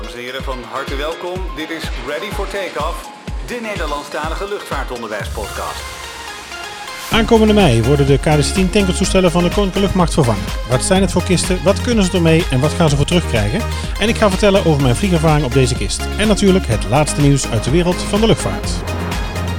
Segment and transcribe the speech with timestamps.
[0.00, 1.40] Dames en heren, van harte welkom.
[1.56, 3.08] Dit is Ready for Takeoff,
[3.46, 5.82] de Nederlandstalige luchtvaartonderwijspodcast.
[7.10, 10.44] Aankomende mei worden de KDC-10 tankertoestellen van de Koninklijke Luchtmacht vervangen.
[10.68, 13.60] Wat zijn het voor kisten, wat kunnen ze ermee en wat gaan ze voor terugkrijgen?
[14.00, 16.00] En ik ga vertellen over mijn vliegervaring op deze kist.
[16.18, 18.70] En natuurlijk het laatste nieuws uit de wereld van de luchtvaart.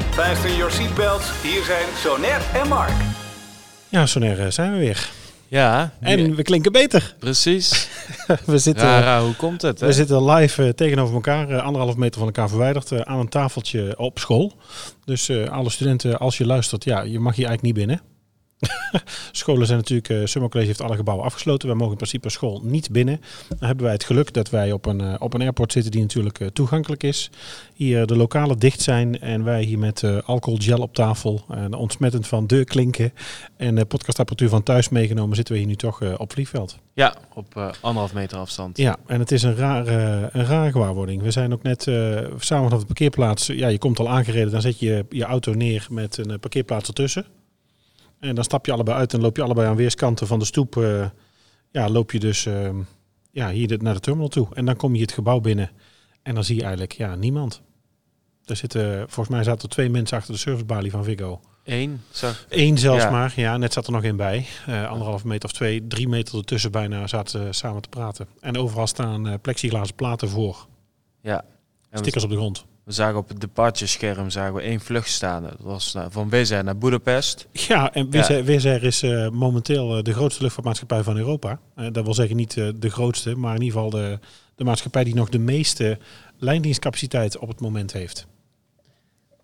[0.10, 3.02] Fasten your seatbelts, hier zijn Soner en Mark.
[3.90, 5.10] Ja, Soner, eh, zijn we weer.
[5.50, 7.16] Ja, En we klinken beter.
[7.20, 7.88] precies.
[8.45, 9.79] We zitten, Rara, hoe komt het?
[9.79, 9.88] Hè?
[9.88, 13.30] we zitten live eh, tegenover elkaar, eh, anderhalf meter van elkaar verwijderd, eh, aan een
[13.30, 14.54] tafeltje op school.
[15.05, 18.02] Dus alle studenten, als je luistert, ja, je mag hier eigenlijk niet binnen.
[19.31, 21.68] Scholen zijn natuurlijk, eh Summer College heeft alle gebouwen afgesloten.
[21.68, 23.22] Wij mogen in principe school niet binnen.
[23.48, 26.02] Dan hebben wij het geluk dat wij op een, eh, op een airport zitten die
[26.02, 27.30] natuurlijk eh, toegankelijk is.
[27.73, 32.48] Hier de lokalen dicht zijn en wij hier met alcoholgel op tafel, en ontsmettend van
[32.48, 33.13] de klinken
[33.58, 36.77] en de podcastapparatuur van thuis meegenomen, zitten we hier nu toch op vliegveld.
[36.94, 38.77] Ja, op anderhalf meter afstand.
[38.77, 41.21] Ja, en het is een rare, een rare gewaarwording.
[41.21, 43.48] We zijn ook net samen vanaf de parkeerplaats.
[43.48, 47.26] Ja, je komt al aangereden, dan zet je je auto neer met een parkeerplaats ertussen.
[48.20, 50.77] En dan stap je allebei uit en loop je allebei aan weerskanten van de stoep.
[50.77, 51.05] eh,
[51.71, 52.70] ja, loop je dus eh,
[53.31, 54.48] ja, hier naar de terminal toe.
[54.53, 55.71] En dan kom je het gebouw binnen
[56.21, 57.62] en dan zie je eigenlijk ja, niemand.
[58.45, 61.41] Er zitten, volgens mij zaten er twee mensen achter de servicebalie van Viggo.
[61.63, 62.45] Eén, zag.
[62.49, 63.09] Eén zelfs Ja.
[63.09, 64.45] maar, ja, net zat er nog één bij.
[64.66, 68.28] Eh anderhalve meter of twee, drie meter ertussen bijna zaten ze samen te praten.
[68.40, 70.67] En overal staan eh plexiglazen platen voor.
[71.22, 71.45] Ja.
[71.90, 72.66] En Stickers op de grond.
[72.90, 75.44] We zagen op het departure-scherm zagen we één vlucht staan.
[75.44, 77.47] Dat was van Wizz naar Budapest.
[77.51, 78.09] Ja, en
[78.44, 81.59] Wizz is eh, momenteel eh, de grootste luchtvaartmaatschappij van Europa.
[81.75, 84.19] Eh, dat wil zeggen niet de grootste, maar in ieder geval de,
[84.56, 85.97] de maatschappij die nog de meeste
[86.38, 88.28] lijndienstcapaciteit op het moment heeft.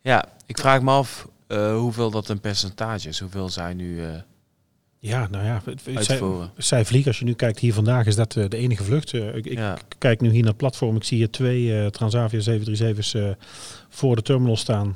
[0.02, 1.28] Ja, ik vraag me af
[1.76, 3.20] hoeveel dat een percentage is.
[3.20, 4.02] Hoeveel zij nu
[5.08, 5.62] Ja, nou ja,
[6.00, 6.20] zij,
[6.58, 7.08] zij vliegen.
[7.12, 9.14] Als je nu kijkt hier vandaag, is dat eh, de enige vlucht.
[9.14, 9.60] Eh, ik,
[9.98, 10.96] kijk nu hier naar het platform.
[10.96, 13.30] Ik zie hier twee eh, Transavia 737's eh,
[13.90, 14.96] voor de terminal staan,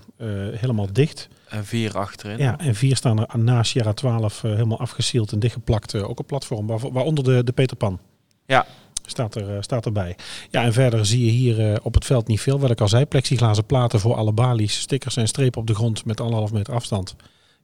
[0.54, 1.28] helemaal dicht.
[1.50, 2.38] En vier achterin.
[2.38, 5.96] Ja, en vier staan er na Sierra 12 eh, helemaal afgesield en dichtgeplakt.
[5.96, 8.00] ook op platform, waar- waaronder de, de Peter Pan.
[8.46, 8.66] Ja.
[9.06, 10.16] Staat, er, staat erbij.
[10.52, 12.60] Ja, en verder zie je hier op het veld niet veel.
[12.60, 16.06] Wat ik al zei, plexiglazen platen voor alle balies, stickers en strepen op de grond
[16.06, 17.16] met anderhalf meter afstand.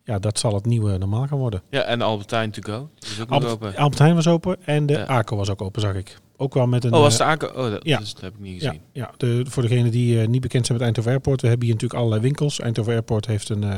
[0.06, 1.62] Ja, dat zal het nieuwe normaal gaan worden.
[1.70, 2.90] Ja, en Albertine to go.
[3.00, 3.76] Is ook Albert, open.
[3.76, 5.06] Albert Heijn was open en de Ja.
[5.06, 6.18] ACO was ook open, zag ik.
[6.38, 6.94] Ook wel met een...
[6.94, 7.48] Oh, was eh, de aanko?
[7.48, 7.98] Oh, dat, ja.
[7.98, 8.84] dus dat heb ik niet ja, gezien.
[8.92, 11.42] ja de, voor degenen die eh, niet bekend zijn met Eindhoven Airport.
[11.42, 12.60] We hebben hier natuurlijk allerlei winkels.
[12.60, 13.78] Eindhoven Airport heeft een, eh,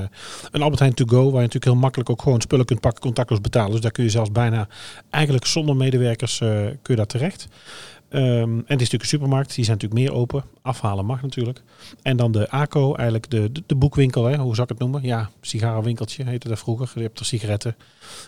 [0.51, 1.23] een Albert Heijn to go.
[1.23, 3.71] Waar je natuurlijk heel makkelijk ook gewoon spullen kunt pakken, contactloos betalen.
[3.71, 4.67] Dus daar kun je zelfs bijna
[5.09, 7.47] eigenlijk zonder medewerkers eh, kun je daar terecht.
[8.09, 9.55] Ehm, en het is natuurlijk een supermarkt.
[9.55, 10.43] Die zijn natuurlijk meer open.
[10.61, 11.61] Afhalen mag natuurlijk.
[12.01, 14.25] En dan de ACO, eigenlijk de, de, de boekwinkel.
[14.25, 15.03] Hè, hoe zou ik het noemen?
[15.03, 16.91] Ja, sigarenwinkeltje heette dat vroeger.
[16.95, 17.75] Je hebt er sigaretten.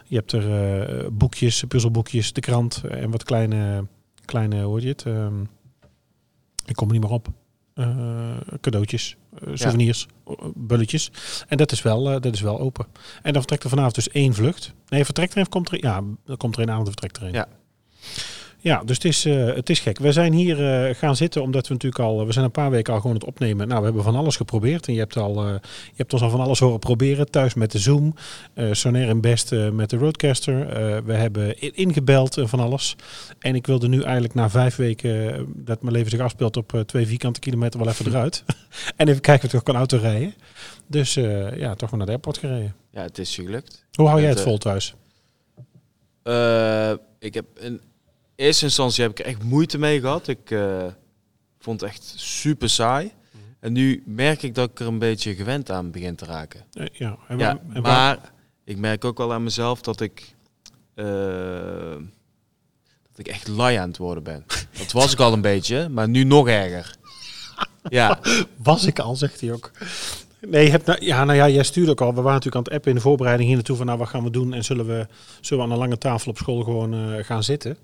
[0.06, 3.86] Je hebt er eh, boekjes, puzzelboekjes, de krant en wat kleine,
[4.26, 5.06] kleine hoe heet je het?
[5.06, 5.42] Ehm,
[6.66, 7.28] ik kom er niet meer op.
[7.74, 10.08] Eh, cadeautjes, eh, souvenirs,
[10.56, 11.12] bulletjes.
[11.48, 12.86] En dat is, wel, dat is wel open.
[12.94, 14.74] En dan vertrekt er vanavond dus één vlucht.
[14.88, 17.24] Nee, vertrekt er een, komt er, ja, dan komt er een avond en vertrekt er
[17.24, 17.34] een.
[17.34, 17.48] Ja.
[18.62, 20.00] Ja, dus het is, eh, het is gek.
[20.00, 22.94] We zijn hier eh, gaan zitten omdat we natuurlijk al, we zijn een paar weken
[22.94, 23.68] al gewoon het opnemen.
[23.68, 25.54] Nou, we hebben van alles geprobeerd en je hebt, al, eh,
[25.86, 27.32] je hebt ons al van alles horen proberen.
[27.32, 28.16] Thuis met de Zoom,
[28.72, 30.68] Sonair en Best met de Roadcaster.
[31.06, 32.96] We hebben ingebeld en van alles.
[33.40, 37.08] En ik wilde nu eigenlijk na vijf weken dat mijn leven zich afspeelt op twee
[37.08, 38.44] vierkante kilometer wel even eruit.
[38.96, 40.34] en even kijken of ik toch kan autorijden.
[40.88, 42.76] Dus eh, ja, toch maar naar de airport gereden.
[42.92, 43.86] Ja, het is gelukt.
[43.94, 44.96] Hoe hou jij Het, vol thuis?
[47.20, 47.82] Ik heb in
[48.40, 50.28] eerste instantie heb ik er echt moeite mee gehad.
[50.28, 50.86] Ik eh,
[51.60, 53.06] vond het echt super saai.
[53.06, 53.44] Mhm.
[53.60, 56.64] En nu merk ik dat ik er een beetje gewend aan begin te raken.
[56.74, 58.32] Eh, ja, en Ja, waar- maar
[58.64, 60.34] ik merk ook wel aan mezelf dat ik,
[60.96, 61.06] eh,
[63.12, 64.46] dat ik echt lui aan het worden ben.
[64.80, 66.96] Dat was ik al een beetje, maar nu nog erger.
[67.90, 68.20] Ja,
[68.64, 69.72] Was ik al, zegt hij ook.
[70.48, 72.08] Nee, je hebt, nou, ja, nou ja, jij stuurde ook al.
[72.14, 74.24] We waren natuurlijk aan het appen in de voorbereiding hier naartoe van nou, wat gaan
[74.24, 74.54] we doen?
[74.54, 75.08] En zullen we,
[75.42, 77.78] zullen we aan een lange tafel op school gewoon gaan zitten?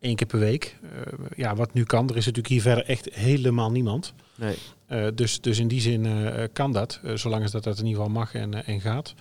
[0.00, 0.76] Eén keer per week.
[0.82, 2.08] Eh, ja, wat nu kan.
[2.08, 4.14] Er is natuurlijk hier verder echt helemaal niemand.
[4.36, 4.56] nee.
[4.86, 8.02] Eh, dus, dus in die zin eh, kan dat, zolang als dat, dat in ieder
[8.02, 9.14] geval mag en, en gaat.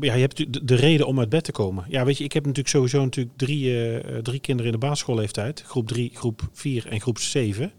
[0.00, 1.84] Ja, je hebt de, de reden om uit bed te komen.
[1.88, 5.62] Ja, weet je, ik heb natuurlijk sowieso natuurlijk drie, drie kinderen in de basisschoolleeftijd.
[5.66, 7.72] Groep 3, groep 4 en groep 7.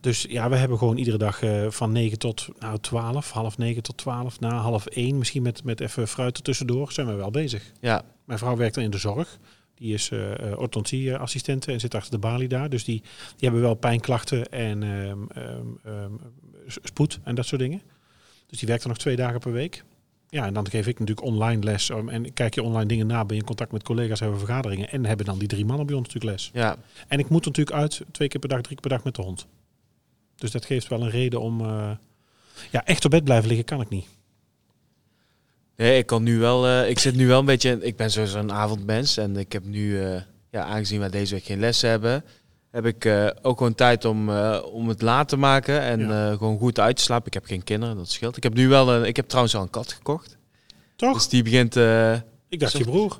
[0.00, 3.96] Dus ja, we hebben gewoon iedere dag van 9 tot nou, 12, half 9 tot
[3.96, 7.72] 12, na half 1, misschien met, met even fruit ertussendoor, zijn we wel bezig.
[7.80, 9.38] Ja, Mijn vrouw werkt dan in de zorg.
[9.80, 10.18] Die is eh
[10.50, 12.68] orthodontieassistente en zit achter de balie daar.
[12.70, 13.10] Dus die, die
[13.48, 16.12] hebben wel pijnklachten en ehm, ehm, ehm,
[16.66, 17.82] spoed en dat soort dingen.
[18.46, 19.84] Dus die werkt er nog twee dagen per week.
[20.28, 21.88] Ja, en dan geef ik natuurlijk online les.
[21.88, 24.44] um, en kijk je online dingen na, ben je in contact met collega's, hebben we
[24.44, 24.90] vergaderingen.
[24.90, 26.50] En hebben dan die drie mannen bij ons natuurlijk les.
[26.52, 26.76] Ja,
[27.08, 29.22] En ik moet natuurlijk uit twee keer per dag, drie keer per dag met de
[29.22, 29.46] hond.
[30.36, 31.60] Dus dat geeft wel een reden om...
[31.60, 31.90] eh,
[32.70, 34.06] ja, echt op bed blijven liggen kan ik niet.
[35.80, 36.66] Nee, ik kan nu wel.
[36.66, 37.78] eh, ik zit nu wel een beetje.
[37.80, 39.16] Ik ben sowieso een avondmens.
[39.16, 42.24] En ik heb nu, eh, ja, aangezien wij deze week geen lessen hebben,
[42.70, 44.30] heb ik eh, ook gewoon tijd om,
[44.60, 45.80] om het laat te maken.
[45.80, 46.30] En Ja.
[46.36, 47.26] gewoon goed uit te slapen.
[47.26, 48.36] Ik heb geen kinderen, dat scheelt.
[48.36, 49.04] Ik heb nu wel een.
[49.04, 50.36] Ik heb trouwens al een kat gekocht.
[50.96, 51.14] Toch?
[51.14, 51.76] Dus die begint.
[51.76, 52.12] eh,
[52.48, 53.18] ik dacht je broer.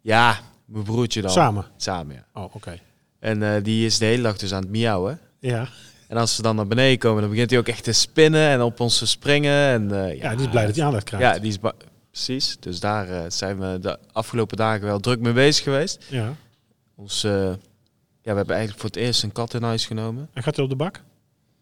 [0.00, 1.30] ja, mijn broertje dan.
[1.30, 1.66] Samen.
[1.76, 2.42] Samen, ja.
[2.42, 2.78] Oh, oké.
[3.20, 5.20] En die is de hele dag dus aan het miauwen.
[5.40, 5.68] Ja.
[6.08, 8.62] En als ze dan naar beneden komen, dan begint hij ook echt te spinnen en
[8.62, 9.52] op ons te springen.
[9.72, 11.34] En, eh, ja, die is blij dat hij aandacht krijgt.
[11.34, 11.58] Ja, die is
[12.10, 12.56] precies.
[12.60, 16.04] Dus daar eh, zijn we de afgelopen dagen wel druk mee bezig geweest.
[16.08, 16.34] ja.
[16.94, 20.28] Ons, eh, ja, we hebben eigenlijk voor het eerst een kat in huis genomen.
[20.32, 21.02] En gaat hij op de bak?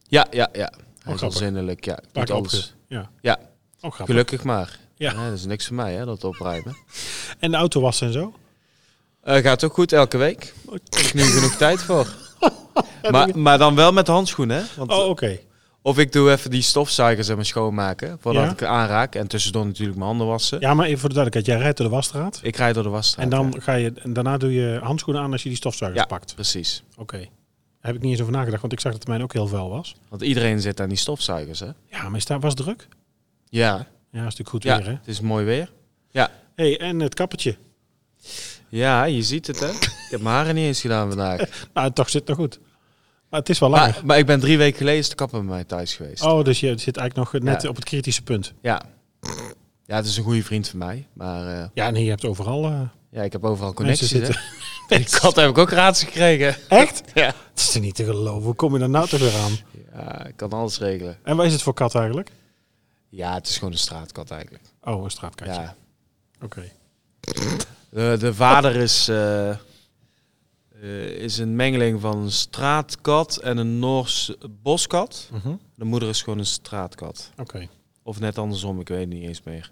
[0.08, 0.72] Ja, ja, ja.
[0.72, 1.38] Hij is al grappig.
[1.38, 1.84] zinnelijk.
[1.84, 2.54] Ja, doet keer alles.
[2.54, 3.10] opge- Ja.
[3.20, 3.38] Ja.
[3.80, 3.92] Oh.
[3.94, 4.78] Gelukkig maar.
[4.94, 5.12] Ja.
[5.12, 5.24] Ja.
[5.28, 6.76] dat is niks voor mij, hè, dat opruimen.
[7.38, 8.34] En de auto wassen en zo?
[9.22, 10.54] Eh, gaat ook goed elke week.
[10.70, 12.14] Heb ik nu genoeg tijd voor.
[13.10, 14.62] Maar, maar dan wel met handschoenen, hè?
[14.76, 15.38] Want Oh, oké.
[15.86, 18.50] Of ik doe even die stofzuigers en mijn schoonmaken, voordat Ja.
[18.50, 19.14] ik aanraak.
[19.14, 20.60] En tussendoor natuurlijk mijn handen wassen.
[20.60, 21.56] Ja, maar even voor de duidelijkheid.
[21.58, 22.40] Jij rijdt door de wasstraat.
[22.42, 23.24] Ik rijd door de wasstraat.
[23.24, 23.60] En dan ja.
[23.60, 26.06] ga je, en daarna doe je handschoenen aan als je die stofzuigers Ja.
[26.08, 26.34] pakt.
[26.34, 26.82] Precies.
[26.96, 27.16] Oké.
[27.16, 27.26] Daar
[27.80, 29.68] heb ik niet eens over nagedacht, want ik zag dat het mij ook heel vuil
[29.68, 29.94] was.
[30.08, 31.68] Want iedereen zit aan die stofzuigers, hè?
[31.90, 32.88] Ja, maar is daar, was druk?
[33.48, 33.66] Ja,
[34.10, 34.92] Ja, is natuurlijk goed ja weer, hè?
[34.92, 35.72] het is mooi weer.
[36.54, 37.56] hey, en het kappertje.
[38.68, 39.70] Ja, je ziet het, hè?
[39.70, 41.40] Ik heb mijn haren niet eens gedaan vandaag.
[41.74, 42.58] Nou, toch zit het nog goed.
[43.30, 43.90] Maar het is wel langer.
[43.94, 46.22] Maar, maar ik ben drie weken geleden is de kapper bij mij thuis geweest.
[46.22, 47.68] Oh, dus je zit eigenlijk nog net Ja.
[47.68, 48.52] op het kritische punt.
[48.62, 48.82] Ja.
[49.86, 51.06] Ja, het is een goede vriend van mij.
[51.12, 52.80] Maar eh, Ja, nee, je hebt overal eh,
[53.10, 54.34] ja, ik heb overal connecties, zitten.
[54.88, 56.56] Die kat heb ik ook raads gekregen.
[56.68, 57.02] Echt?
[57.14, 57.26] Ja.
[57.26, 57.34] Het
[57.68, 58.42] is er niet te geloven.
[58.42, 59.58] Hoe kom je daar nou toch weer aan?
[59.94, 61.18] Ja, ik kan alles regelen.
[61.22, 62.30] En wat is het voor kat eigenlijk?
[63.08, 64.64] Ja, het is gewoon een straatkat eigenlijk.
[64.84, 65.52] Oh, een straatkatje.
[65.60, 65.74] Ja.
[66.42, 66.62] Oké.
[67.90, 69.56] De, de vader is, eh,
[70.82, 74.32] eh, is een mengeling van een straatkat en een Noors
[74.62, 75.28] boskat.
[75.32, 75.54] Mhm.
[75.74, 77.30] De moeder is gewoon een straatkat.
[77.38, 77.68] Oké.
[78.02, 79.70] Of net andersom, ik weet het niet eens meer.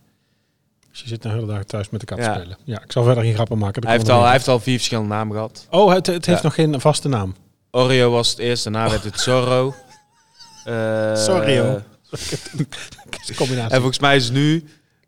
[0.91, 2.33] Dus je zit de hele dag thuis met de kat Ja.
[2.33, 2.59] te spelen.
[2.65, 3.83] Ja, ik zal verder geen grappen maken.
[3.87, 5.67] Hij heeft, al, hij heeft al vier verschillende namen gehad.
[5.71, 6.45] Oh, het, het heeft Ja.
[6.45, 7.35] nog geen vaste naam.
[7.71, 9.75] Oreo was het eerst, daarna werd het Zorro.
[10.65, 11.81] Eh, Sorrio.
[13.37, 13.71] combinatie.
[13.75, 14.65] En volgens mij is nu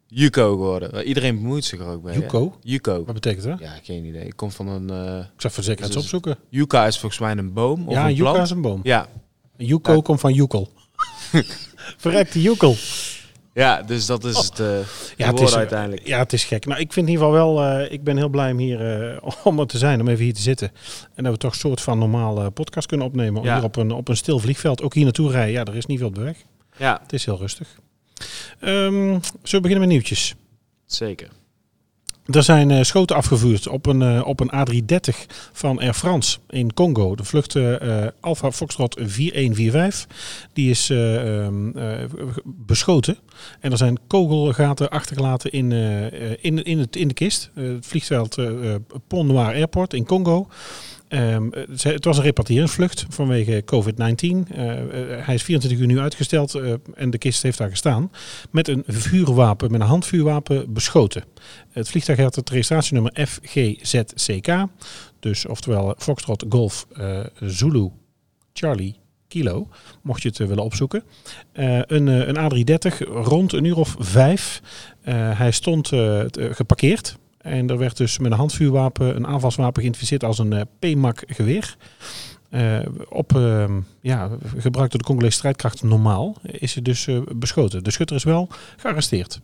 [0.08, 1.04] Yuko geworden.
[1.04, 2.12] Iedereen bemoeit zich er ook hè?
[2.14, 2.56] Yuko?
[2.62, 3.04] Yuko.
[3.04, 3.58] Wat betekent dat?
[3.58, 4.24] Ja, geen idee.
[4.24, 4.90] Ik kom van een...
[4.90, 6.36] eh Ik zal voor zekerheid Dus- opzoeken.
[6.48, 8.38] Yucca is volgens mij een boom of ja, een plant.
[8.38, 8.80] is een boom.
[8.82, 9.06] Ja.
[9.56, 10.00] Yuko Ja.
[10.00, 10.68] komt van Yukel.
[11.96, 12.74] Verrekte Yukel.
[13.54, 14.66] ja, dus dat is het, eh
[15.16, 16.06] Ja, het is, uiteindelijk.
[16.06, 16.66] ja, het is gek.
[16.66, 19.22] Nou, ik vind in ieder geval wel, eh, ik ben heel blij om hier eh,
[19.44, 20.70] om er te zijn, om even hier te zitten.
[21.14, 23.42] En dat we toch een soort van normaal eh, podcast kunnen opnemen.
[23.42, 23.54] Ja.
[23.54, 25.52] Hier op een, op een stil vliegveld, ook hier naartoe rijden.
[25.52, 26.36] Ja, er is niet veel op de weg.
[26.76, 27.68] Ja, Het is heel rustig.
[28.60, 30.34] Ehm, zullen we beginnen met nieuwtjes?
[30.86, 31.28] zeker.
[32.26, 36.74] Er zijn eh, schoten afgevuurd op een, eh, op een A330 van Air France in
[36.74, 37.14] Congo.
[37.14, 40.06] De vlucht eh, Alpha Foxtrot 4145.
[40.52, 42.04] Die is eh, ehm, eh,
[42.44, 43.18] beschoten.
[43.60, 45.72] En er zijn kogelgaten achtergelaten in,
[46.40, 47.50] in, in, het, in de kist.
[47.54, 48.36] Het vliegveld
[49.06, 50.48] Pont Noir Airport in Congo.
[51.08, 54.48] Ehm, eh, het was een repatriëringsvlucht vanwege COVID-19.
[54.54, 56.54] Eh, eh, hij is 24 uur nu uitgesteld
[56.94, 58.10] en de kist heeft daar gestaan.
[58.50, 61.24] Met een vuurwapen, met een handvuurwapen beschoten.
[61.70, 64.66] Het vliegtuig had het registratienummer FGZCK.
[65.20, 66.86] Dus oftewel Foxtrot Golf
[67.40, 67.90] Zulu
[68.52, 68.96] Charlie
[69.28, 69.68] Kilo.
[70.02, 71.02] Mocht je het willen opzoeken.
[71.52, 74.62] Een, een A330 rond een uur of vijf.
[75.10, 75.88] Hij stond
[76.32, 77.16] geparkeerd.
[77.46, 81.76] En er werd dus met een handvuurwapen, een aanvalswapen geïdentificeerd als een eh, PMAC geweer.
[82.50, 83.64] Eh, op, eh,
[84.00, 87.84] ja, gebruikt door de Congolese strijdkracht normaal, is hij dus eh, beschoten.
[87.84, 89.40] De schutter is wel gearresteerd.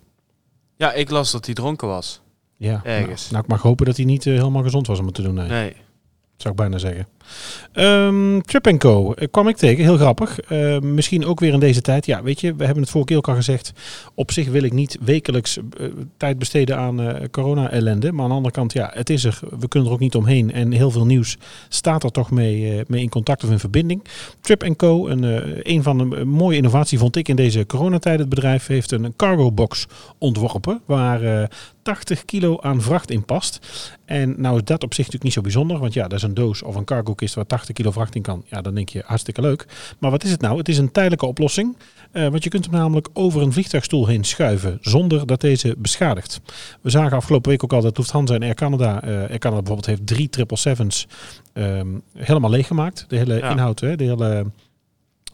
[0.77, 2.21] Ja, ik las dat hij dronken was.
[2.57, 3.21] Ja, Ergens.
[3.21, 5.35] Nou, nou, ik mag hopen dat hij niet helemaal gezond was om het te doen.
[5.35, 5.49] Nee.
[5.49, 5.77] Nee.
[6.37, 7.09] Zou ik bijna zeggen.
[7.73, 9.13] Ehm Trip Co.
[9.13, 10.41] eh, kwam ik tegen, heel grappig.
[10.41, 12.07] Eh, misschien ook weer in deze tijd.
[12.07, 13.73] Ja, weet je, we hebben het vorige keer ook al gezegd.
[14.15, 15.87] Op zich wil ik niet wekelijks eh,
[16.17, 18.13] tijd besteden aan eh, corona-ellende.
[18.13, 19.39] Maar aan de andere kant, ja, het is er.
[19.59, 20.53] We kunnen er ook niet omheen.
[20.53, 21.37] En heel veel nieuws
[21.69, 24.05] staat er toch mee, mee in contact of in verbinding.
[24.41, 25.09] Trip Co.
[25.09, 25.25] Een,
[25.73, 28.19] een van de mooie innovatie vond ik in deze coronatijd.
[28.19, 29.87] Het bedrijf heeft een cargo box
[30.19, 30.81] ontworpen.
[30.87, 31.49] Waar eh,
[31.83, 33.59] 80 kilo aan vracht in past.
[34.05, 35.79] En nou is dat op zich natuurlijk niet zo bijzonder.
[35.79, 38.23] Want ja, dat is een doos of een cargo kist waar 80 kilo vracht in
[38.23, 38.45] kan.
[38.47, 39.67] Ja, dan denk je hartstikke leuk.
[39.99, 40.59] Maar wat is het nou?
[40.59, 41.77] Het is een tijdelijke oplossing.
[42.13, 44.79] Eh, want je kunt hem namelijk over een vliegtuigstoel heen schuiven.
[44.81, 46.41] Zonder dat deze beschadigt.
[46.81, 49.03] We zagen afgelopen week ook al dat Lufthansa en Air Canada.
[49.03, 51.07] eh Air Canada bijvoorbeeld heeft drie 777's
[51.53, 53.05] ehm helemaal leeggemaakt.
[53.09, 53.51] De hele Ja.
[53.51, 54.47] inhoud, hè, de hele...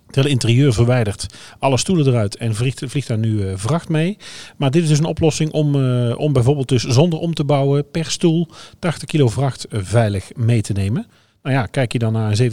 [0.06, 1.26] Het hele interieur verwijderd.
[1.58, 4.16] Alle stoelen eruit en vliegt, vliegt daar nu eh, vracht mee.
[4.56, 5.74] Maar dit is dus een oplossing om,
[6.14, 10.72] om bijvoorbeeld dus zonder om te bouwen per stoel 80 kilo vracht veilig mee te
[10.72, 11.06] nemen.
[11.48, 12.50] Nou ja, kijk je dan naar een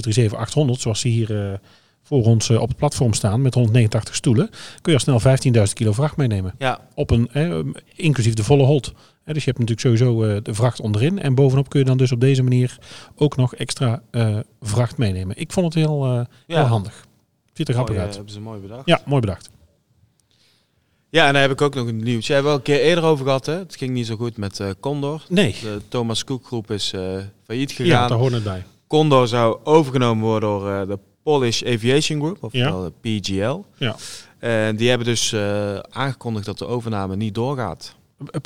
[0.76, 1.58] 737-800 zoals die hier eh,
[2.04, 4.50] voor ons eh, op het platform staan met 189 stoelen.
[4.82, 6.54] Kun je al snel 15.000 kilo vracht meenemen.
[6.58, 7.60] Ja, Op een, eh,
[7.96, 8.94] inclusief de volle hold.
[9.26, 11.20] Dus je hebt natuurlijk sowieso de vracht onderin.
[11.20, 12.78] En bovenop kun je dan dus op deze manier
[13.16, 14.02] ook nog extra
[14.62, 15.38] vracht meenemen.
[15.40, 16.64] Ik vond het heel, heel Ja.
[16.64, 17.06] handig.
[17.54, 18.16] Ziet er grappig uit.
[18.16, 18.82] hebben ze mooi bedacht.
[18.86, 19.50] Ja, mooi bedacht.
[21.10, 22.34] Ja, en daar heb ik ook nog een nieuwtje.
[22.34, 23.54] Hebben we al een keer eerder over gehad, hè?
[23.58, 25.24] Het ging niet zo goed met Condor.
[25.30, 26.94] Nee, De Thomas Cook groep is
[27.46, 28.10] failliet ja, gegaan.
[28.10, 28.64] daar hoort het bij.
[28.88, 33.60] Condor zou overgenomen worden door eh, de Polish Aviation Group, oftewel de PGL.
[33.78, 33.96] Ja.
[34.40, 37.96] En die hebben dus eh, aangekondigd dat de overname niet doorgaat.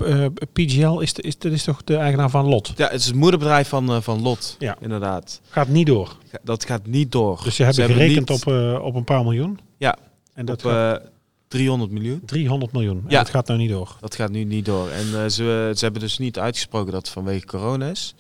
[0.06, 2.74] Eh, PGL is, de, is, dat is toch de eigenaar van Lot?
[2.76, 4.78] Ja, het is het moederbedrijf van, van Lot, Ja.
[4.82, 5.42] inderdaad.
[5.50, 6.18] Gaat niet door.
[6.44, 7.42] Dat gaat niet door.
[7.44, 9.60] Dus ze hebben Ze gerekend niet op, op een paar miljoen.
[9.78, 9.98] Ja.
[10.34, 11.08] En dat op gaat eh,
[11.48, 12.22] 300 miljoen.
[12.26, 12.98] 300 miljoen.
[12.98, 13.18] En Ja.
[13.20, 13.96] dat gaat nou niet door.
[14.00, 14.90] Dat gaat nu niet door.
[14.90, 18.16] En ze, ze hebben dus niet uitgesproken dat het vanwege corona is.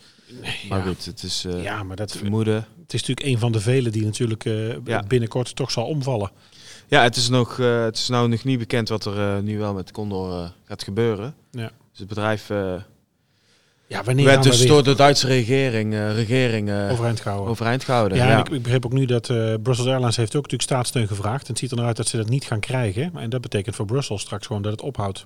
[0.69, 2.55] Maar goed, het is eh ja, maar dat, vermoeden.
[2.55, 5.03] het is natuurlijk een van de vele die natuurlijk eh, Ja.
[5.07, 6.31] binnenkort toch zal omvallen.
[6.87, 9.73] Ja, het is, nog, eh, het is nou nog niet bekend wat er nu wel
[9.73, 11.35] met Condor gaat gebeuren.
[11.51, 11.71] Ja.
[11.91, 12.47] Dus het bedrijf
[13.87, 17.49] Ja, wanneer werd we dus door de Duitse regering, regering overeind gehouden?
[17.51, 18.17] overeind gehouden.
[18.17, 19.27] Ja, Ik, ik begreep ook nu dat
[19.63, 21.41] Brussels Airlines heeft ook natuurlijk staatssteun gevraagd.
[21.43, 23.11] En het ziet er naar uit dat ze dat niet gaan krijgen.
[23.17, 25.25] En dat betekent voor Brussels straks gewoon dat het ophoudt.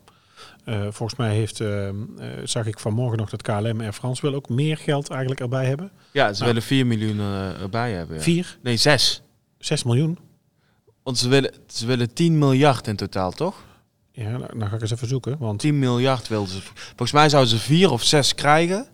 [0.66, 1.96] Eh, volgens mij heeft, eh, eh,
[2.44, 5.92] zag ik vanmorgen nog dat KLM Air France wil ook meer geld eigenlijk erbij hebben.
[6.12, 6.46] ja ze Nou.
[6.46, 8.16] willen 4 miljoen eh, erbij hebben.
[8.16, 8.22] Ja.
[8.22, 9.22] Vier, Nee, 6.
[9.58, 10.18] zes miljoen.
[11.04, 13.64] Want ze willen, ze willen 10 miljard in totaal, toch?
[14.12, 15.38] Ja, nou, nou ga ik eens even zoeken.
[15.40, 16.60] Want 10 miljard wilden ze.
[16.74, 18.88] Volgens mij zouden ze 4 of 6 krijgen.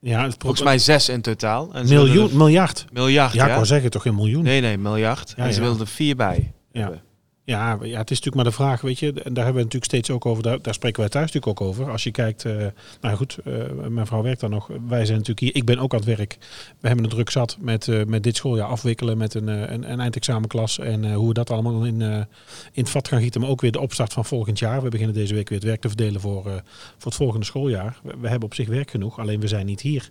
[0.00, 1.72] ja, het Volgens mij 6 in totaal.
[1.74, 2.84] En miljoen, miljard.
[2.92, 3.46] miljard, Ja, ja.
[3.48, 4.42] ik wou zeggen toch geen miljoen.
[4.42, 5.32] Nee, nee, miljard.
[5.36, 5.66] Ja, en ze ja.
[5.66, 6.52] wilden er 4 bij.
[6.72, 6.80] Ja.
[6.80, 7.02] hebben.
[7.50, 9.84] Ja, ja, het is natuurlijk maar de vraag, weet je, en daar hebben we natuurlijk
[9.84, 11.90] steeds ook over, daar, spreken wij thuis natuurlijk ook over.
[11.90, 12.66] Als je kijkt, eh,
[13.00, 13.52] nou goed, eh,
[13.88, 16.38] mijn vrouw werkt daar nog, wij zijn natuurlijk hier, ik ben ook aan het werk.
[16.80, 20.00] We hebben een druk zat met, eh, met dit schooljaar afwikkelen met een, een, een
[20.00, 22.26] eindexamenklas en hoe we dat allemaal in, in
[22.72, 23.40] het vat gaan gieten.
[23.40, 24.82] Maar ook weer de opstart van volgend jaar.
[24.82, 26.62] We beginnen deze week weer het werk te verdelen voor, voor
[27.04, 27.98] het volgende schooljaar.
[28.02, 30.08] We, we hebben op zich werk genoeg, alleen we zijn niet hier.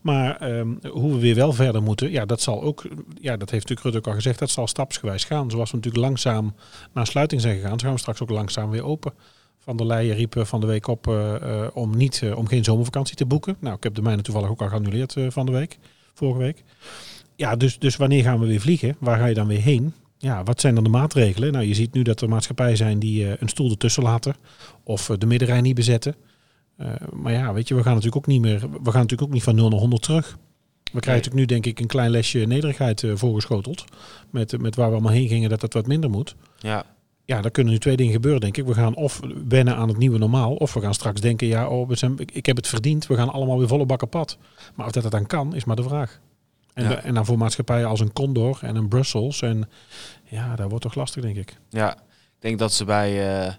[0.00, 2.82] Maar ehm, hoe we weer wel verder moeten, ja, dat zal ook,
[3.20, 5.50] ja, dat heeft natuurlijk Rutte ook al gezegd, dat zal stapsgewijs gaan.
[5.50, 6.54] Zoals we natuurlijk langzaam
[6.92, 9.12] naar sluiting zijn gegaan, zo gaan we straks ook langzaam weer open.
[9.60, 12.64] Van der Leyen riep eh, van de week op eh, eh, om, niet, om geen
[12.64, 13.56] zomervakantie te boeken.
[13.60, 15.78] Nou, ik heb de mijne toevallig ook al geannuleerd van de week,
[16.14, 16.64] vorige week.
[17.36, 18.96] Ja, dus, dus wanneer gaan we weer vliegen?
[18.98, 19.94] Waar ga je dan weer heen?
[20.18, 21.52] Ja, wat zijn dan de maatregelen?
[21.52, 24.34] Nou, je ziet nu dat er maatschappijen zijn die een stoel ertussen laten.
[24.84, 26.14] Of de middenrij niet bezetten.
[27.12, 28.60] Maar ja, weet je, we gaan natuurlijk ook niet meer.
[28.60, 30.38] We gaan natuurlijk ook niet van 0 naar 100 terug.
[30.92, 33.84] We krijgen natuurlijk nu denk ik een klein lesje nederigheid voorgeschoteld.
[34.30, 36.36] Met, met waar we allemaal heen gingen dat het wat minder moet.
[36.60, 36.84] Ja.
[37.24, 38.64] Ja, dan kunnen nu twee dingen gebeuren, denk ik.
[38.66, 41.88] We gaan of wennen aan het nieuwe normaal, of we gaan straks denken, ja, oh,
[41.88, 44.38] we zijn, ik, ik heb het verdiend, we gaan allemaal weer volle bakken pad.
[44.74, 46.20] Maar of dat het dan kan, is maar de vraag.
[46.74, 46.96] En, Ja.
[47.02, 49.42] en dan voor maatschappijen als een Condor en een Brussels.
[49.42, 49.68] En
[50.24, 51.56] ja, dat wordt toch lastig, denk ik.
[51.68, 51.98] Ja, ik
[52.38, 53.52] denk dat ze bij, eh,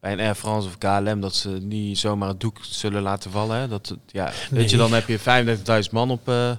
[0.00, 3.56] bij een Air France of KLM dat ze niet zomaar het doek zullen laten vallen.
[3.56, 3.68] Hè?
[3.68, 4.60] Dat, ja, Nee.
[4.60, 6.50] Weet je, dan heb je 35.000 man op eh,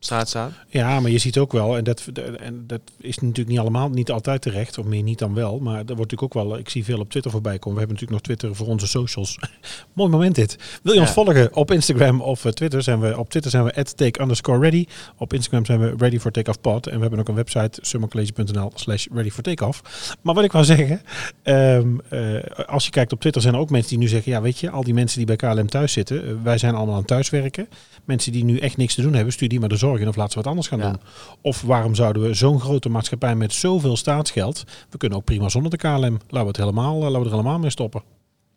[0.00, 0.54] straat staan.
[0.68, 2.06] Ja, maar je ziet ook wel, en dat,
[2.40, 5.58] en dat is natuurlijk niet allemaal, niet altijd terecht, of meer niet dan wel.
[5.58, 7.78] Maar er wordt natuurlijk ook wel, ik zie veel op Twitter voorbij komen.
[7.78, 9.38] We hebben natuurlijk nog Twitter voor onze socials.
[9.92, 10.58] Mooi moment dit.
[10.82, 12.82] Wil je ons volgen op Instagram of eh, Twitter?
[12.82, 14.86] Zijn we, op Twitter zijn we at take underscore ready.
[15.16, 16.86] Op Instagram zijn we ready for takeoff pod.
[16.86, 19.82] En we hebben ook een website, summercollege.nl slash ready for takeoff.
[20.22, 21.02] Maar wat ik wou zeggen,
[21.42, 24.40] ehm, eh, als je kijkt op Twitter zijn er ook mensen die nu zeggen, ja
[24.40, 27.04] weet je, al die mensen die bij KLM thuis zitten, eh, wij zijn allemaal aan
[27.04, 27.68] thuiswerken.
[28.04, 30.30] Mensen die nu echt niks te doen hebben, stuur die maar de zorg of laten
[30.32, 30.90] ze wat anders gaan Ja.
[30.90, 31.00] doen.
[31.40, 35.70] Of waarom zouden we zo'n grote maatschappij met zoveel staatsgeld, we kunnen ook prima zonder
[35.70, 38.02] de KLM, laten we, het helemaal, eh, laten we er helemaal mee stoppen.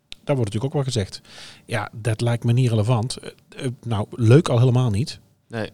[0.08, 1.20] Daar wordt natuurlijk ook wel gezegd.
[1.64, 3.16] Ja, dat lijkt me niet relevant.
[3.16, 3.30] Eh,
[3.64, 5.20] eh, nou, leuk al helemaal niet.
[5.48, 5.70] Nee.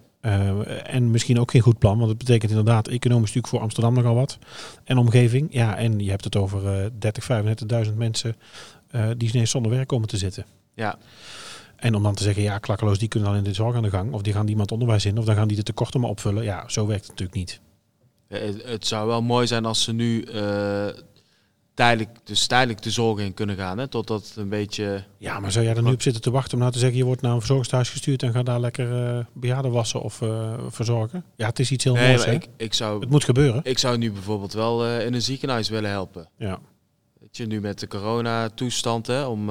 [0.82, 4.14] En misschien ook geen goed plan, want het betekent inderdaad economisch natuurlijk voor Amsterdam nogal
[4.14, 4.38] wat.
[4.84, 5.46] En omgeving.
[5.50, 7.24] Ja, en je hebt het over eh 30,
[7.86, 8.36] 35.000 mensen
[9.16, 10.44] die ineens zonder werk komen te zitten.
[10.74, 10.98] Ja.
[11.80, 13.90] En om dan te zeggen, ja, klakkeloos, die kunnen dan in de zorg aan de
[13.90, 14.12] gang.
[14.12, 15.18] Of die gaan iemand onderwijs in.
[15.18, 16.44] Of dan gaan die de tekorten maar opvullen.
[16.44, 17.60] Ja, zo werkt het natuurlijk niet.
[18.64, 20.86] Het, zou wel mooi zijn als ze nu eh,
[21.74, 23.78] tijdelijk, dus tijdelijk de zorg in kunnen gaan.
[23.78, 25.04] Hè, totdat het een beetje...
[25.18, 27.04] Ja, maar zou jij er nu op zitten te wachten om nou te zeggen, je
[27.04, 31.24] wordt naar een verzorgingstehuis gestuurd en ga daar lekker eh bejaarden wassen of eh, verzorgen?
[31.36, 32.24] Ja, het is iets heel Nee, moois.
[32.24, 32.32] hè?
[32.32, 33.60] ik, ik, zou, Het moet gebeuren.
[33.64, 36.28] ik zou nu bijvoorbeeld wel in een ziekenhuis willen helpen.
[36.36, 36.58] Ja.
[37.20, 39.50] Weet je, nu met de corona-toestand, hè, om,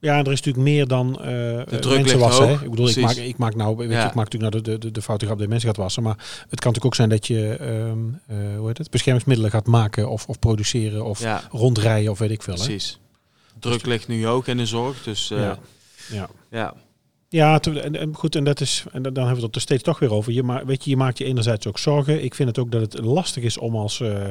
[0.00, 2.50] Ja, er is natuurlijk meer dan eh druk mensen wassen.
[2.50, 4.90] Ik bedoel, ik maak, ik maak nou, weet je, ik maak natuurlijk nou de, de,
[4.90, 6.02] de foute grap dat mensen gaat wassen.
[6.02, 6.16] Maar
[6.48, 7.56] het kan natuurlijk ook zijn dat je
[8.26, 12.30] eh, hoe heet het, beschermingsmiddelen gaat maken of, of produceren of Ja, rondrijden of weet
[12.30, 12.54] ik veel.
[12.54, 12.64] Hè?
[12.64, 12.98] precies.
[13.58, 15.58] Druk ligt nu hoog in de zorg, dus eh, Ja.
[16.10, 16.28] ja.
[16.50, 16.74] Ja.
[17.30, 19.82] Ja, te- en, en goed, en dat is, en dan hebben we het er steeds
[19.82, 20.32] toch weer over.
[20.32, 22.24] Je, ma weet je, je maakt je enerzijds ook zorgen.
[22.24, 24.24] Ik vind het ook dat het lastig is om als, eh,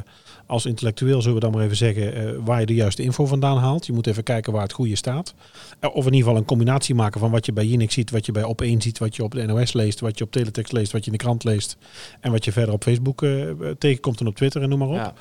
[0.45, 3.57] als intellectueel, zullen we dan maar even zeggen, eh, waar je de juiste info vandaan
[3.57, 3.85] haalt.
[3.85, 5.33] Je moet even kijken waar het goede staat.
[5.79, 8.25] Eh, Of in ieder geval een combinatie maken van wat je bij Jinek ziet, wat
[8.25, 10.91] je bij Op1 ziet, wat je op de NOS leest, wat je op Teletext leest,
[10.91, 11.77] wat je in de krant leest.
[12.19, 13.25] En wat je verder op Facebook
[13.77, 14.95] tegenkomt en op Twitter en noem maar op.
[14.95, 15.13] ja.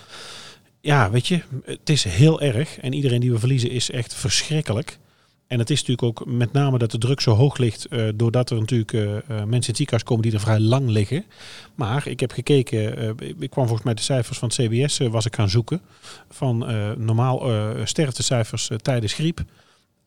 [0.80, 2.78] Ja, weet je, het is heel erg.
[2.78, 4.98] En iedereen die we verliezen is echt verschrikkelijk.
[5.46, 8.50] En het is natuurlijk ook met name dat de druk zo hoog ligt, eh, doordat
[8.50, 11.24] er natuurlijk eh, eh, mensen in het ziekenhuis komen die er vrij lang liggen.
[11.74, 15.34] Maar ik heb gekeken, ik kwam volgens mij de cijfers van het CBS, was ik
[15.34, 15.80] gaan zoeken,
[16.30, 16.58] van
[16.98, 17.50] normaal
[17.84, 19.44] sterftecijfers tijdens griep.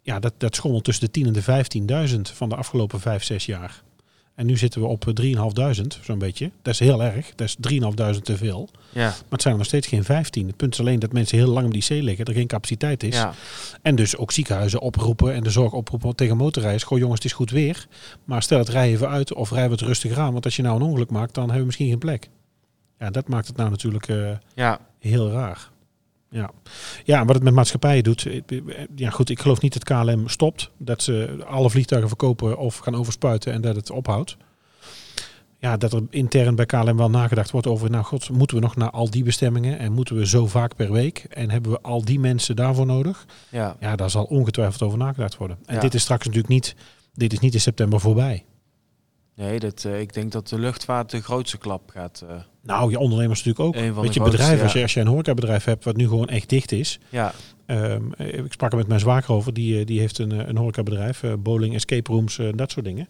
[0.01, 3.45] Ja, dat, dat schommelt tussen de 10 en de 15.000 van de afgelopen 5, 6
[3.45, 3.81] jaar.
[4.39, 5.35] En nu zitten we op eh,
[5.81, 6.51] 3.500, zo'n beetje.
[6.61, 7.55] Dat is heel erg, dat is
[8.15, 8.69] 3.500 te veel.
[8.93, 9.01] ja.
[9.01, 10.47] Maar het zijn er nog steeds geen 15.
[10.47, 13.03] Het punt is alleen dat mensen heel lang op die zee liggen, er geen capaciteit
[13.03, 13.15] is.
[13.15, 13.33] ja.
[13.81, 16.83] En dus ook ziekenhuizen oproepen en de zorg oproepen tegen motorrijders.
[16.83, 17.87] Goh jongens, het is goed weer,
[18.23, 20.31] maar stel het rij even uit of rij wat rustiger aan.
[20.31, 22.29] Want als je nou een ongeluk maakt, dan hebben we misschien geen plek.
[22.99, 24.79] Ja, dat maakt het nou natuurlijk eh, ja.
[24.99, 25.69] heel raar.
[26.31, 26.51] Ja.
[27.03, 28.25] ja, wat het met maatschappijen doet.
[28.25, 28.41] eh,
[28.95, 30.71] Ja, goed, ik geloof niet dat KLM stopt.
[30.77, 34.37] Dat ze alle vliegtuigen verkopen of gaan overspuiten en dat het ophoudt.
[35.61, 38.75] Ja, dat er intern bij KLM wel nagedacht wordt over, nou god, moeten we nog
[38.75, 42.05] naar al die bestemmingen en moeten we zo vaak per week en hebben we al
[42.05, 43.25] die mensen daarvoor nodig?
[43.49, 43.75] ja.
[43.79, 45.57] Ja, daar zal ongetwijfeld over nagedacht worden.
[45.65, 45.81] En Ja.
[45.81, 46.75] dit is straks natuurlijk niet,
[47.13, 48.45] dit is niet in september voorbij.
[49.39, 52.23] Nee, dat, eh, ik denk dat de luchtvaart de grootste klap gaat.
[52.29, 53.83] eh, Nou, je ondernemers natuurlijk ook.
[53.83, 56.27] Een van Weet je, bedrijven, als, je, als je een horecabedrijf hebt wat nu gewoon
[56.27, 56.99] echt dicht is.
[57.09, 57.33] ja,
[57.65, 61.23] Ehm, eh, ik sprak er met mijn zwager over, die, die heeft een, een horecabedrijf,
[61.39, 63.07] bowling, escape rooms, dat soort dingen.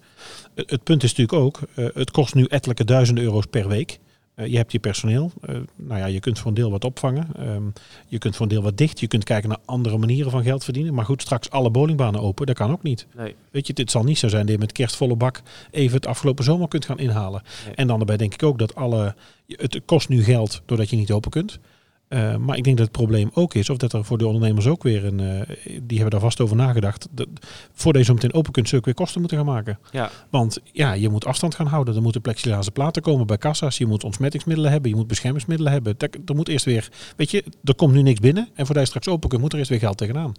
[0.55, 1.59] Het, het punt is natuurlijk ook,
[1.93, 3.99] het kost nu ettelijke duizenden euro's per week.
[4.39, 7.27] Eh, je hebt je personeel, eh, nou ja, je kunt voor een deel wat opvangen.
[7.37, 7.63] Ehm,
[8.07, 8.99] je kunt voor een deel wat dicht.
[8.99, 10.93] Je kunt kijken naar andere manieren van geld verdienen.
[10.93, 13.07] Maar goed, straks alle bowlingbanen open, dat kan ook niet.
[13.15, 13.35] nee.
[13.51, 15.41] Weet je, dit zal niet zo zijn dat je met kerstvolle bak
[15.71, 17.41] even het afgelopen zomer kunt gaan inhalen.
[17.65, 17.75] Nee.
[17.75, 19.15] En dan daarbij denk ik ook dat alle,
[19.47, 21.59] het kost nu geld doordat je niet open kunt.
[22.09, 24.67] Eh, maar ik denk dat het probleem ook is, of dat er voor de ondernemers
[24.67, 27.07] ook weer een, eh, die hebben daar vast over nagedacht.
[27.11, 27.27] Dat,
[27.73, 29.79] voordat je zo meteen open kunt, zul je weer kosten moeten gaan maken.
[29.91, 31.95] Ja, Want ja, je moet afstand gaan houden.
[31.95, 33.77] Er moeten plexiglazen platen komen bij kassa's.
[33.77, 34.89] Je moet ontsmettingsmiddelen hebben.
[34.89, 35.95] Je moet beschermingsmiddelen hebben.
[36.25, 38.49] Er moet eerst weer, weet je, er komt nu niks binnen.
[38.53, 40.33] En voordat je straks open kunt, moet er eerst weer geld tegenaan.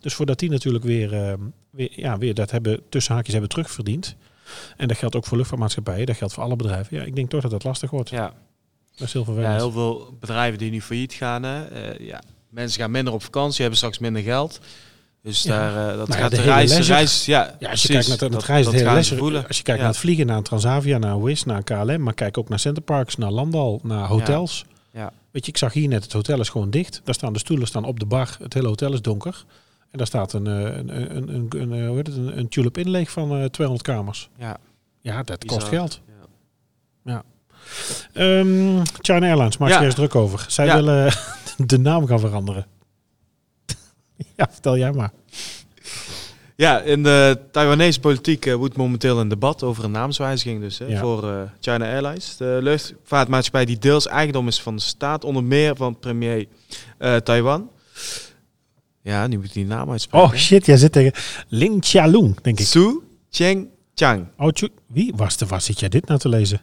[0.00, 1.34] Dus voordat die natuurlijk weer, eh,
[1.70, 4.16] weer, ja, weer dat hebben, tussen haakjes hebben terugverdiend.
[4.76, 6.06] En dat geldt ook voor luchtvaartmaatschappijen.
[6.06, 6.96] Dat geldt voor alle bedrijven.
[6.96, 8.10] Ja, ik denk toch dat dat lastig wordt.
[8.10, 8.32] ja.
[9.00, 11.42] Dat is heel ja, heel veel bedrijven die nu failliet gaan.
[11.42, 11.64] Hè.
[11.66, 12.22] eh, ja.
[12.48, 14.60] Mensen gaan minder op vakantie, hebben straks minder geld.
[15.22, 15.50] Dus Ja.
[15.50, 16.94] daar, eh, dat Nou ja, gaat de reis, leisure.
[16.98, 17.88] reis, ja, Ja, als je precies.
[17.88, 20.42] kijkt naar het, Dat- reizen, dat hele leisure- als je kijkt naar het vliegen, naar
[20.42, 24.64] Transavia, naar Wizz, naar KLM, maar kijk ook naar Centerparks, naar Landal, naar hotels.
[24.92, 25.12] Ja.
[25.30, 27.00] Weet je, ik zag hier net, het hotel is gewoon dicht.
[27.04, 29.44] Daar staan de stoelen staan op de bar, het hele hotel is donker.
[29.90, 32.78] En daar staat een, eh, een, een, een, een, hoe heet het, een, een tulip
[32.78, 34.28] in leeg van eh 200 kamers.
[34.38, 34.56] Ja,
[35.00, 35.58] Ja, dat bizar.
[35.58, 36.00] kost geld.
[37.04, 37.22] Ja.
[38.12, 39.76] Ehm, China Airlines maakt Ja.
[39.78, 40.44] zich eerst druk over.
[40.48, 40.74] Zij Ja.
[40.74, 41.12] willen
[41.56, 42.66] de naam gaan veranderen.
[44.36, 45.10] ja, vertel jij maar.
[46.56, 50.84] Ja, in de Taiwanese politiek eh, woedt momenteel een debat over een naamswijziging dus, hè,
[50.86, 51.00] Ja.
[51.00, 52.36] voor eh, China Airlines.
[52.36, 56.46] De luchtvaartmaatschappij die deels eigendom is van de staat, onder meer van premier
[56.98, 57.70] eh, Taiwan.
[59.02, 60.28] Ja, nu moet ik die naam uitspreken.
[60.28, 61.12] Oh shit, jij zit tegen
[61.48, 62.66] Lin Chialung, denk ik.
[62.66, 64.50] Su Cheng Chang Oh,
[64.86, 65.64] wie was de was?
[65.64, 66.60] Zit jij dit nou te lezen?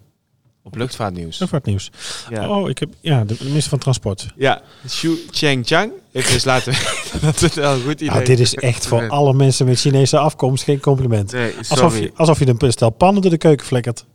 [0.67, 1.39] Op luchtvaartnieuws.
[1.39, 1.91] Luchtvaartnieuws.
[2.30, 4.27] Ja, Oh, ik heb ja, de minister van Transport.
[4.36, 4.62] ja.
[4.86, 6.73] Su Cheng Chang heeft dus laten
[7.21, 10.17] dat het wel een goed idee Nou, dit is echt voor alle mensen met Chinese
[10.17, 11.32] afkomst geen compliment.
[11.32, 14.06] Nee, Alsof je, alsof je een stel pannen door de keuken flikkert.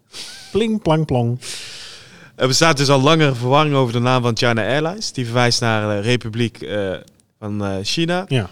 [0.52, 1.40] Pling, plang, plong.
[2.34, 5.12] Er bestaat dus al langere verwarring over de naam van China Airlines.
[5.12, 6.92] Die verwijst naar de Republiek eh,
[7.38, 8.24] van eh, China.
[8.28, 8.50] Ja.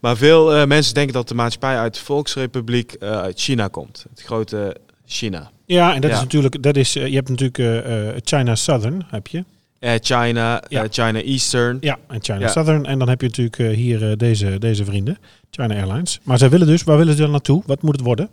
[0.00, 4.06] Maar veel eh, mensen denken dat de maatschappij uit de Volksrepubliek eh, uit China komt.
[4.10, 5.50] Het grote China.
[5.72, 6.16] Ja, en dat Ja.
[6.16, 9.44] is natuurlijk, dat is, eh, je hebt natuurlijk eh, eh, China Southern, heb je.
[10.00, 10.86] China, Ja.
[10.90, 11.76] China Eastern.
[11.80, 12.48] Ja, en China Ja.
[12.48, 12.86] Southern.
[12.86, 15.18] En dan heb je natuurlijk hier deze, deze vrienden,
[15.50, 16.20] China Airlines.
[16.22, 17.62] Maar zij willen dus, waar willen ze dan naartoe?
[17.66, 18.28] Wat moet het worden?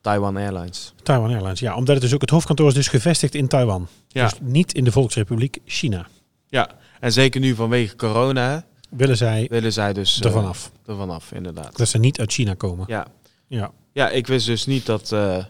[0.00, 0.94] Taiwan Airlines.
[1.02, 1.76] Taiwan Airlines, ja.
[1.76, 3.88] Omdat het dus ook, het hoofdkantoor is dus gevestigd in Taiwan.
[4.08, 4.22] Ja.
[4.28, 6.06] Dus niet in de Volksrepubliek China.
[6.48, 6.68] ja.
[7.00, 10.70] En zeker nu vanwege corona Willen zij willen zij dus er vanaf.
[10.86, 11.76] er vanaf, inderdaad.
[11.76, 12.84] Dat ze niet uit China komen.
[12.88, 13.06] Ja.
[13.54, 13.70] Ja.
[13.92, 15.44] ja, ik wist dus niet dat eh,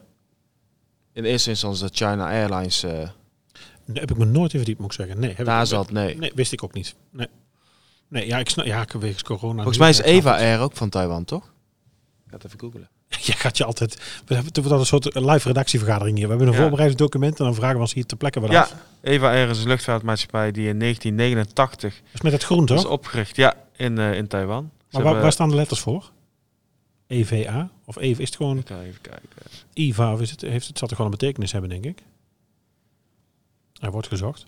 [1.12, 3.08] in eerste instantie dat China Airlines eh,
[3.92, 5.20] heb ik me nooit in verdiept, moet ik zeggen.
[5.20, 5.90] Nee, heb daar ik, zat.
[5.90, 6.16] Nee.
[6.18, 6.94] Nee, wist ik ook niet.
[7.10, 7.26] Nee.
[8.08, 8.66] Nee, ja, ik snap.
[8.66, 9.54] Ja, wegens corona.
[9.54, 10.36] Volgens mij is Eva.
[10.36, 11.44] Air ook van Taiwan, toch?
[11.44, 12.88] Ik ga het even googlen.
[13.26, 14.22] Je gaat je altijd.
[14.26, 16.24] We hebben toch een soort live redactievergadering hier.
[16.24, 16.60] We hebben een Ja.
[16.60, 18.74] voorbereidingsdocument en dan vragen we ons hier ter plekke wat Ja, af.
[19.02, 22.78] Eva Air is een luchtvaartmaatschappij die in 1989 Dat is met het groen, toch?
[22.78, 23.36] is opgericht.
[23.36, 24.70] Ja, in, eh, in Taiwan.
[24.88, 26.12] Ze maar waar, waar staan de letters voor?
[27.14, 27.70] EVA?
[27.84, 28.22] Of EVA?
[28.22, 29.42] Is het gewoon Ik ga even kijken.
[29.74, 30.12] IVA?
[30.12, 32.02] Of is het, heeft het, zal toch gewoon een betekenis hebben, denk ik?
[33.80, 34.44] Er wordt gezocht.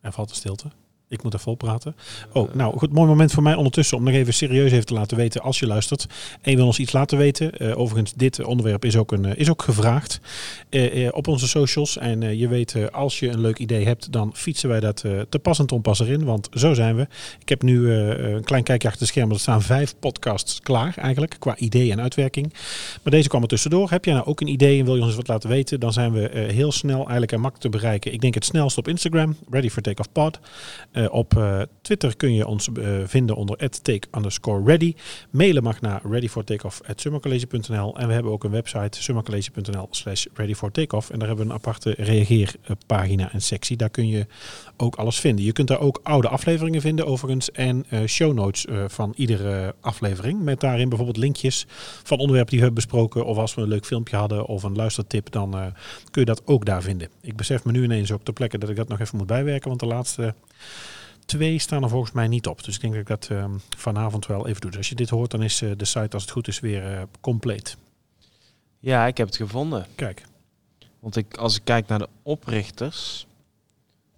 [0.00, 0.70] Er valt de stilte.
[1.08, 1.96] Ik moet vol praten.
[2.32, 5.16] Oh, nou goed, mooi moment voor mij ondertussen om nog even serieus even te laten
[5.16, 6.06] weten als je luistert.
[6.40, 7.58] En je wil ons iets laten weten.
[7.58, 10.20] Eh, overigens, dit onderwerp is ook, een, eh, is ook gevraagd
[10.68, 11.98] eh, op onze socials.
[11.98, 14.96] En je weet, als je een leuk idee hebt, dan fietsen wij dat
[15.28, 16.24] te pas en te onpas erin.
[16.24, 17.06] Want zo zijn we.
[17.40, 19.34] Ik heb nu een klein kijkje achter de schermen.
[19.34, 22.52] Er staan vijf podcasts klaar eigenlijk, qua idee en uitwerking.
[23.02, 23.90] Maar deze kwam er tussendoor.
[23.90, 25.80] Heb jij nou ook een idee en wil je ons wat laten weten?
[25.80, 28.12] Dan zijn we heel snel eigenlijk en makkelijk te bereiken.
[28.12, 30.40] Ik denk het snelst op Instagram, Ready for Takeoff Pod.
[30.94, 34.94] Eh, op eh, Twitter kun je ons eh, vinden onder take underscore ready.
[35.30, 41.10] Mailen mag naar readyfortakeoff.summercollege.nl En we hebben ook een website, summercollege.nl slash readyfortakeoff.
[41.10, 43.76] En daar hebben we een aparte reageerpagina en sectie.
[43.76, 44.26] Daar kun je
[44.76, 45.44] ook alles vinden.
[45.44, 47.50] Je kunt daar ook oude afleveringen vinden overigens.
[47.50, 50.42] En show notes van iedere aflevering.
[50.42, 51.66] Met daarin bijvoorbeeld linkjes
[52.02, 53.26] van onderwerpen die we hebben besproken.
[53.26, 55.30] Of als we een leuk filmpje hadden of een luistertip.
[55.30, 55.50] Dan
[56.10, 57.08] kun je dat ook daar vinden.
[57.20, 59.68] Ik besef me nu ineens ook ter plekke dat ik dat nog even moet bijwerken.
[59.68, 60.34] Want de laatste
[61.24, 62.64] twee staan er volgens mij niet op.
[62.64, 64.70] Dus ik denk dat ik dat ehm, vanavond wel even doe.
[64.70, 66.92] Dus als je dit hoort, dan is eh, de site als het goed is weer
[66.94, 67.76] eh, compleet.
[68.78, 69.86] Ja, ik heb het gevonden.
[69.94, 70.22] Kijk.
[71.00, 73.26] Want ik, als ik kijk naar de oprichters,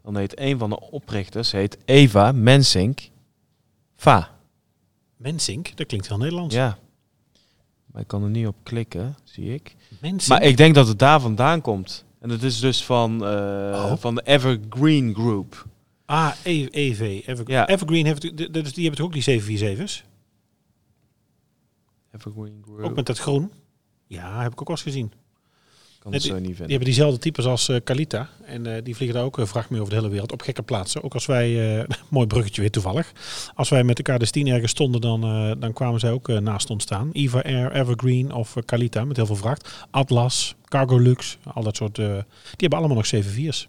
[0.02, 3.08] dan heet een van de oprichters heet Eva Mensink
[3.96, 4.30] Va.
[5.16, 6.54] Mensink, dat klinkt heel Nederlands.
[6.54, 6.78] Ja.
[7.86, 9.76] Maar ik kan er niet op klikken, zie ik.
[10.00, 10.26] Mensink.
[10.28, 12.04] Maar ik denk dat het daar vandaan komt.
[12.20, 13.92] En dat is dus van, eh, Oh.
[13.96, 15.66] van de Evergreen Group.
[16.06, 17.22] Ah, E- EV.
[17.26, 17.68] Ever- Ja.
[17.68, 18.20] Evergreen, heeft,
[18.52, 20.04] dus die hebben toch ook die 747's?
[22.12, 22.84] Evergreen Group.
[22.84, 23.50] Ook met dat groen?
[24.06, 25.12] Ja, heb ik ook wel eens gezien.
[25.98, 26.76] kan het die- zo niet Die vinden.
[26.76, 28.28] hebben diezelfde types als eh Kalita.
[28.44, 30.32] En eh, die vliegen daar ook eh, vracht mee over de hele wereld.
[30.32, 31.02] Op gekke plaatsen.
[31.02, 33.12] Ook als wij, mooi bruggetje weer toevallig.
[33.54, 35.20] Als wij met de KD-10 ergens stonden, dan,
[35.60, 37.10] dan kwamen zij ook naast ons staan.
[37.12, 39.86] Eva Air, Evergreen of Kalita met heel veel vracht.
[39.90, 41.94] Atlas, Cargo Lux, al dat soort.
[41.94, 42.04] die
[42.56, 43.68] hebben allemaal nog 7-4's.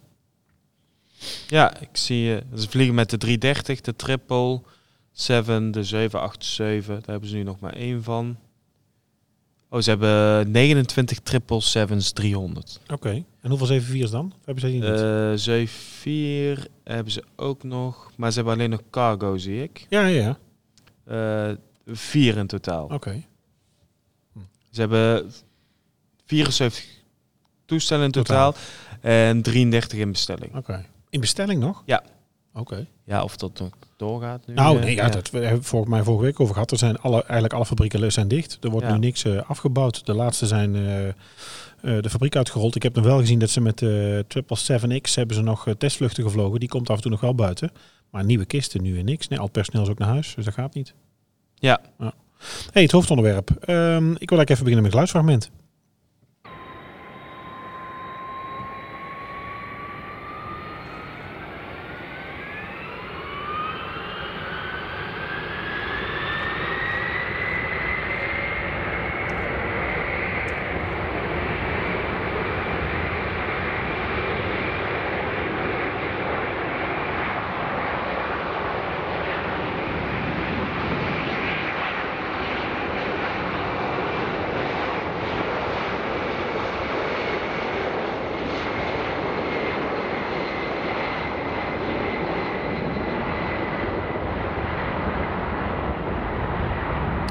[1.48, 2.44] Ja, ik zie je.
[2.56, 4.62] Ze vliegen met de 330, de Triple
[5.12, 6.96] 7, de 787.
[6.96, 8.38] Daar hebben ze nu nog maar één van.
[9.70, 12.80] Oh, ze hebben 29 Triple 7's 300.
[12.94, 13.24] Oké.
[13.42, 14.34] En hoeveel 7-4's dan?
[14.46, 15.00] Hebben zij die niet?
[15.00, 18.12] Eh 74 hebben ze ook nog.
[18.16, 19.86] Maar ze hebben alleen nog cargo, zie ik.
[19.90, 20.38] ja, ja.
[21.06, 21.52] Eh
[21.86, 22.86] vier in totaal.
[22.88, 23.24] Oké.
[24.72, 25.32] Ze hebben
[26.26, 26.86] 74
[27.66, 28.52] toestellen in Totaal.
[28.54, 29.12] totaal.
[29.12, 30.56] En 33 in bestelling.
[30.56, 30.86] Oké.
[31.10, 31.84] In bestelling nog?
[31.86, 32.04] Ja.
[32.54, 32.86] Oké.
[33.06, 34.54] Ja, of dat nog doorgaat nu.
[34.54, 36.72] Nou, eh, nee, ja, dat we hebben het volgens mij vorige week over gehad.
[36.72, 38.58] Er zijn alle, eigenlijk alle fabrieken zijn dicht.
[38.62, 38.94] Er wordt Ja.
[38.94, 40.06] nu niks eh, afgebouwd.
[40.06, 40.82] De laatste zijn eh,
[42.02, 42.76] de fabriek uitgerold.
[42.76, 46.60] Ik heb nog wel gezien dat ze met de 777X hebben ze nog testvluchten gevlogen.
[46.60, 47.72] Die komt af en toe nog wel buiten.
[48.10, 49.28] Maar nieuwe kisten nu weer niks.
[49.28, 50.94] Nee, al het personeel is ook naar huis, dus dat gaat niet.
[51.56, 51.82] Ja.
[52.72, 53.50] Hey, het hoofdonderwerp.
[53.50, 55.50] Ehm, ik wil eigenlijk even beginnen met het geluidsfragment.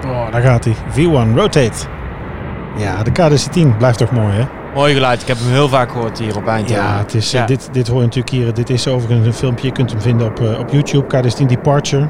[0.07, 0.65] Oh, daar gaat
[0.95, 1.05] hij.
[1.07, 1.87] V1 Rotate.
[2.77, 4.45] Ja, de KDC-10 blijft toch mooi, hè?
[4.75, 5.21] Mooi geluid.
[5.23, 6.83] Ik heb hem heel vaak gehoord hier op Eindhoven.
[6.85, 7.47] Ja, het is, Ja.
[7.47, 8.55] Dit, dit hoor je natuurlijk hier.
[8.55, 9.67] Dit is overigens een filmpje.
[9.67, 11.07] Je kunt hem vinden op, eh, op YouTube.
[11.07, 12.09] KD10 Departure.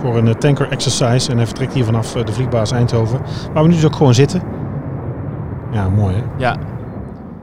[0.00, 1.30] Voor een eh, tanker exercise.
[1.30, 3.20] En hij vertrekt hier vanaf eh, de vliegbasis Eindhoven.
[3.52, 4.42] Waar we nu dus ook gewoon zitten.
[5.72, 6.22] Ja, mooi hè?
[6.38, 6.56] Ja,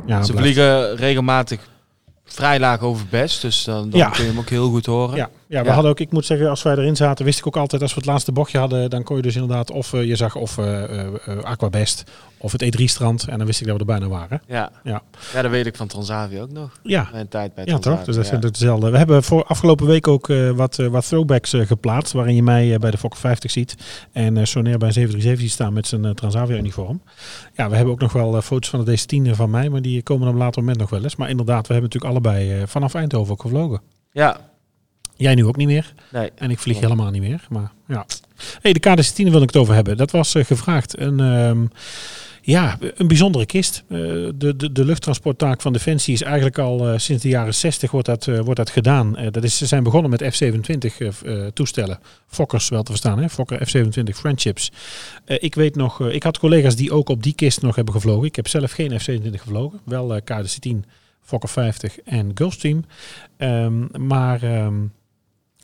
[0.05, 1.59] Ja, ze blijft- vliegen regelmatig
[2.25, 3.41] vrij laag over best.
[3.41, 4.09] Dus dan, dan Ja.
[4.09, 5.15] kun je hem ook heel goed horen.
[5.15, 5.73] Ja, ja, we Ja.
[5.73, 7.99] hadden ook, ik moet zeggen, als wij erin zaten, wist ik ook altijd, als we
[7.99, 11.05] het laatste bochtje hadden, dan kon je dus inderdaad, of eh, je zag of eh,
[11.05, 12.03] eh, Aquabest,
[12.37, 14.41] of het E3-strand, en dan wist ik dat we er bijna waren.
[14.47, 14.71] Ja.
[14.83, 15.01] Ja.
[15.33, 16.79] ja, dat weet ik van Transavia ook nog.
[16.83, 17.97] Ja, Mijn tijd bij Ja, Transavia.
[17.97, 18.05] toch?
[18.05, 18.29] Dus dat ja.
[18.31, 18.89] zijn hetzelfde.
[18.89, 22.13] We hebben voor afgelopen week ook wat, wat throwbacks geplaatst.
[22.13, 23.75] Waarin je mij bij de Fokker 50 ziet.
[24.11, 27.01] En Sonair bij een 737 ziet staan met zijn Transavia-uniform.
[27.53, 29.69] Ja, we hebben ook nog wel foto's van de DC-10 van mij.
[29.69, 31.15] Maar die komen op een later moment nog wel eens.
[31.15, 33.81] Maar inderdaad, we hebben natuurlijk allebei vanaf Eindhoven ook gevlogen.
[34.11, 34.37] Ja,
[35.19, 35.93] Jij nu ook niet meer.
[36.11, 36.31] Nee.
[36.35, 37.45] En ik vlieg helemaal niet meer.
[37.49, 38.05] Maar ja.
[38.61, 39.97] Hey, de KDC-10 wil ik het over hebben.
[39.97, 40.99] Dat was eh, gevraagd.
[40.99, 41.65] Een, ehm,
[42.41, 43.83] ja, een bijzondere kist.
[43.87, 43.97] Eh,
[44.35, 48.05] de, de, de luchttransporttaak van Defensie is eigenlijk al eh, sinds de jaren 60 wordt
[48.07, 49.15] dat, wordt dat gedaan.
[49.31, 51.99] Dat is, ze zijn begonnen met F-27 eh, v- eh, toestellen.
[52.27, 53.29] Fokkers wel te verstaan, hè?
[53.29, 54.71] Fokker F-27 Friendships.
[55.25, 58.27] Ik weet nog, ik had collega's die ook op die kist nog hebben gevlogen.
[58.27, 59.79] Ik heb zelf geen F-27 gevlogen.
[59.85, 60.89] Wel eh KDC-10,
[61.21, 62.85] Fokker 50 en Gulfstream.
[63.37, 64.43] Ehm, maar...
[64.43, 64.73] ehm,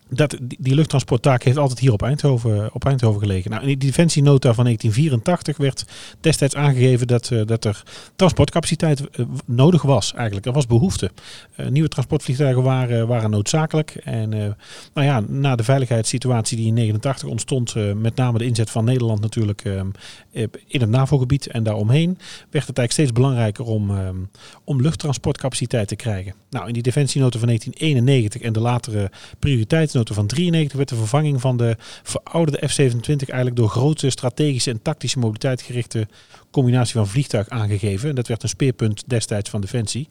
[0.09, 3.51] dat, die, luchttransporttaak heeft altijd hier op Eindhoven, op Eindhoven gelegen.
[3.51, 5.85] Nou, in die defensienota van 1984 werd
[6.19, 7.83] destijds aangegeven dat, eh, dat er
[8.15, 10.45] transportcapaciteit eh, nodig was eigenlijk.
[10.45, 11.11] Er was behoefte.
[11.55, 13.95] Eh, nieuwe transportvliegtuigen waren, waren noodzakelijk.
[14.03, 14.29] En
[14.93, 19.21] nou ja, na de veiligheidssituatie die in 89 ontstond, met name de inzet van Nederland
[19.21, 19.63] natuurlijk
[20.67, 22.17] in het NAVO-gebied en daaromheen,
[22.49, 23.91] werd het eigenlijk steeds belangrijker om,
[24.63, 26.33] om luchttransportcapaciteit te krijgen.
[26.49, 29.11] Nou, in die defensienota van 1991 en de latere
[30.03, 35.19] van 93 werd de vervanging van de verouderde F-27 eigenlijk door grote strategische en tactische
[35.19, 36.08] mobiliteit gerichte
[36.51, 38.10] combinatie van vliegtuig aangegeven.
[38.10, 40.08] En dat werd een speerpunt destijds van Defensie.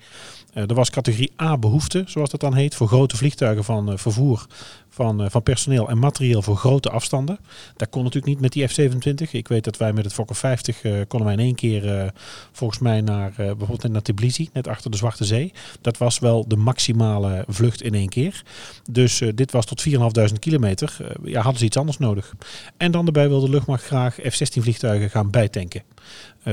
[0.53, 3.99] Eh, er was categorie A behoefte, zoals dat dan heet, voor grote vliegtuigen van eh,
[3.99, 4.47] vervoer
[4.95, 7.39] van, eh, van personeel en materieel voor grote afstanden.
[7.77, 9.33] Dat kon natuurlijk niet met die F-27.
[9.33, 12.09] Ik weet dat wij met het Fokker 50 eh, konden wij in één keer eh,
[12.53, 15.53] volgens mij naar bijvoorbeeld naar Tbilisi, net achter de Zwarte Zee.
[15.81, 18.43] Dat was wel de maximale vlucht in één keer.
[18.91, 20.97] Dus dit was tot 4.500 kilometer.
[21.25, 22.35] Ja, hadden ze iets anders nodig.
[22.77, 25.83] En dan daarbij wilde de luchtmacht graag F-16 vliegtuigen gaan bijtanken.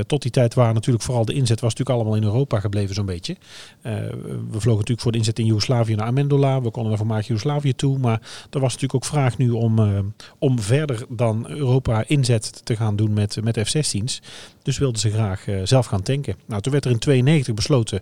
[0.06, 3.06] Tot die tijd waren natuurlijk vooral de inzet was natuurlijk allemaal in Europa gebleven zo'n
[3.06, 3.36] beetje.
[3.82, 6.60] We vlogen natuurlijk voor de inzet in Joegoslavië naar Amendola.
[6.60, 7.98] We konden naar voormalig Joegoslavië toe.
[7.98, 8.20] Maar
[8.50, 9.98] er was natuurlijk ook vraag nu om, eh,
[10.38, 14.22] om verder dan Europa inzet te gaan doen met, met F-16's.
[14.62, 16.36] Dus wilden ze graag eh, zelf gaan tanken.
[16.46, 18.00] Nou, toen werd er in 92 besloten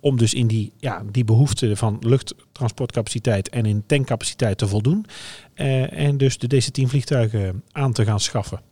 [0.00, 5.06] om dus in die, ja, die behoefte van luchttransportcapaciteit en in tankcapaciteit te voldoen.
[5.54, 8.71] Eh, en dus de DC-10 vliegtuigen aan te gaan schaffen.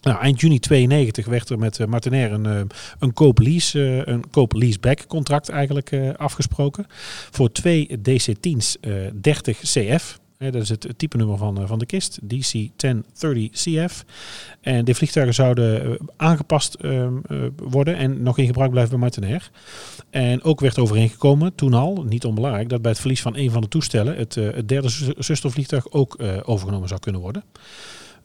[0.00, 2.60] Nou, eind juni 92 werd er met uh, Martinair een, uh,
[2.98, 6.86] een koop-lease, uh, een koop-leaseback contract eigenlijk afgesproken.
[7.30, 8.76] Voor twee DC-10's
[9.20, 10.18] 30 CF.
[10.38, 14.04] dat is het type nummer van, van de kist, DC-1030CF.
[14.60, 16.76] En de vliegtuigen zouden eh, aangepast
[17.56, 19.50] worden en nog in gebruik blijven bij Martinair.
[20.10, 23.60] En ook werd overeengekomen, toen al, niet onbelangrijk, dat bij het verlies van een van
[23.60, 27.42] de toestellen het, eh, het derde zustervliegtuig ook eh, overgenomen zou kunnen worden.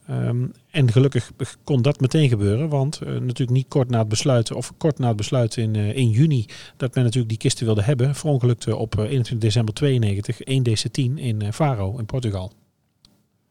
[0.10, 1.32] Um, en gelukkig
[1.64, 5.08] kon dat meteen gebeuren, want uh, natuurlijk niet kort na het besluit, of kort na
[5.08, 6.46] het besluit in, uh, in juni,
[6.78, 11.14] dat men natuurlijk die kisten wilde hebben, verongelukte op uh, 21 december 92 1 DC-10
[11.16, 12.52] in Faro in Portugal.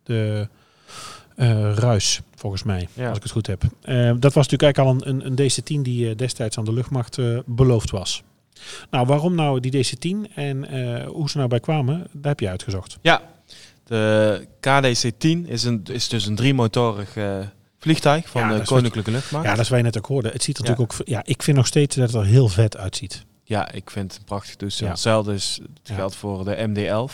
[0.02, 0.48] De
[1.74, 3.08] Ruis, volgens mij, ja.
[3.08, 3.62] als ik het goed heb.
[3.82, 6.72] Ehm, dat was natuurlijk eigenlijk al een, een, een DC-10 die eh, destijds aan de
[6.72, 8.22] luchtmacht beloofd was.
[8.90, 12.48] Nou, waarom nou die DC-10 en eh, hoe ze nou bij kwamen, daar heb je
[12.48, 12.98] uitgezocht.
[13.02, 13.22] Ja,
[13.84, 17.38] de KDC-10 is, een, is dus een driemotorig uh,
[17.78, 19.44] vliegtuig van ja, de Koninklijke Luchtmacht.
[19.44, 20.28] Ja, dat is waar je net ook hoorde.
[20.28, 20.70] Het ziet er ja.
[20.70, 21.08] natuurlijk ook...
[21.08, 23.24] Ja, ik vind nog steeds dat het er heel vet uitziet.
[23.44, 24.86] Ja, ik vind het een prachtig toestel.
[24.86, 24.92] Ja.
[24.92, 27.12] Hetzelfde is, het geldt voor de MD-11.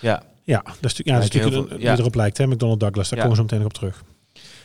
[0.00, 0.22] Ja.
[0.42, 2.46] Ja, dat is, ja, dat is natuurlijk een, veel, erop lijkt, hè?
[2.46, 3.08] McDonnell Douglas.
[3.08, 4.02] Daar komen we zo meteen op terug.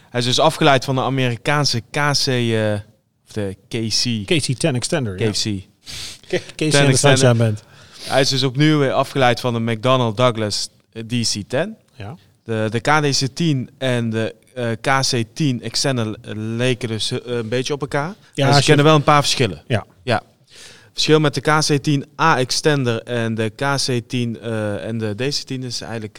[0.10, 2.28] Hij is dus afgeleid van de Amerikaanse KC...
[2.28, 2.74] Uh,
[3.26, 4.32] of de KC...
[4.32, 5.44] KC-10 Extender, KC.
[5.44, 6.40] Ja.
[6.56, 7.36] KC Extender.
[7.36, 7.64] Bent.
[8.00, 11.70] Hij is dus opnieuw afgeleid van de McDonnell Douglas DC-10.
[11.96, 12.18] Ja.
[12.44, 18.16] De, de KDC-10 en de uh, KC-10 Extender leken dus uh, een beetje op elkaar.
[18.34, 19.64] Ja, maar ze kennen wel een paar verschillen.
[19.68, 19.86] Ja.
[20.04, 20.24] ja.
[20.92, 26.18] Verschil met de KC-10A Extender en de KC-10 uh, en de DC-10 is eigenlijk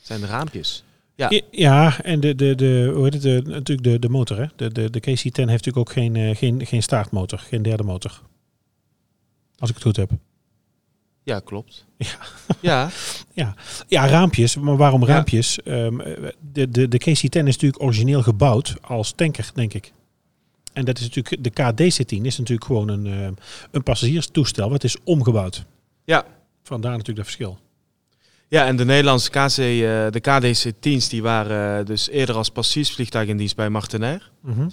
[0.00, 0.84] zijn de raampjes.
[1.14, 4.38] Ja, ja en de, de, de, hoe heet het, de, natuurlijk de, de motor.
[4.38, 4.46] Hè?
[4.56, 8.20] De, de, de KC-10 heeft natuurlijk ook geen, geen, geen staartmotor, geen derde motor.
[9.58, 10.10] Als ik het goed heb.
[11.28, 11.86] Ja, klopt.
[11.96, 12.18] Ja.
[12.60, 12.90] Ja.
[13.32, 13.54] ja.
[13.88, 14.56] ja, raampjes.
[14.56, 15.58] Maar waarom raampjes?
[15.64, 15.84] Ja.
[15.84, 16.02] Um,
[16.52, 19.92] de de, de KC-10 is natuurlijk origineel gebouwd als tanker, denk ik.
[20.72, 23.28] En dat is natuurlijk, de KDC-10 is natuurlijk gewoon een, uh,
[23.70, 24.70] een passagierstoestel.
[24.70, 25.64] Wat is omgebouwd.
[26.04, 26.24] Ja.
[26.62, 27.58] Vandaar natuurlijk dat verschil.
[28.48, 33.28] Ja, en de Nederlandse KC, uh, de KDC-10's, die waren uh, dus eerder als passagiersvliegtuig
[33.28, 34.30] in dienst bij Martinair.
[34.42, 34.72] Mm -hmm.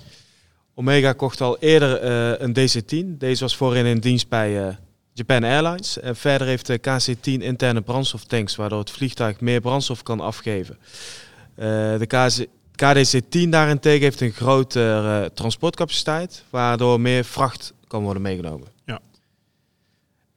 [0.74, 2.04] Omega kocht al eerder
[2.42, 3.18] een DC-10.
[3.18, 4.78] Deze was voorin in dienst bij
[5.18, 6.00] Japan Airlines.
[6.00, 10.78] En verder heeft de KC-10 interne brandstoftanks, waardoor het vliegtuig meer brandstof kan afgeven.
[10.80, 11.66] Uh,
[11.98, 18.68] de KC, KDC-10 daarentegen heeft een grotere uh, transportcapaciteit, waardoor meer vracht kan worden meegenomen.
[18.86, 19.00] Ja.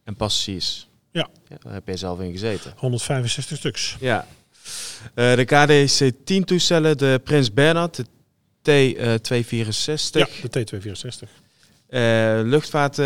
[0.05, 0.89] En passagiers.
[1.11, 1.29] Ja.
[1.49, 1.57] ja.
[1.63, 2.73] Daar heb je zelf in gezeten.
[2.77, 3.97] 165 stuks.
[4.01, 4.27] Ja.
[5.15, 8.05] Uh, de KDC-10 toestellen, de Prins Bernhard,
[8.63, 10.11] de T264.
[10.11, 11.29] ja, de T264.
[12.49, 12.99] luchtvaart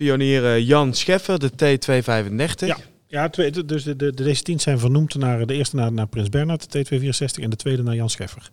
[0.00, 2.66] pionier Jan Scheffer, de T235.
[2.66, 6.06] Ja, Ja, twee, dus de, de, de DC-10 zijn vernoemd naar de eerste naar, naar
[6.06, 8.50] Prins Bernhard, de T264, en de tweede naar Jan Scheffer.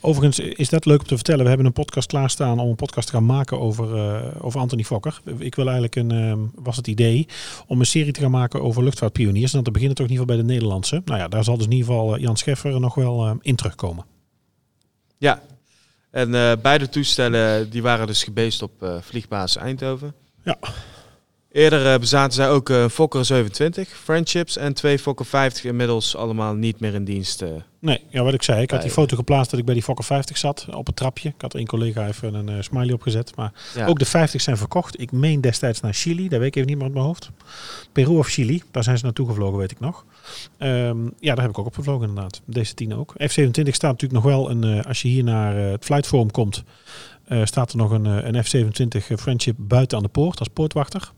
[0.00, 1.42] Overigens is dat leuk om te vertellen.
[1.42, 4.82] We hebben een podcast klaarstaan om een podcast te gaan maken over, uh, over Anthony
[4.82, 5.20] Fokker.
[5.38, 7.26] Ik wil eigenlijk een, uh, was het idee
[7.66, 9.50] om een serie te gaan maken over luchtvaartpioniers.
[9.50, 11.02] En dat te beginnen toch in ieder geval bij de Nederlandse.
[11.04, 14.04] Nou ja, daar zal dus in ieder geval Jan Scheffer nog wel uh, in terugkomen.
[15.18, 15.42] Ja,
[16.10, 16.30] en
[16.62, 20.14] beide toestellen die waren dus gebeest op vliegbasis Eindhoven.
[20.42, 20.58] Ja.
[21.52, 26.80] Eerder bezaten zij ook een Fokker 27 Friendships en twee Fokker 50 inmiddels allemaal niet
[26.80, 27.44] meer in dienst.
[27.78, 30.04] Nee, ja, wat ik zei, ik had die foto geplaatst dat ik bij die Fokker
[30.04, 31.28] 50 zat op het trapje.
[31.28, 33.36] Ik had er een collega even een uh, smiley opgezet.
[33.36, 33.86] Maar ja.
[33.86, 35.00] ook de 50 zijn verkocht.
[35.00, 37.30] Ik meen destijds naar Chili, daar weet ik even niet meer uit mijn hoofd.
[37.92, 40.04] Peru of Chili, daar zijn ze naartoe gevlogen, weet ik nog.
[40.58, 42.40] Um, ja, daar heb ik ook op gevlogen inderdaad.
[42.44, 43.12] Deze 10 ook.
[43.12, 46.30] F27 staat natuurlijk nog wel, een, uh, als je hier naar uh, het Flight Forum
[47.36, 51.12] komt, staat er nog een, een F27 Friendship buiten aan de poort als poortwachter.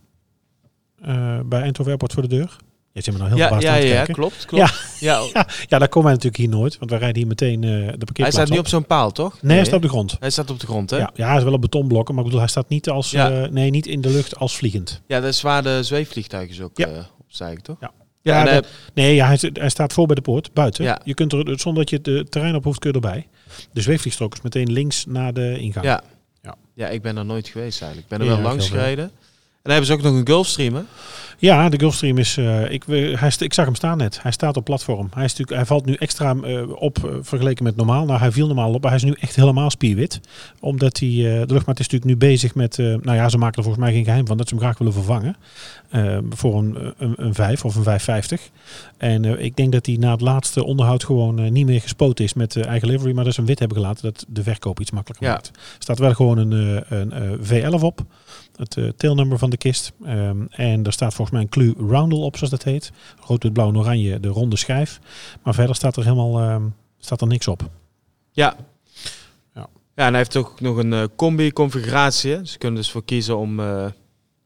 [1.07, 2.57] Uh, bij Eindhoven Airport voor de deur.
[2.93, 4.15] Je zit me nou heel ja, ja, ja, kijken.
[4.15, 4.73] klopt, klopt.
[5.01, 5.47] Ja, ja.
[5.67, 8.17] ja, daar komen wij natuurlijk hier nooit, want wij rijden hier meteen uh, de parkeerplaats
[8.17, 9.43] Hij staat niet op zo'n paal, toch?
[9.43, 10.17] Nee, hij staat op de grond.
[10.21, 10.97] Hij staat op de grond, hè?
[10.97, 13.29] Ja, ja hij is wel op betonblokken, maar ik bedoel, hij staat niet als, Ja.
[13.51, 15.03] nee, niet in de lucht als vliegend.
[15.07, 16.87] Ja, dat is waar de zweefvliegtuigen ook Ja.
[16.89, 17.77] eh, op zijn, toch?
[17.81, 17.91] Ja.
[18.33, 20.85] Ja, en, dat- nee, ja, hij, hij staat voor bij de poort, buiten.
[20.85, 21.01] Ja.
[21.05, 23.27] Je kunt er, zonder dat je het eh, terrein op hoeft, kun je erbij.
[23.73, 25.85] De zweefvliegstrook is meteen links naar de ingang.
[25.87, 26.03] ja.
[26.43, 26.55] Ja.
[26.75, 26.89] Ja.
[26.89, 28.13] ik ben er nooit geweest eigenlijk.
[28.13, 29.11] Ik ben er Ja, wel langs gereden.
[29.65, 30.81] En dan hebben ze ook nog een Gulfstream, hè?
[31.39, 32.37] Ja, de Gulfstream is.
[32.37, 34.23] eh, ik, hij, ik zag hem staan net.
[34.23, 35.09] Hij staat op platform.
[35.15, 38.05] Hij, is natuurlijk, hij valt nu extra eh, op eh, vergeleken met normaal.
[38.05, 40.21] Nou, hij viel normaal op, maar hij is nu echt helemaal spierwit.
[40.61, 41.09] Omdat hij.
[41.09, 42.77] de luchtmacht is natuurlijk nu bezig met.
[42.77, 44.93] nou ja, ze maken er volgens mij geen geheim van dat ze hem graag willen
[44.93, 45.37] vervangen.
[46.31, 48.51] voor een, een, een 5 of een 550.
[48.97, 52.57] En ik denk dat hij na het laatste onderhoud gewoon niet meer gespoten is met
[52.57, 53.15] eigen livery.
[53.15, 54.03] Maar dat ze hem wit hebben gelaten.
[54.03, 55.33] Dat de verkoop iets makkelijker Ja.
[55.33, 55.47] maakt.
[55.55, 58.01] Er staat wel gewoon een, een eh, V11 op.
[58.57, 59.93] Het tailnummer van de kist.
[60.05, 62.93] Ehm, en er staat volgens mij een Clue Roundel op, zoals dat heet.
[63.21, 65.01] Rood, wit, blauw en oranje, de ronde schijf.
[65.43, 66.65] Maar verder staat er helemaal ehm,
[66.99, 67.71] staat er niks op.
[68.33, 68.57] Ja.
[69.55, 69.69] Ja.
[69.95, 72.47] Ja, en hij heeft ook nog een eh, combi-configuratie.
[72.47, 73.87] Ze kunnen dus voor kiezen om eh,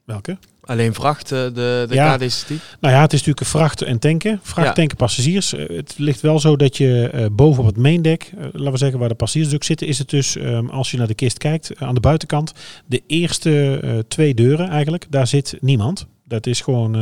[0.09, 0.39] Welke?
[0.69, 2.17] Alleen vracht, de, de Ja.
[2.19, 2.53] KDC-10.
[2.81, 4.41] Nou ja, het is natuurlijk vracht en tanken.
[4.43, 4.73] Vracht, Ja.
[4.73, 5.55] tanken, passagiers.
[5.55, 8.73] Eh, het ligt wel zo dat je eh, boven op het main deck, eh, laten
[8.73, 11.15] we zeggen waar de passagiers ook zitten, is het dus, ehm, als je naar de
[11.15, 12.53] kist kijkt, aan de buitenkant,
[12.87, 16.07] de eerste twee deuren eigenlijk, daar zit niemand.
[16.25, 16.97] Dat is gewoon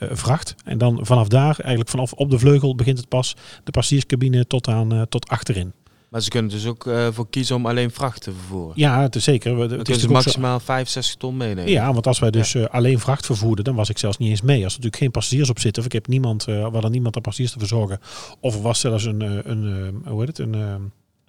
[0.00, 0.54] vracht.
[0.64, 4.68] En dan vanaf daar, eigenlijk vanaf op de vleugel, begint het pas de passagierscabine tot,
[4.68, 5.72] aan, tot achterin.
[6.08, 8.72] Maar ze kunnen dus ook eh, voor kiezen om alleen vracht te vervoeren.
[8.76, 9.56] Ja, het is zeker.
[9.68, 11.70] We- Het is zo- maximaal 65 ton meenemen.
[11.72, 14.42] Ja, want als wij dus eh, alleen vracht vervoerden, dan was ik zelfs niet eens
[14.42, 14.54] mee.
[14.64, 17.22] Als er natuurlijk geen passagiers op zitten, of ik heb niemand, waar dan niemand aan
[17.22, 17.98] passagiers te verzorgen,
[18.40, 20.54] of er was zelfs een, een hoe heet het, een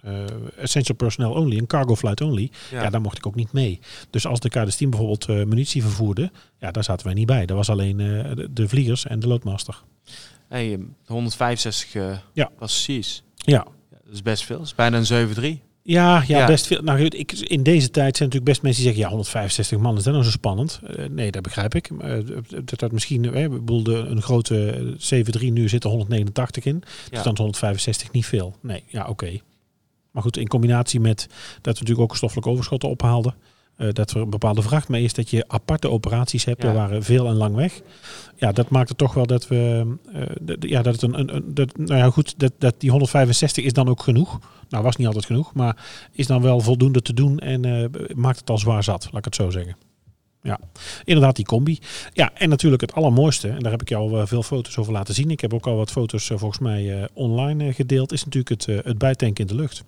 [0.00, 0.24] eh,
[0.56, 2.82] essential personnel only, een cargo flight only, ja.
[2.82, 2.90] Ja.
[2.90, 3.80] daar mocht ik ook niet mee.
[4.10, 7.46] Dus als de KD-10 bijvoorbeeld eh, munitie vervoerde, ja, daar zaten wij niet bij.
[7.46, 9.82] Dat was alleen de, de vliegers en de loodmaster.
[10.48, 12.50] Hey, 165 eh Ja.
[12.58, 13.22] passagiers.
[13.36, 13.66] Ja.
[14.10, 14.56] Dat is best veel.
[14.58, 15.60] Dat is bijna een 7-3.
[15.82, 16.46] Ja, ja, Ja.
[16.46, 16.82] best veel.
[16.82, 19.96] Nou, goed, ik, in deze tijd zijn natuurlijk best mensen die zeggen, ja, 165 man,
[19.96, 20.80] is dat nou zo spannend?
[20.86, 21.90] Eh, nee, dat begrijp ik.
[22.00, 22.16] Eh,
[22.64, 26.64] dat, dat misschien, eh, ik bedoel, de, een grote eh, 7-3 nu zit er 189
[26.64, 26.82] in.
[27.10, 28.56] Dus dan is 165 niet veel.
[28.60, 29.40] Nee, ja, oké.
[30.10, 31.26] Maar goed, in combinatie met
[31.60, 33.34] dat we natuurlijk ook stoffelijke overschotten ophaalden.
[33.80, 36.62] Eh, dat er een bepaalde vracht mee is, dat je aparte operaties hebt.
[36.62, 36.68] Ja.
[36.68, 37.80] Er waren veel en lang weg.
[38.36, 39.86] Ja, dat maakte toch wel dat we.
[40.44, 41.18] d- ja, dat het een.
[41.18, 44.38] een, een dat, nou ja, goed, dat, dat die 165 is dan ook genoeg.
[44.68, 45.76] Nou, was niet altijd genoeg, maar
[46.12, 49.24] is dan wel voldoende te doen en eh, maakt het al zwaar zat, laat ik
[49.24, 49.76] het zo zeggen.
[50.42, 50.60] Ja,
[51.04, 51.78] inderdaad die combi.
[52.12, 55.14] Ja, en natuurlijk het allermooiste, en daar heb ik jou al veel foto's over laten
[55.14, 55.30] zien.
[55.30, 59.46] Ik heb ook al wat foto's volgens mij online gedeeld, is natuurlijk het, het bijtanken
[59.46, 59.84] in de lucht.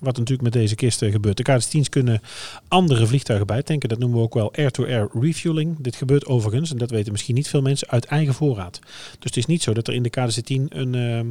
[0.00, 1.36] Wat natuurlijk met deze kisten gebeurt.
[1.36, 2.20] De KD's-10's kunnen
[2.68, 3.88] andere vliegtuigen bijtanken.
[3.88, 5.76] Dat noemen we ook wel air-to-air refueling.
[5.80, 8.78] Dit gebeurt overigens, en dat weten misschien niet veel mensen, uit eigen voorraad.
[8.82, 11.26] Dus het is niet zo dat er in de KDC-10 een, ehm,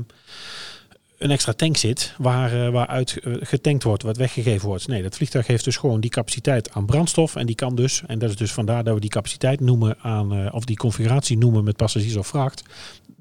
[1.20, 4.88] een extra tank zit waar, eh, waaruit eh, getankt wordt, wat weggegeven wordt.
[4.88, 7.36] Nee, dat vliegtuig heeft dus gewoon die capaciteit aan brandstof.
[7.36, 10.34] En die kan dus, en dat is dus vandaar dat we die capaciteit noemen aan,
[10.34, 12.64] eh, of die configuratie noemen met passagiers of vracht.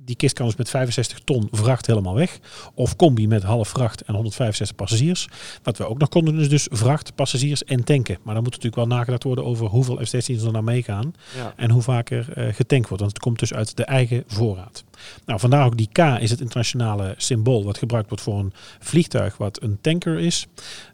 [0.09, 2.39] Die kist kan dus met 65 ton vracht helemaal weg.
[2.75, 5.29] Of combi met half vracht en 165 passagiers.
[5.63, 8.19] Wat we ook nog konden is dus vracht, passagiers en tanken.
[8.23, 11.15] Maar dan moet natuurlijk wel nagedacht worden over hoeveel F-16's er nou meegaan.
[11.37, 11.53] Ja.
[11.57, 13.03] En hoe vaak er eh, getankt wordt.
[13.03, 14.85] Want het komt dus uit de eigen voorraad.
[15.27, 19.37] Nou, vandaar ook die K is het internationale symbool wat gebruikt wordt voor een vliegtuig
[19.37, 20.47] wat een tanker is.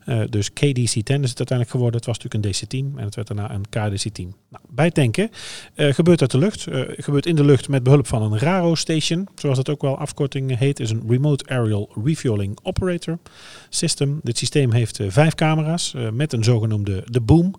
[0.04, 1.96] Eh, dus KDC-10 is het uiteindelijk geworden.
[1.96, 4.34] Het was natuurlijk een DC-10 en het werd daarna een KDC-10.
[4.48, 5.30] Nou, bij tanken
[5.74, 6.66] eh, gebeurt uit de lucht.
[6.66, 9.28] eh, gebeurt in de lucht met behulp van een RARO station.
[9.34, 13.18] Zoals dat ook wel afkorting heet, is een Remote Aerial Refueling Operator
[13.68, 14.20] System.
[14.22, 17.54] Dit systeem heeft vijf camera's met een zogenoemde de boom.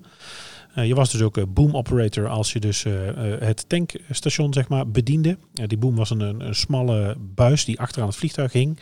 [0.76, 2.93] Eh, je was dus ook eh, boom operator als je dus eh,
[3.39, 5.38] het tankstation zeg maar, bediende.
[5.53, 8.80] Die boom was een, een, een smalle buis die achteraan het vliegtuig hing.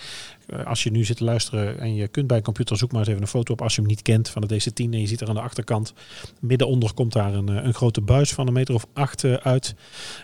[0.47, 2.99] Eh, als je nu zit te luisteren en je kunt bij een computer, zoek maar
[2.99, 4.93] eens even een foto op als je hem niet kent van de DC-10.
[4.93, 5.93] En je ziet er aan de achterkant,
[6.39, 9.75] middenonder komt daar een, eh, een grote buis van een meter of acht eh, uit.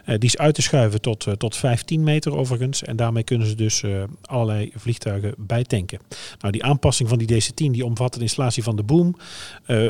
[0.05, 2.83] Die is uit te schuiven tot, tot 15 meter overigens.
[2.83, 3.83] En daarmee kunnen ze dus
[4.21, 5.99] allerlei vliegtuigen bijtanken.
[6.39, 9.15] Nou, die aanpassing van die DC-10 die omvat de installatie van de boom.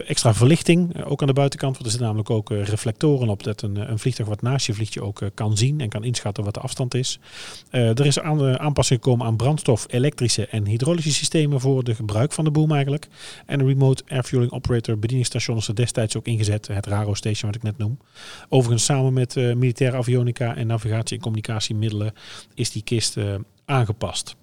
[0.06, 1.74] extra verlichting, ook aan de buitenkant.
[1.74, 4.94] Want er zitten namelijk ook reflectoren op dat een, een vliegtuig wat naast je vliegt
[4.94, 7.20] je ook kan zien en kan inschatten wat de afstand is.
[7.70, 9.86] Er is aan aanpassing gekomen aan brandstof,
[10.20, 13.08] elektrische en hydraulische systemen voor de gebruik van de boom eigenlijk.
[13.46, 16.68] En een remote air fueling operator bedieningsstation is er destijds ook ingezet.
[16.68, 18.00] Het Raro Station wat ik net noem.
[18.50, 22.14] Overigens samen met eh, militaire avionica en navigatie- en communicatiemiddelen
[22.54, 24.36] is die kist eh, aangepast.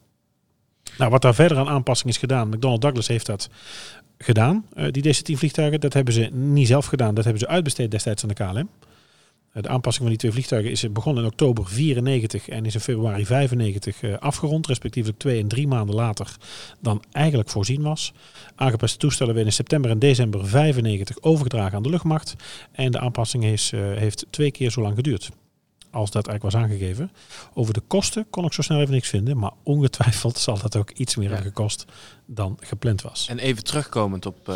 [0.98, 3.50] Nou, wat daar verder aan aanpassing is gedaan, McDonnell Douglas heeft dat
[4.18, 5.80] gedaan, eh, die DC-10 vliegtuigen.
[5.80, 8.68] Dat hebben ze niet zelf gedaan, dat hebben ze uitbesteed destijds aan de KLM.
[9.62, 13.26] De aanpassing van die twee vliegtuigen is begonnen in oktober 94 en is in februari
[13.26, 16.36] 95 eh, afgerond, respectievelijk twee en drie maanden later
[16.80, 18.12] dan eigenlijk voorzien was.
[18.54, 22.34] Aangepaste toestellen werden in september en december 95 overgedragen aan de luchtmacht
[22.72, 25.30] en de aanpassing is, eh, heeft twee keer zo lang geduurd
[25.90, 27.10] als dat eigenlijk was aangegeven.
[27.54, 30.90] Over de kosten kon ik zo snel even niks vinden, maar ongetwijfeld zal dat ook
[30.90, 31.34] iets meer Ja.
[31.34, 31.84] hebben gekost
[32.26, 33.26] dan gepland was.
[33.28, 34.54] En even terugkomend op eh,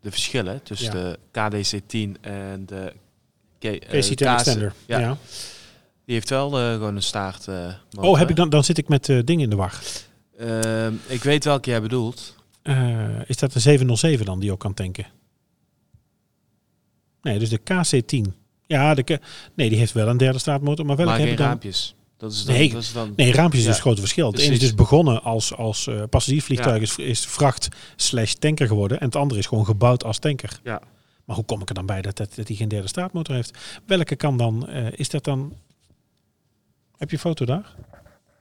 [0.00, 1.10] de verschillen tussen Ja.
[1.10, 2.92] de KDC-10 en de
[3.64, 4.72] Eh, KC-10 KC Extender.
[4.86, 5.16] Ja, Ja.
[6.04, 7.48] Die heeft wel eh, gewoon een staart.
[7.48, 9.80] eh, Oh, heb ik dan, dan zit ik met dingen in de war.
[10.38, 12.36] Ehm, ik weet welke jij bedoelt.
[13.26, 15.06] Is dat de 707 dan die ook kan tanken?
[17.22, 18.34] Nee, dus de KC-10.
[18.66, 19.20] Ja, de
[19.54, 21.94] nee, die heeft wel een derde staartmotor, maar welke maar geen raampjes.
[22.16, 24.30] Dat is dan, Nee, dat is dan Nee, raampjes is Ja, dus het grote verschil.
[24.30, 29.00] Het ene is dus begonnen als, als eh, passagiersvliegtuig, is, is vracht slash tanker geworden.
[29.00, 30.60] En het andere is gewoon gebouwd als tanker.
[30.64, 30.82] Ja.
[31.24, 33.58] Maar hoe kom ik er dan bij dat, dat, dat hij geen derde staartmotor heeft?
[33.86, 35.52] Welke kan dan, eh, is dat dan...
[36.96, 37.74] Heb je een foto daar?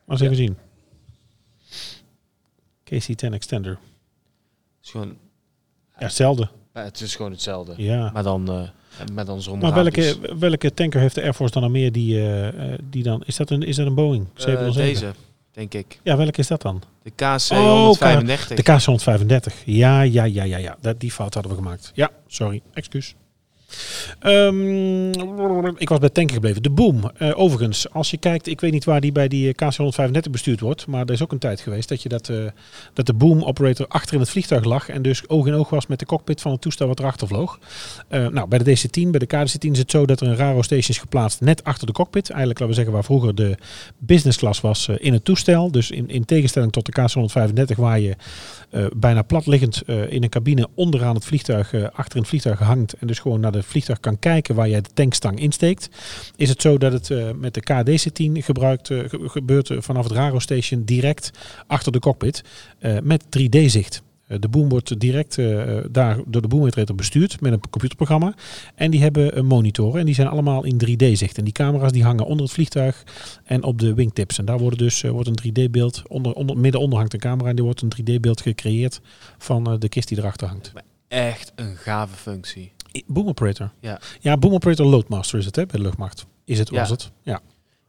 [0.05, 0.25] Maar eens Ja.
[0.25, 0.57] even zien.
[2.83, 3.79] KC-10 Extender.
[4.83, 5.07] is gewoon,
[5.97, 6.49] Ja, hetzelfde.
[6.73, 7.73] het is gewoon hetzelfde.
[7.77, 8.11] Ja.
[8.11, 8.69] Maar dan, eh,
[9.13, 12.31] met dan zonder Maar welke, welke tanker heeft de Air Force dan nog meer die,
[12.31, 13.23] eh, die dan...
[13.25, 14.27] Is dat een, is dat een Boeing?
[14.33, 14.93] Eh, 707?
[14.93, 15.13] deze,
[15.51, 15.99] denk ik.
[16.03, 16.83] Ja, welke is dat dan?
[17.03, 18.55] De KC-135.
[18.55, 19.63] De KC-135.
[19.65, 20.77] Ja, ja, ja, ja, ja.
[20.81, 21.91] Dat, die fout hadden we gemaakt.
[21.93, 22.61] Ja, sorry.
[22.73, 23.15] Excuus.
[24.19, 25.09] Ehm,
[25.77, 26.63] ik was bij tanken gebleven.
[26.63, 27.11] De Boom.
[27.17, 30.59] Eh, overigens, als je kijkt, ik weet niet waar die bij die eh, KC-135 bestuurd
[30.59, 32.37] wordt, maar er is ook een tijd geweest dat je dat, eh,
[32.93, 35.87] dat de Boom operator achter in het vliegtuig lag en dus oog in oog was
[35.87, 37.59] met de cockpit van het toestel wat erachter vloog.
[38.09, 40.89] Nou, bij de DC-10, bij de KDC-10 is het zo dat er een Raro station
[40.89, 42.29] is geplaatst net achter de cockpit.
[42.29, 43.57] Eigenlijk, laten we zeggen, waar vroeger de
[43.97, 45.71] business class was in het toestel.
[45.71, 48.15] Dus in, in tegenstelling tot de KC-135 waar je
[48.95, 53.19] bijna platliggend in een cabine onderaan het vliegtuig, achter in het vliegtuig hangt en dus
[53.19, 55.89] gewoon naar de vliegtuig kan kijken waar jij de tankstang insteekt,
[56.35, 60.03] is het zo dat het eh, met de KDC-10 gebruikt eh, ge- gebeurt eh, vanaf
[60.03, 61.31] het Raro Station direct
[61.67, 62.43] achter de cockpit
[62.79, 64.01] eh, met 3D-zicht.
[64.27, 68.33] Eh, De boom wordt direct eh, daar door de boomoperator bestuurd met een computerprogramma.
[68.75, 71.37] En die hebben een monitoren en die zijn allemaal in 3D-zicht.
[71.37, 73.03] En die camera's die hangen onder het vliegtuig
[73.43, 74.37] en op de wingtips.
[74.37, 77.49] En daar worden dus, eh, wordt een 3D-beeld, onder, onder, midden onder hangt een camera
[77.49, 79.01] en die wordt een 3D-beeld gecreëerd
[79.37, 80.71] van eh, de kist die erachter hangt.
[81.07, 82.71] Echt een gave functie.
[83.07, 83.71] Boom operator.
[83.79, 83.99] Ja.
[84.19, 86.25] Ja, boom operator loadmaster is het hè, bij de luchtmacht.
[86.45, 86.79] Is het, Ja.
[86.79, 87.11] was het?
[87.23, 87.39] Ja.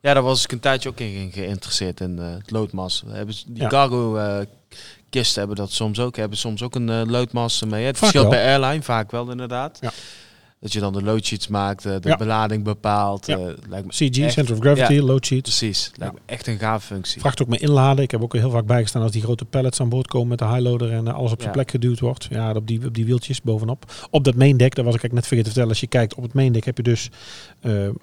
[0.00, 3.02] Ja, daar was ik een tijdje ook in ge- geïnteresseerd in eh, het loodmas.
[3.06, 3.68] Hebben ze- die Ja.
[3.68, 4.38] cargo eh,
[5.10, 6.16] kisten hebben dat soms ook.
[6.16, 7.84] Hebben soms ook een loodmas mee.
[7.84, 8.42] Het Vaak verschilt wel.
[8.44, 9.78] per airline, vaak wel inderdaad.
[9.80, 9.92] Ja.
[10.62, 12.16] Dat je dan de loadsheets maakt, eh, de Ja.
[12.16, 13.26] belading bepaalt.
[13.26, 13.36] Ja.
[13.38, 15.02] eh, lijkt me CG, echt- Center of Gravity, ja.
[15.02, 15.42] load sheet.
[15.42, 17.20] Precies, lijkt me echt een gave functie.
[17.20, 18.04] Vraagt ook met inladen.
[18.04, 20.44] Ik heb ook heel vaak bijgestaan als die grote pallets aan boord komen met de
[20.46, 22.26] highloader en eh, alles op zijn plek geduwd wordt.
[22.30, 23.92] Ja, op die, op die wieltjes bovenop.
[24.10, 25.68] Op dat main deck, daar was ik net vergeten te vertellen.
[25.68, 27.10] Als je kijkt op het main deck heb je dus,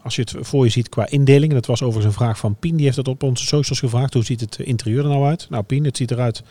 [0.03, 1.53] als je het voor je ziet qua indeling.
[1.53, 2.76] Dat was overigens een vraag van Pien.
[2.76, 4.14] Die heeft dat op onze socials gevraagd.
[4.14, 5.47] Hoe ziet het interieur er nou uit?
[5.49, 6.43] Nou Pien, het ziet eruit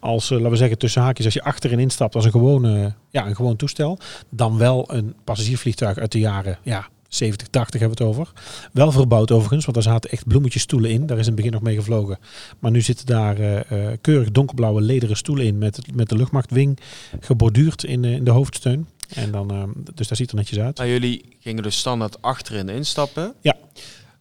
[0.00, 3.36] als, laten we zeggen tussen haakjes, als je achterin instapt als een, gewone, ja, een
[3.36, 3.98] gewoon toestel.
[4.30, 5.14] Dan wel een
[5.58, 8.32] passagiersvliegtuig uit de jaren, ja, 70, 80 hebben we het over.
[8.72, 11.06] Wel verbouwd overigens, want daar zaten echt bloemetjesstoelen in.
[11.06, 12.18] Daar is in het begin nog mee gevlogen.
[12.58, 13.60] Maar nu zitten daar eh,
[13.92, 16.78] eh, keurig donkerblauwe lederen stoelen in met, met de luchtmachtwing
[17.20, 18.86] geborduurd in, de- in de hoofdsteun.
[19.14, 19.62] En dan, eh,
[19.94, 20.78] dus daar ziet er netjes uit.
[20.78, 23.34] Maar jullie gingen dus standaard achterin instappen.
[23.40, 23.54] Ja.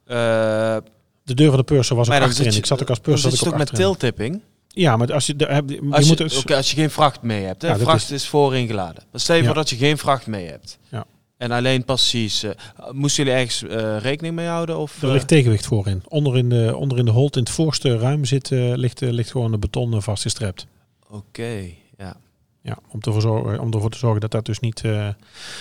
[0.05, 0.77] Eh,
[1.23, 2.51] De deur van de purser was ook achterin.
[2.51, 3.31] je- ik zat ook als purser.
[3.31, 4.41] je ik ook met tiltipping.
[4.67, 6.89] Ja, maar als je, de, heb- je Als moet je, dus, oké, als je geen
[6.89, 7.61] vracht mee hebt.
[7.61, 7.67] Hè?
[7.67, 9.03] Ja, dat vracht is- is, voorin geladen.
[9.11, 9.47] Dan stel je Ja.
[9.47, 10.77] voor dat je geen vracht mee hebt.
[10.89, 11.05] Ja.
[11.37, 12.43] En alleen passagiers.
[12.43, 12.51] eh,
[12.91, 14.77] moesten jullie ergens eh, rekening mee houden?
[14.77, 16.01] Of, er eh, ligt tegenwicht voorin.
[16.07, 19.09] Onder in de, onder in de hold, in het voorste ruim zit, eh, ligt, eh,
[19.09, 20.67] ligt gewoon een beton eh, vastgestrept.
[21.09, 21.65] Oké,
[21.97, 22.15] ja.
[22.61, 24.91] Ja, om, te verzorgen, om ervoor te zorgen dat dat dus niet, eh,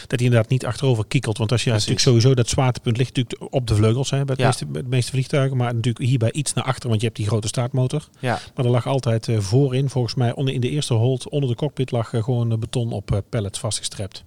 [0.01, 1.39] dat hij inderdaad niet achterover kiekelt.
[1.39, 1.89] Want als je Precies.
[1.89, 4.47] natuurlijk sowieso dat zwaartepunt ligt natuurlijk op de vleugels hè, bij, het Ja.
[4.47, 7.27] meeste, bij de meeste vliegtuigen, maar natuurlijk hierbij iets naar achter, want je hebt die
[7.29, 8.09] grote staartmotor.
[8.21, 11.49] Ja, Maar er lag altijd eh, voorin, volgens mij onder, in de eerste hold, onder
[11.51, 14.25] de cockpit lag eh, gewoon eh, beton op eh, pallets vastgestrept.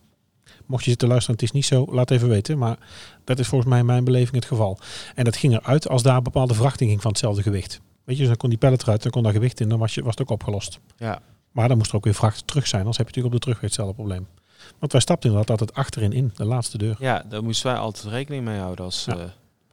[0.66, 2.58] Mocht je zitten luisteren, het is niet zo, laat even weten.
[2.58, 2.78] Maar
[3.24, 4.78] dat is volgens mij in mijn beleving het geval.
[5.16, 7.80] En dat ging eruit als daar bepaalde verachting ging van hetzelfde gewicht.
[8.04, 9.94] Weet je, dus dan kon die pallet eruit, dan kon daar gewicht in, dan was,
[9.96, 10.80] je, was het ook opgelost.
[10.98, 11.22] ja.
[11.52, 13.46] Maar dan moest er ook weer vracht terug zijn, anders heb je natuurlijk op de
[13.48, 14.28] terugweg hetzelfde probleem.
[14.80, 16.96] Want wij stapten inderdaad altijd achterin in, de laatste deur.
[17.00, 19.14] ja, daar moesten wij altijd rekening mee houden als, Ja.
[19.18, 19.20] eh,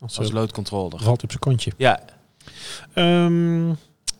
[0.01, 1.01] Als, als eh, loodcontroller.
[1.03, 1.73] valt op zijn kontje.
[1.77, 2.01] Ja,
[2.95, 3.71] Ehm,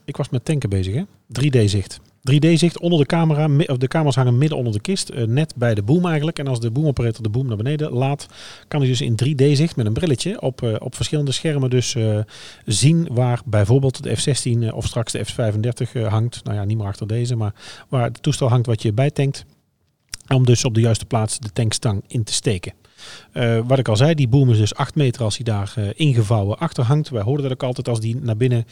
[0.05, 1.03] ik was met tanken bezig, hè?
[1.27, 1.99] 3D-zicht.
[2.31, 3.47] 3D-zicht onder de camera,
[3.77, 6.39] de camera's hangen midden onder de kist, eh, net bij de boom eigenlijk.
[6.39, 8.27] En als de boomoperator de boom naar beneden laat,
[8.67, 12.19] kan hij dus in 3D-zicht met een brilletje op, eh, op verschillende schermen dus eh,
[12.65, 16.43] zien waar bijvoorbeeld de F-16 eh, of straks de F-35 eh, hangt.
[16.43, 17.53] Nou ja, niet meer achter deze, maar
[17.89, 19.45] waar het toestel hangt wat je bijtankt.
[20.27, 22.73] Om dus op de juiste plaats de tankstang in te steken.
[23.65, 26.83] Wat ik al zei, die boom is dus 8 meter als hij daar ingevouwen achter
[26.83, 27.09] hangt.
[27.09, 28.65] Wij hoorden dat ook altijd als die naar binnen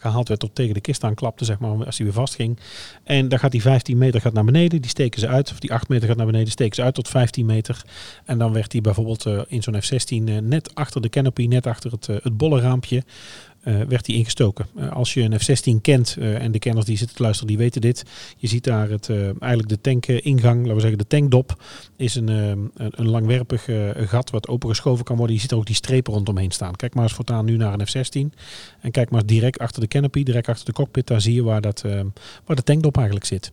[0.00, 2.58] gehaald werd of tegen de kist aanklapte, zeg maar, als hij weer vastging.
[3.04, 5.50] En dan gaat die 15 meter gaat naar beneden, die steken ze uit.
[5.50, 7.82] Of die 8 meter gaat naar beneden, steken ze uit tot 15 meter.
[8.24, 11.66] En dan werd die bijvoorbeeld eh, in zo'n F-16 eh, net achter de canopy, net
[11.66, 13.02] achter het, eh, het bolle raampje,
[13.60, 14.66] eh, werd die ingestoken.
[14.76, 17.58] Eh, als je een F-16 kent, eh, en de kenners die zitten te luisteren, die
[17.58, 18.04] weten dit.
[18.36, 21.62] Je ziet daar het, eigenlijk de tankingang, laten we zeggen de tankdop,
[21.96, 25.34] is een, een, een langwerpig gat wat opengeschoven kan worden.
[25.34, 26.76] Je ziet er ook die strepen rondomheen staan.
[26.76, 28.38] Kijk maar eens voortaan nu naar een F-16.
[28.80, 31.06] En kijk maar direct achter de canopy, direct achter de cockpit.
[31.06, 31.82] Daar zie je waar, dat,
[32.44, 33.52] waar de tankdop eigenlijk zit.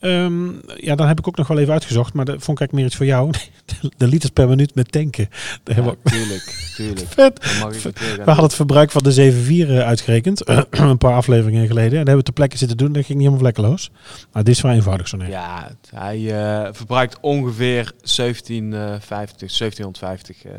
[0.00, 2.72] Ehm, ja, dan heb ik ook nog wel even uitgezocht, maar dat vond ik eigenlijk
[2.72, 3.30] meer iets voor jou.
[3.96, 5.28] De liters per minuut met tanken.
[5.64, 7.06] We tuurlijk, tuurlijk.
[7.18, 7.42] vet.
[7.42, 9.32] Dan mag ik het weer gaan We hadden het verbruik van de
[9.66, 11.98] 7.4 eh, uitgerekend, een paar afleveringen geleden.
[11.98, 13.90] En dat hebben we ter plekke zitten doen, dat ging niet helemaal vlekkeloos.
[14.32, 15.30] Maar dit is vrij eenvoudig zo nee.
[15.30, 20.52] Ja, hij eh, verbruikt ongeveer 1750, 1750 eh,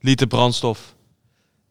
[0.00, 0.94] liter brandstof.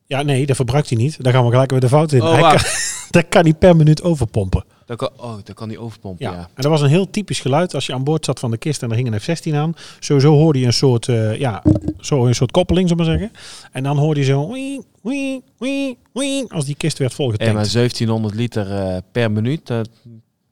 [0.06, 1.24] Ja, nee, dat verbruikt hij niet.
[1.24, 2.22] Daar gaan we gelijk weer de fout in.
[2.22, 2.60] Oh, hij kan,
[3.10, 4.66] dat kan hij per minuut overpompen.
[4.86, 6.32] Dan kan, oh, dan kan hij overpompen, Ja.
[6.32, 6.38] ja.
[6.40, 8.84] En dat was een heel typisch geluid als je aan boord zat van de kist
[8.84, 9.74] en er hing een F-16 aan.
[10.00, 11.64] Sowieso hoorde je een soort, eh, ja,
[12.00, 13.38] zo een soort koppeling, zou ik maar zeggen.
[13.72, 17.54] En dan hoorde je zo, wii, wii, wii, wii, als die kist werd volgetankt.
[17.54, 19.90] maar 1700 liter eh, per minuut, dat,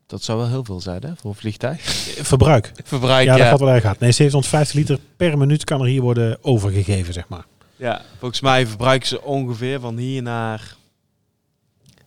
[0.06, 1.82] dat zou wel heel veel zijn, hè, voor een vliegtuig.
[2.22, 2.72] Verbruik.
[2.84, 3.38] Verbruik, Ja, ja.
[3.40, 4.00] dat gaat wel erg hard.
[4.00, 7.46] Nee, 750 liter per minuut kan er hier worden overgegeven, zeg maar.
[7.76, 8.02] ja.
[8.20, 10.76] Volgens mij verbruiken ze ongeveer van hier naar,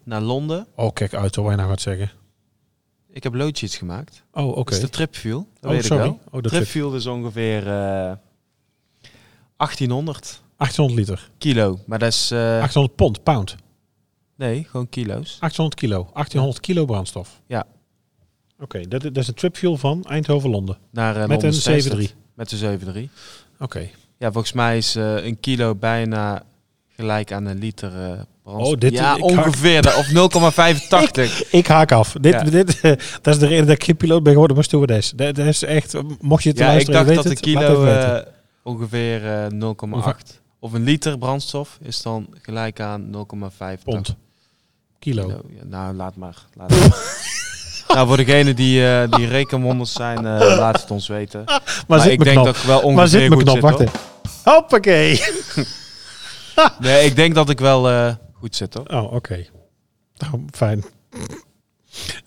[0.07, 0.67] naar Londen.
[0.75, 2.11] Oh, kijk uit hoor, wat je nou gaat zeggen.
[3.11, 4.23] Ik heb loodjes gemaakt.
[4.33, 4.63] Oh, oké.
[4.65, 5.49] Dat is de tripfuel.
[5.61, 6.05] Dat Oh, weet sorry.
[6.05, 6.21] ik wel.
[6.27, 6.53] Oh, dat trip.
[6.63, 8.13] Tripfuel is ongeveer eh
[9.57, 11.31] 1800 800 liter.
[11.39, 11.79] kilo.
[11.87, 12.31] Maar dat is...
[12.31, 13.57] eh, 800 pond, pound.
[14.37, 15.37] nee, gewoon kilo's.
[15.41, 16.03] 800 kilo.
[16.13, 17.41] 1800 kilo brandstof.
[17.47, 17.67] Ja.
[18.59, 20.79] Oké, dat, dat is een tripfuel van Eindhoven-Londen.
[20.91, 22.11] Naar, eh, Met Londen een Stansted.
[22.11, 22.15] 7-3.
[22.35, 23.11] Met de 7-3.
[23.59, 23.89] Oké.
[24.19, 26.43] Ja, volgens mij is eh, een kilo bijna
[26.89, 28.21] gelijk aan een liter eh
[28.53, 28.73] brandstof.
[28.75, 29.83] Oh, dit- ja, ik ongeveer.
[29.83, 31.43] de- Of 0,85.
[31.61, 32.15] Ik haak af.
[32.21, 32.43] Dit, Ja.
[32.43, 32.93] dit, eh,
[33.23, 35.11] dat is de reden dat ik geen piloot ben geworden, maar stewardess.
[35.11, 37.65] Dat, dat is echt, eh, mocht je het ja, ik dacht dat een het, laat
[37.65, 38.19] kilo eh,
[38.63, 40.41] ongeveer eh 0,8.
[40.61, 44.15] Of een liter brandstof is dan gelijk aan 0,5 pond.
[44.99, 45.23] Kilo.
[45.27, 45.41] kilo.
[45.49, 46.35] Ja, nou, laat maar.
[46.55, 46.99] Laat maar.
[47.95, 51.43] nou, voor degene die, eh die rekenwonders zijn, eh, laat het ons weten.
[51.47, 52.45] Maar, Maar, zit ik denk knop.
[52.47, 53.91] dat ik wel ongeveer maar zit goed knop, zit, wacht hoor.
[54.55, 55.23] Hoppakee.
[56.79, 58.13] Nee, ik denk dat ik wel eh,
[58.47, 58.89] goed zit.
[58.91, 59.47] Oh, oké.
[60.17, 60.85] Nou, fijn.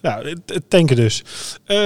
[0.01, 0.35] Nou,
[0.67, 1.23] tanken dus.
[1.65, 1.77] Eh,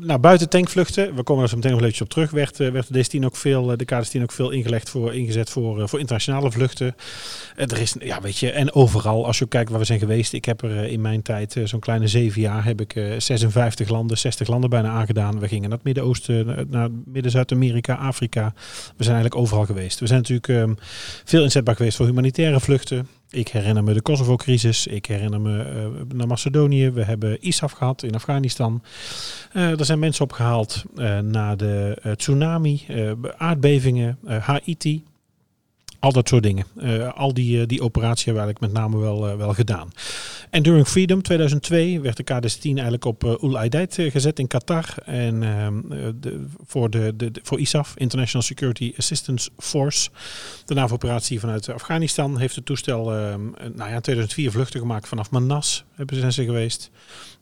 [0.00, 2.70] nou, buiten tankvluchten, we komen er zo meteen nog een beetje op terug, werd, eh,
[2.70, 5.86] werd de DS10 ook veel, eh, de KDS-10 ook veel ingelegd voor, ingezet voor, eh,
[5.86, 6.94] voor internationale vluchten.
[7.56, 10.44] Er is, ja, weet je, en overal, als je kijkt waar we zijn geweest, ik
[10.44, 14.48] heb er in mijn tijd, zo'n kleine zeven jaar, heb ik eh, 56 landen, 60
[14.48, 15.38] landen bijna aangedaan.
[15.38, 18.52] We gingen naar het Midden-Oosten, naar- naar Midden-Zuid-Amerika, Afrika.
[18.96, 20.00] We zijn eigenlijk overal geweest.
[20.00, 20.74] We zijn natuurlijk ehm,
[21.24, 23.08] veel inzetbaar geweest voor humanitaire vluchten.
[23.32, 24.86] Ik herinner me de Kosovo-crisis.
[24.86, 26.90] Ik herinner me eh, naar Macedonië.
[26.90, 28.82] We hebben ISAF gehad in Afghanistan.
[29.52, 32.86] Eh, er zijn mensen opgehaald eh, na de tsunami,
[33.36, 35.04] aardbevingen, Haiti.
[36.02, 36.66] Al dat soort dingen.
[36.76, 39.90] Eh, al die, eh, die operatie hebben eigenlijk met name wel, eh, wel gedaan.
[40.52, 44.94] Enduring Freedom 2002 werd de KDS-10 eigenlijk op uh, gezet in Qatar.
[45.04, 50.10] En ehm, eh, de, voor, de, de, voor ISAF, International Security Assistance Force.
[50.64, 55.08] De NAVO-operatie vanuit Afghanistan heeft het toestel ehm, eh, nou ja, in 2004 vluchten gemaakt
[55.08, 55.84] vanaf Manas.
[55.94, 56.90] Hebben ze geweest.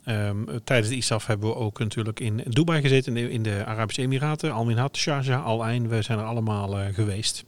[0.05, 4.53] Ehm, tijdens de ISAF hebben we ook natuurlijk in Dubai gezeten, in de, Arabische Emiraten.
[4.53, 7.45] Al Minhad, Sharjah, Al Ain, we zijn er allemaal eh, geweest.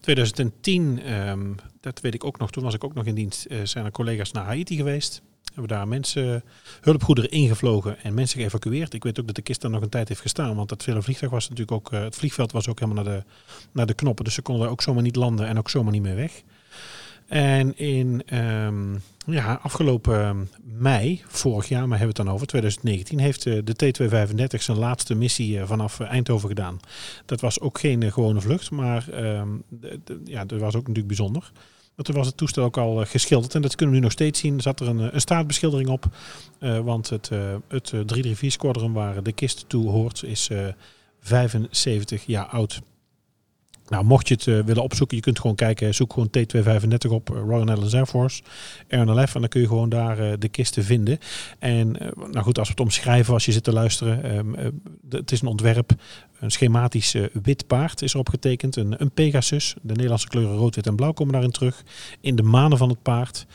[0.00, 3.58] 2010, ehm, dat weet ik ook nog, toen was ik ook nog in dienst, eh,
[3.62, 5.22] zijn er collega's naar Haiti geweest.
[5.54, 6.44] Hebben daar mensen,
[6.80, 8.94] hulpgoederen ingevlogen en mensen geëvacueerd.
[8.94, 10.56] Ik weet ook dat de kist daar nog een tijd heeft gestaan.
[10.56, 13.24] Want dat hele vliegtuig was natuurlijk ook, eh, het vliegveld was ook helemaal naar de,
[13.72, 14.24] naar de knoppen.
[14.24, 16.42] Dus ze konden ook zomaar niet landen en ook zomaar niet meer weg.
[17.26, 18.94] En in ehm,
[19.26, 23.92] ja, afgelopen mei, vorig jaar, maar hebben we het dan over, 2019, heeft eh, de
[24.56, 26.80] T235 zijn laatste missie eh, vanaf eh, Eindhoven gedaan.
[27.24, 29.48] Dat was ook geen gewone vlucht, maar ehm,
[30.24, 31.52] ja, dat was ook natuurlijk bijzonder.
[31.94, 34.40] Want toen was het toestel ook al geschilderd en dat kunnen we nu nog steeds
[34.40, 34.60] zien.
[34.60, 36.06] Zat er een, een staatbeschildering op,
[36.58, 37.28] want het,
[37.68, 40.50] het 334 Squadron waar de kist toe hoort is
[41.20, 42.80] 75 jaar oud.
[43.88, 47.30] Nou, mocht je het uh, willen opzoeken, je kunt gewoon kijken, zoek gewoon T235 op
[47.30, 48.42] uh, Royal Netherlands Air Force,
[48.88, 51.18] RNLF, en dan kun je gewoon daar uh, de kisten vinden.
[51.58, 51.96] En
[52.30, 55.48] nou goed, als we het omschrijven, als je zit te luisteren, um, het is een
[55.48, 55.90] ontwerp,
[56.40, 60.86] een schematisch wit paard is erop getekend, een, een Pegasus, de Nederlandse kleuren rood, wit
[60.86, 61.82] en blauw komen daarin terug,
[62.20, 63.46] in de manen van het paard.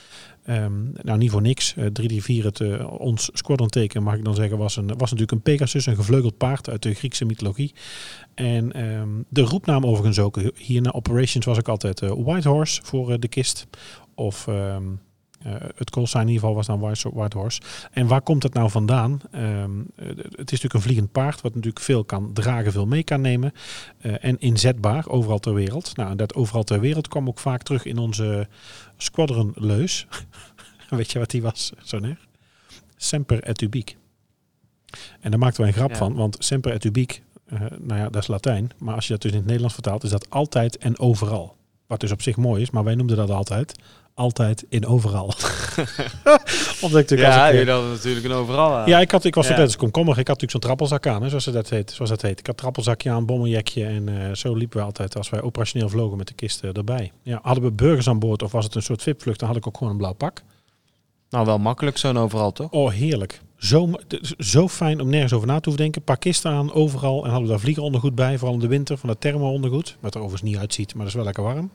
[0.50, 1.76] Um, nou, niet voor niks.
[1.78, 5.42] Uh, 334, het, uh, ons squadron-teken, mag ik dan zeggen, was, een, was natuurlijk een
[5.42, 7.74] Pegasus, een gevleugeld paard uit de Griekse mythologie.
[8.34, 12.82] En um, de roepnaam overigens ook, hier naar Operations was ik altijd uh, White Horse
[12.84, 13.68] voor de kist.
[14.16, 14.76] Of uh,
[15.76, 16.80] het callsign in ieder geval was dan
[17.14, 17.62] White Horse.
[17.92, 19.22] En waar komt het nou vandaan?
[19.32, 23.54] Het is natuurlijk een vliegend paard, wat natuurlijk veel kan dragen, veel mee kan nemen.
[24.00, 25.96] En inzetbaar, overal ter wereld.
[25.96, 28.48] Nou, dat overal ter wereld kwam ook vaak terug in onze
[29.02, 30.08] squadron leus.
[30.90, 32.28] Weet je wat die was, Soner?
[32.96, 33.96] Semper et ubique.
[35.20, 35.98] En daar maakten wij een grap ja.
[35.98, 37.20] van, want semper et ubique,
[37.54, 38.72] uh, nou ja, dat is Latijn.
[38.78, 41.56] Maar als je dat dus in het Nederlands vertaalt, is dat altijd en overal.
[41.88, 43.80] Wat dus op zich mooi is, maar wij noemden dat altijd
[44.14, 45.26] altijd in overal.
[46.82, 48.88] Omdat ik natuurlijk ja, ik, je had natuurlijk een overal aan.
[48.88, 49.54] Ja, ik, had, ik was ja.
[49.54, 50.18] tijdens komkommer.
[50.18, 52.40] Ik had natuurlijk zo'n trappelzak aan, hè, zoals, dat heet, zoals dat heet.
[52.40, 56.18] Ik had trappelzakje aan, bommeljekje en uh, zo liepen we altijd als wij operationeel vlogen
[56.18, 57.12] met de kisten erbij.
[57.24, 59.68] Ja, hadden we burgers aan boord of was het een soort VIP-vlucht, dan had ik
[59.68, 60.42] ook gewoon een blauw pak.
[61.30, 62.72] Nou, wel makkelijk zo'n overal, toch?
[62.72, 63.42] Oh, heerlijk.
[63.58, 63.92] Zo,
[64.38, 66.00] zo fijn om nergens over na te hoeven denken.
[66.00, 67.24] Een paar kisten aan, overal.
[67.24, 69.98] En hadden we daar vliegerondergoed bij, vooral in de winter, van dat thermo-ondergoed.
[70.00, 71.72] Wat er overigens niet uitziet, maar dat is wel lekker warm.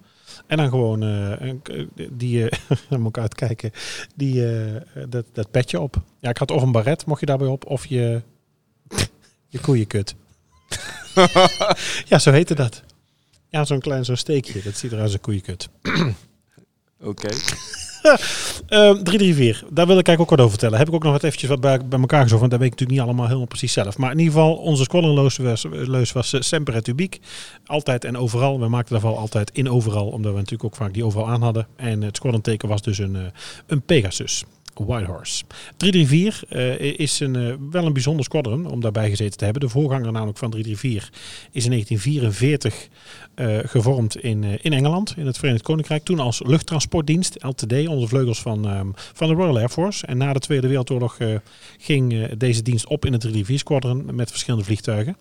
[0.46, 1.52] En dan gewoon uh,
[2.10, 2.40] die,
[2.90, 3.70] uh, moet ik uitkijken,
[4.14, 4.76] die, uh,
[5.08, 6.02] dat, dat petje op.
[6.20, 8.22] Ja, ik had of een baret, mocht je daarbij op, of je,
[9.48, 10.14] je koeienkut.
[12.10, 12.82] ja, zo heette dat.
[13.48, 14.62] Ja, zo'n klein zo'n steekje.
[14.62, 15.68] Dat ziet eruit als een koeienkut.
[15.82, 16.14] Oké.
[17.00, 17.38] Okay.
[18.12, 20.78] uh, 334, daar wil ik eigenlijk ook wat over vertellen.
[20.78, 22.78] Heb ik ook nog wat eventjes wat bij, bij elkaar gezocht, want dat weet ik
[22.78, 23.98] natuurlijk niet allemaal helemaal precies zelf.
[23.98, 27.20] Maar in ieder geval, onze squadronleus was, leus was uh, Semper et Ubique.
[27.66, 28.60] Altijd en overal.
[28.60, 31.66] We maakten daarvan altijd in overal, omdat we natuurlijk ook vaak die overal aan hadden.
[31.76, 33.20] En het squadron was dus een, uh,
[33.66, 34.44] een Pegasus.
[34.78, 35.44] Whitehorse.
[35.76, 39.62] 334 uh, is een, uh, wel een bijzonder squadron om daarbij gezeten te hebben.
[39.62, 41.20] De voorganger namelijk van 334
[41.52, 42.88] is in 1944
[43.34, 46.04] uh, gevormd in, in Engeland, in het Verenigd Koninkrijk.
[46.04, 50.06] Toen als luchttransportdienst, LTD, onder vleugels van, um, van de Royal Air Force.
[50.06, 51.18] En na de Tweede Wereldoorlog
[51.78, 55.16] ging deze dienst op in het 334 squadron met verschillende vliegtuigen.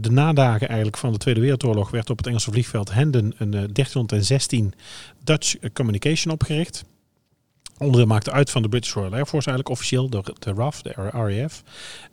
[0.00, 4.74] de nadagen eigenlijk van de Tweede Wereldoorlog werd op het Engelse vliegveld Hendon een 1316
[5.24, 6.84] Dutch Communication opgericht.
[7.78, 10.92] Onderdeel maakte uit van de British Royal Air Force eigenlijk officieel, de, de RAF, de
[10.92, 11.62] RAF.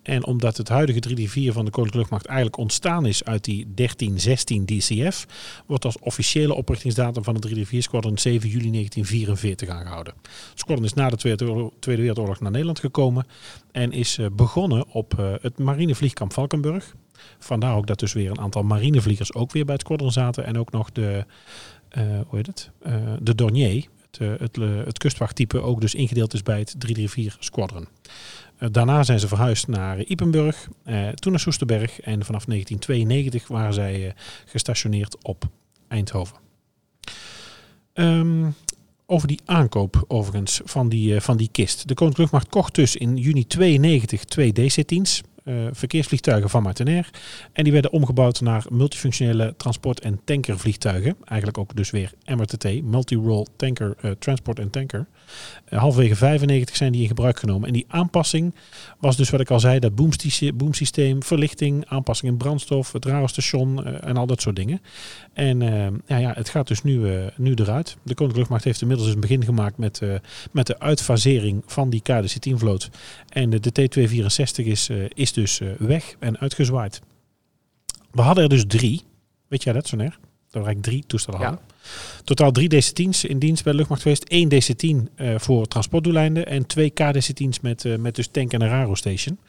[0.03, 4.65] En omdat het huidige 334 van de Koninklijke Luchtmacht eigenlijk ontstaan is uit die 1316
[4.65, 5.25] DCF,
[5.65, 10.13] wordt als officiële oprichtingsdatum van de 334 Squadron 7 juli 1944 aangehouden.
[10.49, 13.25] Het squadron is na de Tweede, Wereldoorlog naar Nederland gekomen
[13.71, 16.95] en is uh, begonnen op uh, het marinevliegkamp Valkenburg.
[17.39, 20.57] Vandaar ook dat dus weer een aantal marinevliegers ook weer bij het squadron zaten en
[20.57, 21.25] ook nog de,
[21.97, 22.71] uh, hoe heet het,
[23.21, 24.55] de Dornier, het, het,
[24.85, 27.87] het kustwachttype ook dus ingedeeld is bij het 334 Squadron.
[28.71, 34.07] Daarna zijn ze verhuisd naar Ipenburg, eh, toen naar Soesterberg en vanaf 1992 waren zij
[34.07, 34.13] eh,
[34.45, 35.43] gestationeerd op
[35.87, 36.37] Eindhoven.
[37.93, 38.55] Um,
[39.05, 41.87] over die aankoop overigens van die, van die kist.
[41.87, 47.09] De Koninklijke Luchtmacht kocht dus in juni 92 twee DC-10's uh, verkeersvliegtuigen van Martinair.
[47.53, 51.15] En die werden omgebouwd naar multifunctionele transport- en tankervliegtuigen.
[51.23, 55.07] Eigenlijk ook dus weer MRTT, Multi-Role Tanker uh, Transport en Tanker.
[55.69, 57.67] Uh, halverwege 95 zijn die in gebruik genomen.
[57.67, 58.53] En die aanpassing
[58.99, 59.95] was dus wat ik al zei, dat
[60.53, 64.81] boomsysteem, verlichting, aanpassing in brandstof, het radiostation en al dat soort dingen.
[65.33, 65.59] En
[66.05, 66.99] ja, ja, het gaat dus nu,
[67.37, 67.87] nu eruit.
[67.87, 70.01] De Koninklijke Luchtmacht heeft inmiddels dus een begin gemaakt met,
[70.51, 72.89] met de uitfasering van die KDC-10-vloot.
[73.29, 77.01] En de, de T264 is, is dus weg en uitgezwaaid.
[78.11, 79.01] We hadden er dus drie.
[79.47, 80.09] Weet jij dat, zo neer?
[80.09, 80.19] Dat
[80.51, 81.45] we eigenlijk drie toestellen ja.
[81.45, 81.65] hadden.
[82.23, 84.25] Totaal drie DC-10's in dienst bij de luchtmacht geweest.
[84.27, 88.67] Eén DC-10 eh, voor transportdoeleinden en twee KDC-10's met, eh, met dus tank en een
[88.67, 89.39] Raro station.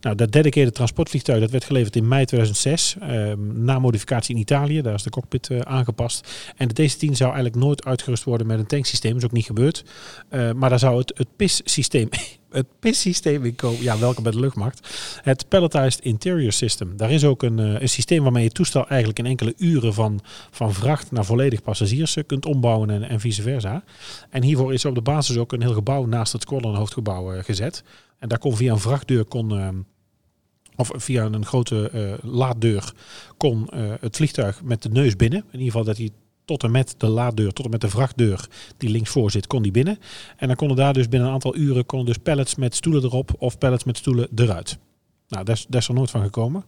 [0.00, 2.96] Nou, dat dedicated transportvliegtuig dat werd geleverd in mei 2006.
[3.00, 6.28] ehm, na modificatie in Italië, daar is de cockpit eh, aangepast.
[6.56, 9.12] En de DC-10 zou eigenlijk nooit uitgerust worden met een tanksysteem.
[9.12, 9.84] Dat is ook niet gebeurd.
[10.30, 12.08] Maar daar zou het, het PIS-systeem
[12.50, 13.82] het PIS-systeem in komen.
[13.82, 14.88] Ja, welkom bij de luchtmacht.
[15.22, 16.96] Het Palletized Interior System.
[16.96, 20.20] Daar is ook een, een systeem waarmee je toestel eigenlijk in enkele uren van,
[20.50, 23.84] van vracht naar volledig passagiers eh, kunt ombouwen en, en vice versa.
[24.30, 27.44] En hiervoor is op de basis ook een heel gebouw naast het squadron hoofdgebouw eh,
[27.44, 27.82] gezet.
[28.18, 29.58] En daar kon via een vrachtdeur kon...
[29.58, 29.76] ehm,
[30.76, 32.92] of via een grote eh, laaddeur
[33.36, 33.68] kon
[34.00, 35.38] het vliegtuig met de neus binnen.
[35.38, 36.10] In ieder geval dat hij
[36.44, 39.72] tot en met de laaddeur, tot en met de vrachtdeur die linksvoor zit, kon die
[39.72, 39.98] binnen.
[40.36, 43.30] En dan konden daar dus binnen een aantal uren konden dus pallets met stoelen erop
[43.38, 44.78] of pallets met stoelen eruit.
[45.28, 46.64] Nou, daar is, daar is er nooit van gekomen.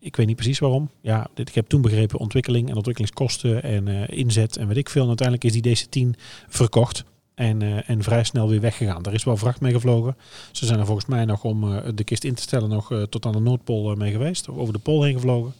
[0.00, 0.90] Ik weet niet precies waarom.
[1.00, 4.88] Ja, dit, ik heb toen begrepen ontwikkeling en ontwikkelingskosten en eh, inzet en weet ik
[4.88, 5.02] veel.
[5.02, 9.02] En uiteindelijk is die DC-10 verkocht en, eh, en vrij snel weer weggegaan.
[9.02, 10.16] Daar is wel vracht mee gevlogen.
[10.52, 13.26] Ze zijn er volgens mij nog om eh, de kist in te stellen nog tot
[13.26, 14.48] aan de Noordpool mee geweest.
[14.48, 15.54] Of over de Pool heen gevlogen.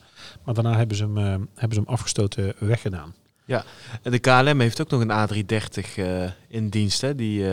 [0.45, 1.17] Maar daarna hebben ze hem,
[1.55, 3.15] hebben ze hem afgestoten weggedaan.
[4.03, 7.15] En de KLM heeft ook nog een A330 eh, in dienst, hè?
[7.15, 7.45] die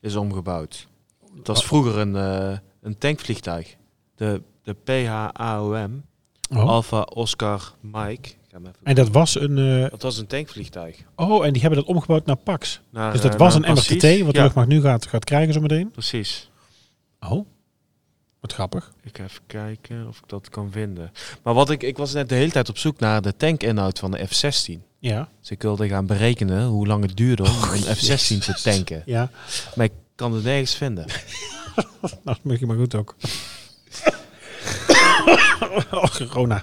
[0.00, 0.88] is omgebouwd.
[1.34, 2.14] Dat was vroeger een,
[2.80, 3.76] een tankvliegtuig.
[4.14, 6.02] De, de PHAOM,
[6.50, 6.68] Oh.
[6.68, 8.28] Alpha Oscar Mike.
[8.82, 9.58] En dat was een...
[9.84, 10.96] eh, Dat was een tankvliegtuig.
[11.16, 12.80] oh, en die hebben dat omgebouwd naar PAX.
[12.90, 13.60] Naar, Dus dat eh, was een.
[13.60, 15.90] MRTT, wat de Ja, luchtmacht nu gaat, gaat krijgen zometeen.
[15.90, 16.50] precies.
[17.20, 17.46] Oh,
[18.40, 18.92] wat grappig.
[19.02, 21.12] Ik ga even kijken of ik dat kan vinden.
[21.42, 24.10] Maar wat ik, ik was net de hele tijd op zoek naar de tankinhoud van
[24.10, 24.72] de F-16.
[24.98, 29.02] Ja, Dus ik wilde gaan berekenen hoe lang het duurde om een F-16 te tanken.
[29.06, 29.30] ja.
[29.74, 31.04] Maar ik kan het nergens vinden.
[32.00, 33.16] Nou, dat mag je maar goed ook.
[35.90, 36.62] oh, corona.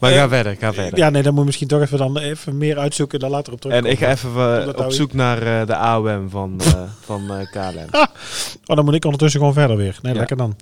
[0.00, 0.98] Maar Eh, ga verder, ga verder.
[0.98, 3.52] Ja, nee, dan moet je misschien toch even, dan even meer uitzoeken en dan later
[3.52, 3.76] op terug.
[3.76, 6.60] en ik ga even eh, op zoek naar eh, de AOM van,
[7.06, 7.88] van KLM.
[8.66, 9.98] Oh, dan moet ik ondertussen gewoon verder weer.
[10.02, 10.18] Nee, Ja.
[10.18, 10.56] lekker dan.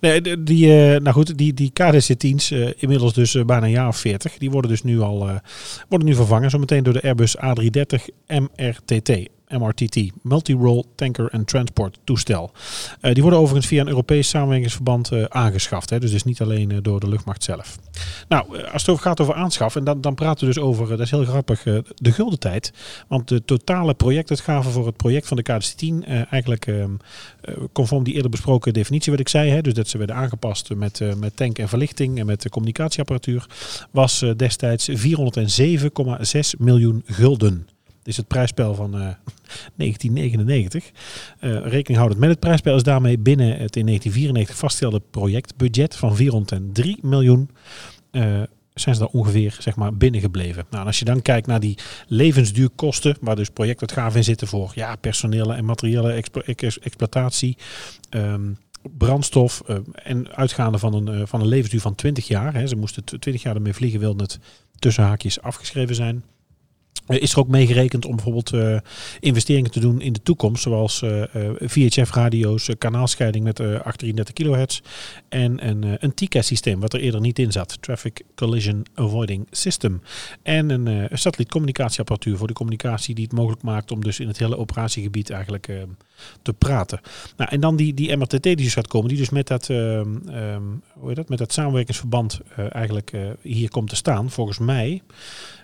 [0.00, 0.66] Nee, die,
[1.00, 4.70] nou goed, die, die KDC-10's, eh, inmiddels dus bijna een jaar of 40, die worden
[4.70, 5.18] dus nu al
[5.88, 6.50] worden nu vervangen.
[6.50, 9.28] Zometeen door de Airbus A330 MRTT.
[9.58, 12.52] MRTT, Multi-Role Tanker and Transport toestel.
[13.00, 15.90] Eh, die worden overigens via een Europees samenwerkingsverband eh, aangeschaft.
[15.90, 17.78] Hè, dus dus niet alleen eh, door de luchtmacht zelf.
[18.28, 21.00] Nou, als het over gaat over aanschaf, en dan, dan praten we dus over, dat
[21.00, 21.62] is heel grappig,
[21.94, 22.72] de gulden tijd.
[23.08, 26.90] Want de totale projectuitgave voor het project van de KDC-10, eh, eigenlijk ehm,
[27.40, 30.74] eh, conform die eerder besproken definitie wat ik zei, hè, dus dat ze werden aangepast
[30.74, 33.46] met, met tank en verlichting en met communicatieapparatuur,
[33.90, 37.66] was destijds 407,6 miljoen gulden.
[38.04, 39.00] Is het prijsspel van eh,
[39.76, 40.90] 1999.
[41.38, 46.16] Eh, rekening houdend met het prijsspel is daarmee binnen het in 1994 vastgestelde projectbudget van
[46.16, 47.50] 403 miljoen.
[48.10, 48.42] eh,
[48.74, 50.64] zijn ze daar ongeveer zeg maar, binnengebleven.
[50.70, 54.96] Nou, als je dan kijkt naar die levensduurkosten, waar dus projectuitgaven in zitten voor ja,
[54.96, 56.22] personele en materiële
[56.80, 57.56] exploitatie,
[58.10, 58.50] ehm,
[58.98, 62.54] brandstof eh, en uitgaande van een, eh, van een levensduur van 20 jaar.
[62.54, 62.66] Hè.
[62.66, 64.38] Ze moesten tw- 20 jaar ermee vliegen, wilden het
[64.78, 66.24] tussen haakjes afgeschreven zijn.
[67.06, 68.76] Eh, is er ook meegerekend om bijvoorbeeld eh,
[69.20, 71.22] investeringen te doen in de toekomst, zoals eh,
[71.60, 74.80] VHF-radio's, kanaalscheiding met eh 833 kHz
[75.28, 80.02] en een, een TCAS-systeem, wat er eerder niet in zat, Traffic Collision Avoiding System.
[80.42, 84.56] En een, satellietcommunicatieapparatuur voor de communicatie die het mogelijk maakt om dus in het hele
[84.56, 85.86] operatiegebied eigenlijk
[86.42, 87.00] te praten.
[87.36, 91.06] Nou, en dan die, die MRTT die dus gaat komen, die dus met dat, hoe
[91.06, 93.12] heet dat, met dat samenwerkingsverband eigenlijk
[93.42, 95.02] hier komt te staan, volgens mij.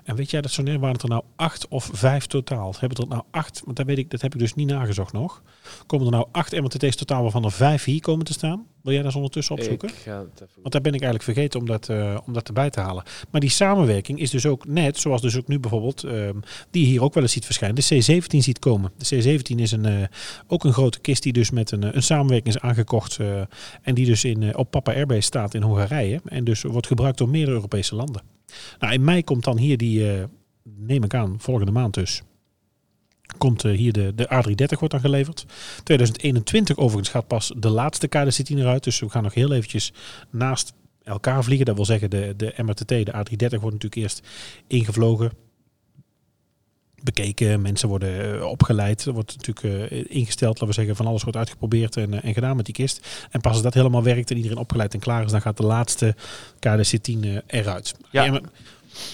[0.09, 2.75] En weet jij dat zo neer, waren het er nou acht of vijf totaal?
[2.79, 5.43] Hebben er nou acht, want dat, weet ik, dat heb ik dus niet nagezocht nog.
[5.87, 8.67] Komen er nou acht MRTT's totaal waarvan er vijf hier komen te staan?
[8.83, 9.89] Wil jij dat ondertussen opzoeken?
[9.89, 10.63] Ik ga het even...
[10.63, 13.05] Want daar ben ik eigenlijk vergeten om dat, eh, om dat erbij te halen.
[13.31, 16.37] Maar die samenwerking is dus ook net, zoals dus ook nu bijvoorbeeld, ehm,
[16.71, 18.93] die je hier ook wel eens ziet verschijnen, de C-17 ziet komen.
[18.97, 20.03] De C-17 is een, eh,
[20.47, 23.19] ook een grote kist die dus met een, eh, een samenwerking is aangekocht
[23.83, 27.29] en die dus in, op Papa Airbase staat in Hongarije en dus wordt gebruikt door
[27.29, 28.38] meerdere Europese landen.
[28.79, 30.25] Nou, in mei komt dan hier die, eh,
[30.63, 32.23] neem ik aan, volgende maand dus,
[33.39, 35.47] komt eh, hier de, de A330 wordt dan geleverd.
[35.85, 38.85] 2021 overigens gaat pas de laatste KDC-10 eruit.
[38.85, 39.93] Dus we gaan nog heel eventjes
[40.31, 40.73] naast
[41.03, 41.67] elkaar vliegen.
[41.67, 44.23] Dat wil zeggen de, de MRTT, de A330 wordt natuurlijk eerst
[44.67, 45.33] ingevlogen.
[47.03, 49.05] Bekeken, mensen worden eh, opgeleid.
[49.05, 52.35] Er wordt natuurlijk eh, ingesteld, laten we zeggen, van alles wordt uitgeprobeerd en, eh, en
[52.35, 53.07] gedaan met die kist.
[53.31, 55.63] En pas als dat helemaal werkt en iedereen opgeleid en klaar is, dan gaat de
[55.63, 56.15] laatste
[56.59, 57.95] KDC-10 eh, eruit.
[58.11, 58.25] Ja.
[58.25, 58.41] Ja, maar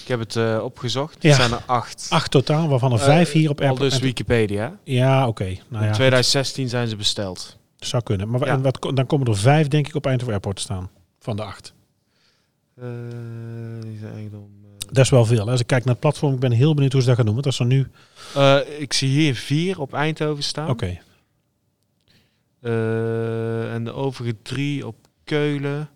[0.01, 1.17] Ik heb het opgezocht.
[1.19, 1.29] Ja.
[1.29, 2.07] Er zijn er acht.
[2.09, 3.91] acht totaal, waarvan er vijf hier op Al Airport.
[3.91, 4.77] dus Wikipedia.
[4.83, 5.43] Ja, oké.
[5.43, 7.57] Nou In ja, 2016 zijn ze besteld.
[7.79, 8.29] zou kunnen.
[8.29, 8.53] Maar Ja.
[8.53, 10.89] en wat, dan komen er vijf, denk ik, op Eindhoven Airport te staan.
[11.19, 11.73] Van de acht.
[12.75, 14.49] Die zijn eigendom.
[14.85, 15.49] Dat is wel veel.
[15.49, 17.33] Als ik kijk naar het platform, ik ben heel benieuwd hoe ze dat gaan doen.
[17.33, 17.87] Want dat is er nu...
[18.35, 20.69] Eh, ik zie hier vier op Eindhoven staan.
[20.69, 20.99] Oké.
[22.61, 25.89] Eh, en de overige drie op Keulen.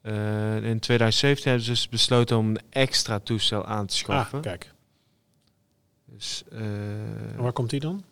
[0.00, 4.40] Eh, in 2017 hebben ze dus besloten om een extra toestel aan te Ah, schaffen.
[4.40, 4.72] kijk.
[6.04, 6.44] dus,
[7.36, 8.04] waar komt die dan?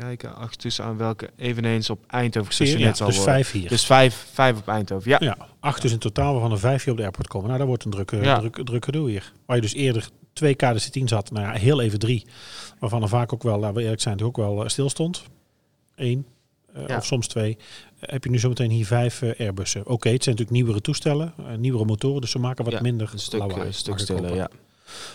[0.00, 2.78] Kijken, acht toestellen aan welke eveneens op Eindhoven je?
[2.78, 3.34] Ja, zal dus worden.
[3.34, 3.68] vijf hier.
[3.68, 5.16] Dus vijf, vijf op Eindhoven, ja.
[5.20, 7.46] Ja, acht dus in totaal, waarvan er vijf hier op de airport komen.
[7.46, 8.38] Nou, dat wordt een drukke, Ja.
[8.38, 9.32] druk, druk gedoe hier.
[9.46, 12.26] Waar je dus eerder twee KDC-10's had, nou ja, heel even drie.
[12.78, 15.22] Waarvan er vaak ook wel, laten we eerlijk zijn, ook wel eh, stil stond.
[15.94, 16.26] Eén,
[16.86, 16.96] Ja.
[16.96, 17.56] of soms twee.
[18.00, 19.80] Eh, heb je nu zometeen hier vijf Airbussen.
[19.86, 23.40] Oké, het zijn natuurlijk nieuwere toestellen, nieuwere motoren, dus ze maken wat minder Een stuk,
[23.40, 24.48] lawaai, stuk stiller, ja.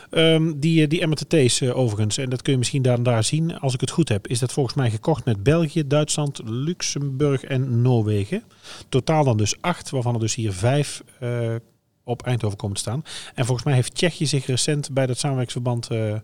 [0.10, 3.24] Ehm, die, eh, die MRTT's eh, overigens, en dat kun je misschien daar en daar
[3.24, 7.44] zien, als ik het goed heb, is dat volgens mij gekocht met België, Duitsland, Luxemburg
[7.44, 8.44] en Noorwegen.
[8.90, 11.56] Totaal dan dus acht, waarvan er dus hier vijf eh,
[12.04, 13.04] op Eindhoven komen te staan.
[13.36, 16.16] En volgens mij heeft Tsjechië zich recent bij dat samenwerksverband eh,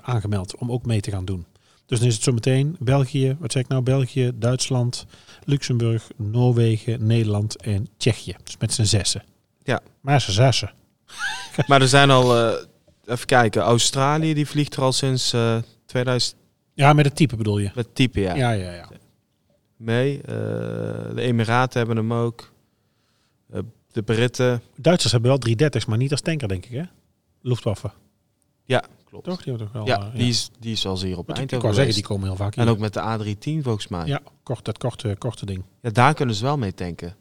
[0.00, 1.46] aangemeld om ook mee te gaan doen.
[1.86, 5.06] Dus dan is het zometeen België, wat zeg ik nou, België, Duitsland,
[5.44, 8.36] Luxemburg, Noorwegen, Nederland en Tsjechië.
[8.44, 9.22] Dus met z'n zessen.
[9.62, 9.80] Ja.
[10.00, 10.72] Maar z'n zessen.
[11.68, 12.64] Maar er zijn al, eh,
[13.04, 15.56] even kijken, Australië die vliegt er al sinds eh
[15.86, 16.36] 2000
[16.74, 17.70] Ja, met het type bedoel je?
[17.74, 18.88] met type ja, Ja, ja, ja.
[19.76, 20.16] mee.
[20.18, 20.24] Eh,
[21.14, 22.50] de Emiraten hebben hem ook.
[23.92, 24.62] De Britten.
[24.76, 26.82] Duitsers hebben wel 330's, maar niet als tanker, denk ik, hè?
[27.40, 27.90] Luftwaffe.
[28.64, 29.24] Ja, klopt.
[29.24, 29.42] Toch?
[29.42, 31.74] Die hebben toch wel, Ja, die is, die is al hier op Want ik, wou
[31.74, 32.64] zeggen, die komen heel vaak hier.
[32.64, 34.00] En ook met de A310 volgens mij.
[34.06, 34.06] Ja.
[34.06, 35.64] Ja, kort, dat korte, korte ding.
[35.80, 37.16] daar kunnen ze wel mee tanken,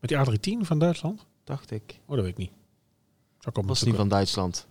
[0.00, 0.18] Met die
[0.58, 1.26] A310 van Duitsland?
[1.44, 2.00] dacht ik.
[2.06, 2.50] Oh, dat weet ik niet.
[3.42, 4.66] Zou Was niet van Duitsland.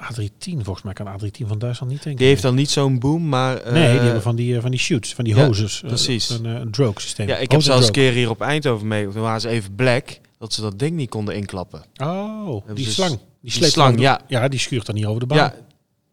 [0.00, 2.16] A310, volgens mij kan A310 van Duitsland niet tanken.
[2.20, 3.56] Die heeft dan niet zo'n boom, maar...
[3.56, 5.82] eh, Nee, die hebben van die, eh, van die shoots, van die ja, hoses.
[5.82, 6.30] eh, precies.
[6.30, 7.28] Een, eh, een drogue systeem.
[7.28, 9.08] Ja, ik heb zelfs een keer hier op Eindhoven mee.
[9.08, 11.82] Toen waren ze even black, dat ze dat ding niet konden inklappen.
[12.02, 13.10] Oh, die slang.
[13.10, 14.20] Die, Die slang, over de- ja.
[14.28, 15.38] Ja, die schuurt dan niet over de baan.
[15.38, 15.54] Ja,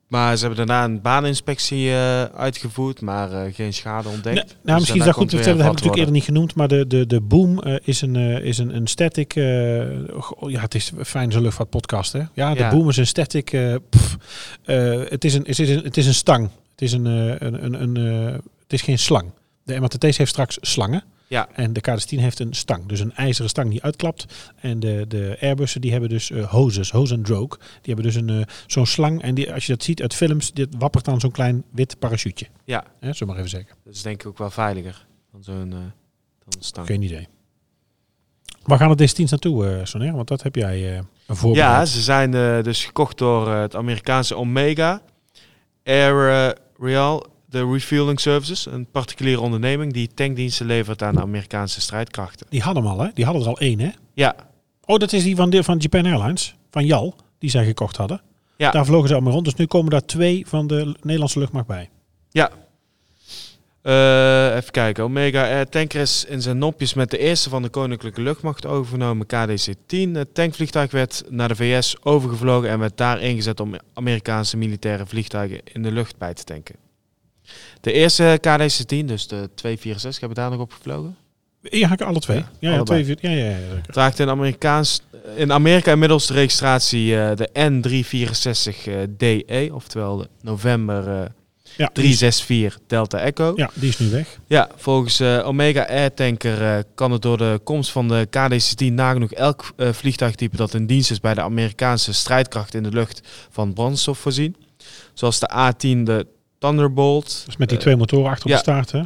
[0.08, 4.36] maar ze hebben daarna een baaninspectie eh, uitgevoerd, maar eh, geen schade ontdekt.
[4.48, 5.32] Dus nou, misschien is dat goed.
[5.32, 6.56] Dat hebben we natuurlijk eerder niet genoemd.
[6.56, 9.34] Maar de, de, de boom eh, is, een, is een, een static.
[9.34, 12.14] ja, het is een fijne zo'n luchtvaartpodcast.
[12.14, 12.22] Hè?
[12.34, 12.70] Ja, de Ja.
[12.70, 13.46] boom is een static.
[13.90, 14.18] pff,
[15.10, 16.50] het, is een, het, is een, het is een stang.
[16.72, 17.96] Het is, een, een, een, een,
[18.64, 19.32] het is geen slang.
[19.64, 21.04] De MRTT's heeft straks slangen.
[21.28, 21.48] Ja.
[21.54, 22.86] En de KDS-10 heeft een stang.
[22.86, 24.52] Dus een ijzeren stang die uitklapt.
[24.56, 27.58] En de, de Airbussen die hebben dus eh hoses, hose en drogue.
[27.82, 29.22] Die hebben dus een, eh, zo'n slang.
[29.22, 32.48] En die, als je dat ziet uit films, dit wappert dan zo'n klein wit parachutje.
[32.64, 33.76] Ja, Hè, we maar even zeggen.
[33.84, 35.80] dat is denk ik ook wel veiliger dan zo'n dan
[36.58, 36.88] een stang.
[36.88, 37.28] Geen idee.
[38.64, 40.16] Waar gaan de deze dienst naartoe, Soner?
[40.16, 41.72] Want dat heb jij eh voorbereid.
[41.78, 42.32] Ja, ze zijn
[42.64, 45.02] dus gekocht door het Amerikaanse Omega
[45.84, 52.48] Air Real, de Refueling Services, een particuliere onderneming die tankdiensten levert aan de Amerikaanse strijdkrachten.
[52.50, 53.10] Die hadden hem al, hè?
[53.14, 53.90] Die hadden er al één, hè?
[54.14, 54.36] Ja,
[54.90, 56.56] Oh, dat is die van, de, van Japan Airlines.
[56.72, 58.22] Van JAL, die zij gekocht hadden.
[58.58, 58.72] Ja.
[58.72, 59.46] Daar vlogen ze allemaal rond.
[59.46, 61.90] Dus nu komen daar twee van de Nederlandse luchtmacht bij.
[62.32, 62.50] ja.
[63.82, 65.04] Eh, even kijken.
[65.04, 69.26] Omega Air Tanker is in zijn nopjes met de eerste van de Koninklijke Luchtmacht overgenomen,
[69.26, 70.12] KDC-10.
[70.12, 75.60] Het tankvliegtuig werd naar de VS overgevlogen en werd daar ingezet om Amerikaanse militaire vliegtuigen
[75.64, 76.76] in de lucht bij te tanken.
[77.82, 81.16] De eerste KDC-10, dus de 264, hebben daar nog op gevlogen.
[81.62, 82.38] Ja, ik alle twee.
[82.38, 83.58] Ja, Ja, ja, twee, ja, ja,
[83.94, 85.02] ja, in, Amerikaans,
[85.36, 91.22] in Amerika inmiddels de registratie eh, de N364DE, oftewel de november eh,
[91.78, 93.46] Ja, die is, 364 Delta Echo.
[93.46, 94.40] Ja, ja, die is nu weg.
[94.76, 99.32] volgens eh, Omega Air Tanker eh, kan het door de komst van de KDC-10 nagenoeg
[99.32, 103.74] elk eh, vliegtuigtype dat in dienst is bij de Amerikaanse strijdkracht in de lucht van
[103.74, 104.56] brandstof voorzien.
[105.14, 106.28] Zoals de A-10, de
[106.60, 108.56] Thunderbolt, Dus met die twee motoren achter op ja.
[108.58, 109.02] de staart, hè?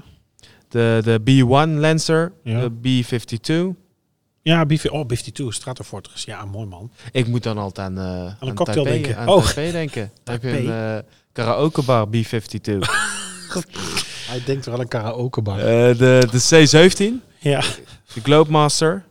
[0.70, 2.60] de, de B-1 Lancer, Ja.
[2.60, 3.80] de B-52.
[4.44, 6.26] Ja, BV, oh, 52, Stratofortress.
[6.26, 6.92] Ja, mooi man.
[7.12, 9.22] Ik moet dan altijd aan, eh aan, een cocktail Taipei, denken.
[9.22, 9.44] Aan Oh.
[9.44, 10.12] Taipei denken.
[10.24, 12.78] Dan heb je een eh, karaokebar B-52.
[14.30, 15.60] Hij denkt wel een karaokebar.
[15.60, 16.66] Eh, de, de
[17.20, 17.60] C-17, ja.
[18.14, 19.04] de Globemaster,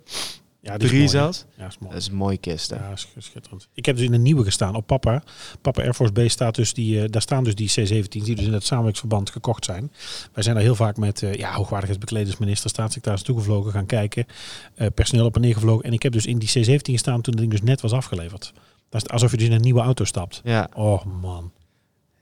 [0.63, 1.09] ja, die is drie mooi, hè?
[1.23, 1.45] zelfs.
[1.57, 1.93] Ja, is mooi.
[1.93, 2.71] Dat is een mooie kist.
[2.71, 2.77] Hè?
[2.77, 3.69] Ja, sch- schitterend.
[3.75, 5.23] Ik heb dus in een nieuwe gestaan op Papa.
[5.61, 8.45] Papa Air Force Base staat dus die, eh, daar staan dus die C-17's die dus
[8.45, 9.93] in het samenwerksverband gekocht zijn.
[10.33, 14.27] Wij zijn daar heel vaak met eh ja, hoogwaardigheidsbekleders, minister, staatssecretaris toegevlogen gaan kijken.
[14.75, 15.85] eh, personeel op en neer gevlogen.
[15.85, 18.53] En ik heb dus in die C-17 gestaan toen het ding dus net was afgeleverd.
[18.89, 20.41] Dat is alsof je dus in een nieuwe auto stapt.
[20.45, 21.53] Ja, Oh man.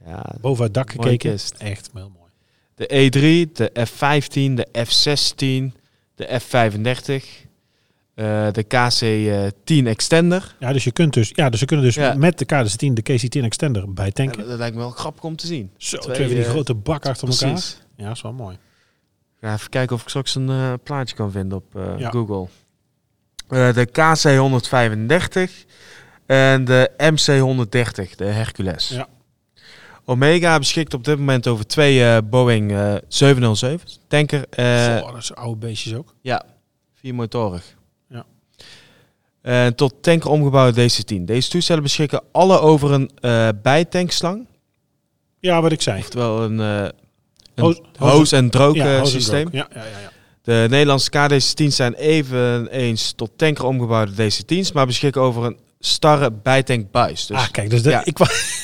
[0.06, 0.24] ja.
[0.40, 1.30] Boven het dak gekeken.
[1.30, 1.54] kist.
[1.58, 2.30] Echt heel mooi.
[2.74, 5.76] De E3, de F-15, de F-16,
[6.14, 7.46] de F-35,
[8.18, 10.54] eh, de KC-10 Extender.
[10.58, 12.14] Ja, dus je kunt dus, ja, dus ze kunnen dus Ja.
[12.14, 14.38] met de KDC-10 de KC-10 extender bij tanken.
[14.38, 15.70] dat, dat lijkt me wel grappig om te zien.
[15.76, 17.48] Zo, twee, twee, van die eh, grote bakken achter elkaar.
[17.96, 18.56] Ja, dat is wel mooi.
[19.40, 22.10] Ga even kijken of ik straks een eh, plaatje kan vinden op eh, Ja.
[22.10, 22.46] Google.
[23.48, 25.66] Eh, de KC-135
[26.26, 28.88] en de MC-130, de Hercules.
[28.88, 29.08] Ja.
[30.04, 34.44] Omega beschikt op dit moment over twee eh, Boeing eh 707 tanker.
[34.50, 36.14] eh, Goh, dat zijn oude beestjes ook.
[36.20, 36.42] ja,
[36.94, 37.14] vier
[39.42, 41.22] En tot tanker omgebouwde DC-10.
[41.24, 44.46] Deze toestellen beschikken alle over een eh bijtankslang.
[45.40, 45.98] Ja, wat ik zei.
[45.98, 46.88] Oftewel een, eh
[47.54, 49.48] een Hoos- en droog ja, eh, systeem.
[49.52, 50.10] Ja, ja, ja, ja.
[50.42, 57.26] De Nederlandse KDC-10's zijn eveneens tot tanker omgebouwde DC-10's, maar beschikken over een starre bijtankbuis.
[57.26, 58.04] Dus ah, kijk, dus de, ja.
[58.12, 58.18] ik,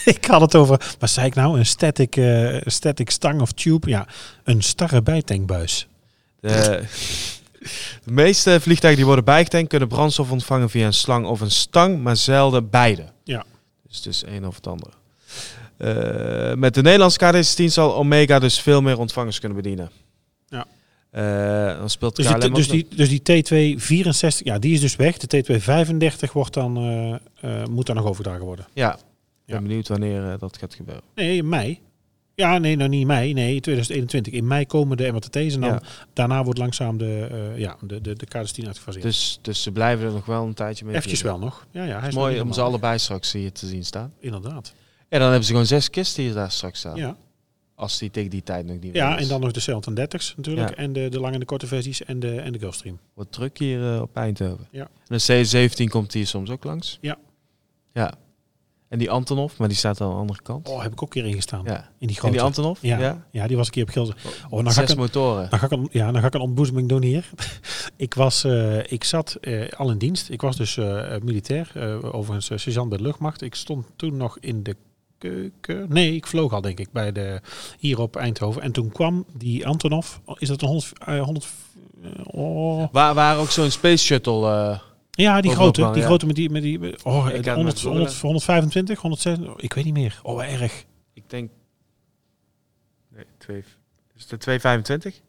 [0.05, 1.59] ik had het over, wat zei ik nou?
[1.59, 3.89] Een static, eh, static stang of tube.
[3.89, 4.07] Ja,
[4.45, 5.89] een starre bijtankbuis.
[6.41, 6.83] de,
[8.05, 12.02] de meeste vliegtuigen die worden bijgetankt kunnen brandstof ontvangen via een slang of een stang,
[12.02, 13.05] maar zelden beide.
[13.24, 13.44] Ja.
[13.88, 14.92] Dus het is een of het andere.
[15.76, 19.90] Eh, met de Nederlandse KDC-10 zal Omega dus veel meer ontvangers kunnen bedienen.
[20.46, 20.66] Ja.
[21.11, 25.16] Eh, dan speelt Dus die, dus, die, dus die T264, ja, die is dus weg.
[25.16, 25.44] De
[26.26, 26.76] T235 wordt dan,
[27.40, 28.66] eh, moet dan nog overdragen worden.
[28.72, 29.00] Ja, ik
[29.46, 29.62] ben Ja.
[29.62, 31.02] benieuwd wanneer dat gaat gebeuren.
[31.14, 31.80] Nee, in mei.
[32.37, 33.32] Ja, nee, nou niet mei.
[33.32, 34.32] Nee, 2021.
[34.32, 35.82] In mei komen de MRTT's en dan Ja.
[36.12, 39.03] daarna wordt langzaam de, eh ja, de, de, de KDS-10 uitgefaseerd.
[39.05, 40.95] Dus, dus ze blijven er nog wel een tijdje mee.
[40.95, 41.66] Eventjes wel nog.
[41.70, 44.12] Ja, ja, hij is mooi om ze allebei straks hier te zien staan.
[44.20, 44.74] Inderdaad.
[45.09, 46.97] En dan hebben ze gewoon zes kisten die daar straks staan.
[46.97, 47.16] Ja,
[47.74, 50.68] Als die tegen die tijd nog niet ja en dan nog de C130's natuurlijk.
[50.68, 50.74] Ja.
[50.74, 52.99] En de, de lange en de korte versies en de, en de Gulfstream.
[53.14, 54.68] Wordt druk hier eh, op Eindhoven.
[54.70, 54.89] Ja.
[55.09, 56.99] En de C17 komt hier soms ook langs.
[57.01, 57.18] Ja.
[57.93, 58.14] Ja.
[58.95, 60.68] En die Antonov, maar die staat aan de andere kant.
[60.68, 61.62] Oh, heb ik ook een keer ingestaan.
[61.64, 61.76] ja.
[61.99, 62.32] In die En grote.
[62.34, 62.78] die Antonov?
[62.82, 63.47] ja, ja.
[63.47, 64.14] die was een keer op Gilze.
[64.51, 65.51] Oh, dan ga ik een- motoren.
[65.51, 67.30] Dan ga ik een, ja, dan ga ik een ontboezeming doen hier.
[67.97, 70.30] ik, was, eh, ik zat eh, al in dienst.
[70.30, 71.72] Ik was dus eh, militair,
[72.12, 73.42] overigens sergeant bij de luchtmacht.
[73.42, 74.76] Ik stond toen nog in de
[75.18, 75.86] keuken.
[75.88, 77.40] Nee, ik vloog al denk ik bij de,
[77.78, 78.62] hier op Eindhoven.
[78.62, 80.16] En toen kwam die Antonov.
[80.38, 80.92] Is dat een 100...
[81.07, 81.47] eh, 100
[82.03, 82.86] eh, oh.
[82.92, 84.80] Waar, waar ook zo'n space shuttle...
[85.17, 85.81] eh, Ja, die grote.
[85.81, 86.07] wel, die ja.
[86.07, 86.51] grote met die...
[86.51, 90.21] Met die oh, Ik de had 100, met 100, 125, 106, ik weet niet meer.
[90.23, 90.85] Oh, erg.
[91.12, 91.51] ik denk...
[93.09, 93.59] Nee, twee,
[94.15, 95.21] is het de 225?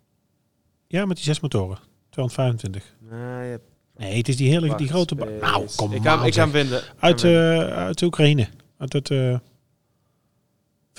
[0.87, 1.77] Ja, met die zes motoren.
[2.09, 2.95] 225.
[2.99, 5.15] Nee, je hebt- Nee, het is die hele, die grote...
[5.15, 5.37] space.
[5.41, 6.17] Nou, kom ik maar.
[6.17, 6.81] ga, ik ga hem vinden.
[6.99, 8.47] Uit, eh, uit de Oekraïne.
[8.77, 9.37] Uit het, eh,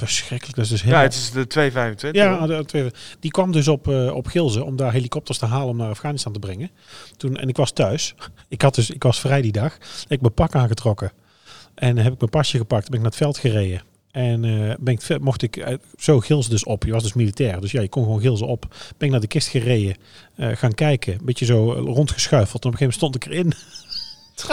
[0.01, 0.57] verschrikkelijk.
[0.57, 2.23] Dat is dus heel ja, het is de 225.
[2.23, 2.91] ja, twee-
[3.21, 6.33] die kwam dus op, eh, op Gilze om daar helikopters te halen om naar Afghanistan
[6.33, 6.71] te brengen.
[7.17, 8.15] Toen, en ik was thuis.
[8.49, 9.75] Ik, had dus, ik was vrij die dag.
[9.75, 11.13] Ik heb mijn pak aangetrokken.
[11.75, 12.85] En heb ik mijn pasje gepakt.
[12.85, 13.83] Ben ik naar het veld gereden.
[14.11, 16.85] En eh, ben ik, mocht ik uit- zo Gilze dus op.
[16.85, 17.61] Je was dus militair.
[17.61, 18.67] Dus ja, je kon gewoon Gilze op.
[18.97, 19.97] Ben ik naar de kist gereden.
[20.37, 21.13] eh, gaan kijken.
[21.13, 22.65] Een beetje zo eh, rondgeschuifeld.
[22.65, 23.53] En op een gegeven moment stond ik erin.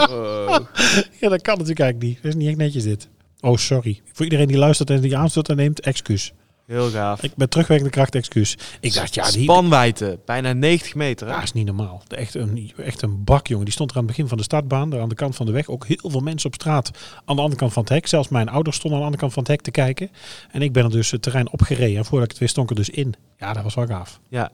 [0.10, 0.58] Oh.
[1.22, 2.16] Ja, dat kan natuurlijk eigenlijk niet.
[2.16, 3.08] Dat is niet echt netjes dit.
[3.44, 4.02] Oh, sorry.
[4.12, 6.34] Voor iedereen die luistert en die aanstoot en neemt, excuus.
[6.66, 7.24] Heel gaaf.
[7.24, 8.58] Ik ben terugwerkende kracht, excuus.
[8.80, 11.28] Ik dacht, ja, die Spanwijdte, bijna 90 meter.
[11.28, 11.34] hè?
[11.34, 12.04] ja, is niet normaal.
[12.08, 13.66] De- Echt een, echt een bak, jongen.
[13.66, 15.52] Die stond er aan het begin van de startbaan, daar aan de kant van de
[15.52, 15.68] weg.
[15.70, 16.92] Ook heel veel mensen op straat
[17.26, 18.08] aan de andere kant van het hek.
[18.08, 20.12] Zelfs mijn ouders stonden aan de andere kant van het hek te kijken.
[20.52, 21.98] En ik ben er dus het terrein opgereden.
[21.98, 23.14] En voordat ik het wist, stond ik er dus in.
[23.38, 24.20] Ja, dat was wel gaaf.
[24.30, 24.52] Ja.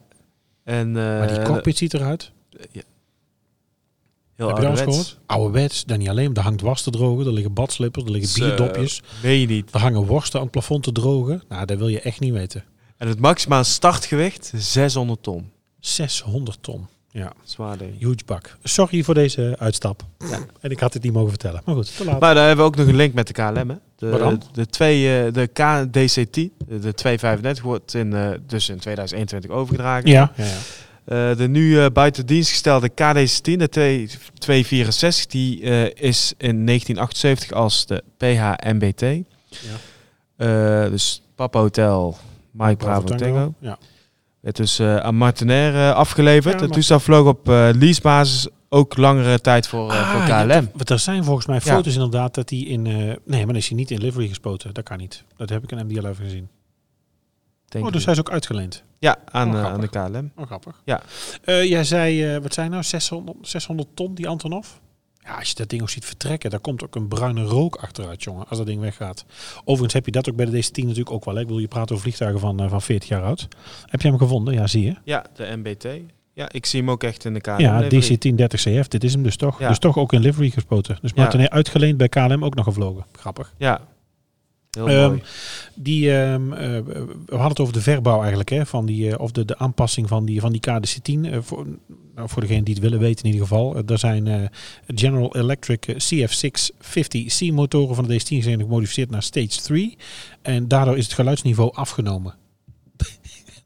[0.64, 2.32] En, Maar die eh, cockpit ziet eruit.
[4.40, 4.98] Heel Heb je dat ouderwets.
[4.98, 5.20] gehoord?
[5.26, 6.34] Ouderwets, dan niet alleen.
[6.36, 9.02] Er hangt was te drogen, er liggen badslippers, er liggen bierdopjes.
[9.24, 9.74] Meen je niet.
[9.74, 11.42] Er hangen worsten aan het plafond te drogen.
[11.50, 12.64] Nou, dat wil je echt niet weten.
[12.98, 15.50] En het maximaal startgewicht 600 ton.
[15.80, 16.88] 600 ton.
[17.12, 18.00] Ja, Zwaar ding.
[18.00, 18.58] huge bak.
[18.64, 20.04] Sorry voor deze uitstap.
[20.62, 21.62] En ik had het niet mogen vertellen.
[21.66, 22.20] Maar goed, te laat.
[22.20, 23.70] Maar daar hebben we ook nog een link met de KLM.
[23.70, 23.76] Hè?
[23.96, 24.42] De, Wat dan?
[24.52, 30.10] de, twee, eh, de KDC-10, de 235, wordt in, eh, dus in 2021 overgedragen.
[30.10, 30.58] ja, ja, ja.
[31.10, 36.66] Eh, de nu eh, buiten dienst gestelde KDC-10, de 2- 264, die eh, is in
[36.66, 39.02] 1978 als de PHMBT.
[40.36, 42.18] Eh, dus Papa Hotel,
[42.52, 43.54] Mike Bravo Tango.
[43.60, 43.78] Ja.
[44.40, 46.44] Werd dus eh, aan Martinair afgeleverd.
[46.46, 50.70] Ja, het maar- toestel vloog op leasebasis ook langere tijd voor, voor Ah, ja, KLM.
[50.74, 51.74] want er zijn volgens mij Ja.
[51.76, 52.82] foto's inderdaad dat hij in...
[52.82, 54.74] nee, maar dan is hij niet in livery gespoten.
[54.74, 55.24] Dat kan niet.
[55.38, 56.48] Dat heb ik in MDL even gezien.
[57.72, 58.84] Denk Oh, dus hij is ook uitgeleend.
[59.00, 59.88] Ja, aan, Oh, eh, aan de.
[59.88, 60.32] KLM.
[60.36, 60.82] Oh, grappig.
[60.86, 61.02] Ja.
[61.44, 64.68] Eh, jij zei, eh, wat zijn nou, 600, 600 ton, die Antonov?
[65.24, 68.24] Ja, als je dat ding ook ziet vertrekken, daar komt ook een bruine rook achteruit,
[68.24, 69.26] jongen, als dat ding weggaat.
[69.60, 71.36] Overigens heb je dat ook bij de DC-10 natuurlijk ook wel.
[71.36, 71.42] Hè?
[71.42, 73.48] Ik wil je praten over vliegtuigen van, van 40 jaar oud.
[73.86, 74.54] Heb je hem gevonden?
[74.54, 74.96] Ja, zie je.
[75.04, 75.88] Ja, de MBT.
[76.34, 77.60] Ja, ik zie hem ook echt in de KLM.
[77.60, 78.18] ja, livery.
[78.18, 79.60] DC-1030CF, dit is hem dus toch.
[79.60, 79.68] Ja.
[79.68, 80.98] Dus toch ook in livery gespoten.
[81.02, 81.22] Dus Ja.
[81.22, 83.06] Martinair uitgeleend bij KLM ook nog gevlogen.
[83.12, 83.54] Grappig.
[83.58, 83.82] Ja,
[84.70, 85.18] Ehm.
[85.76, 86.80] Die, ehm, eh,
[87.26, 90.08] we hadden het over de verbouw eigenlijk, hè, van die, eh, of de, de aanpassing
[90.08, 91.26] van die, van die KDC-10.
[91.26, 91.66] eh, voor,
[92.16, 93.78] nou, voor degenen die het willen weten in ieder geval.
[93.86, 94.52] Er zijn
[94.88, 99.98] General Electric eh, CF650C motoren van de DC-10 zijn gemodificeerd naar Stage 3.
[100.42, 102.36] En daardoor is het geluidsniveau afgenomen.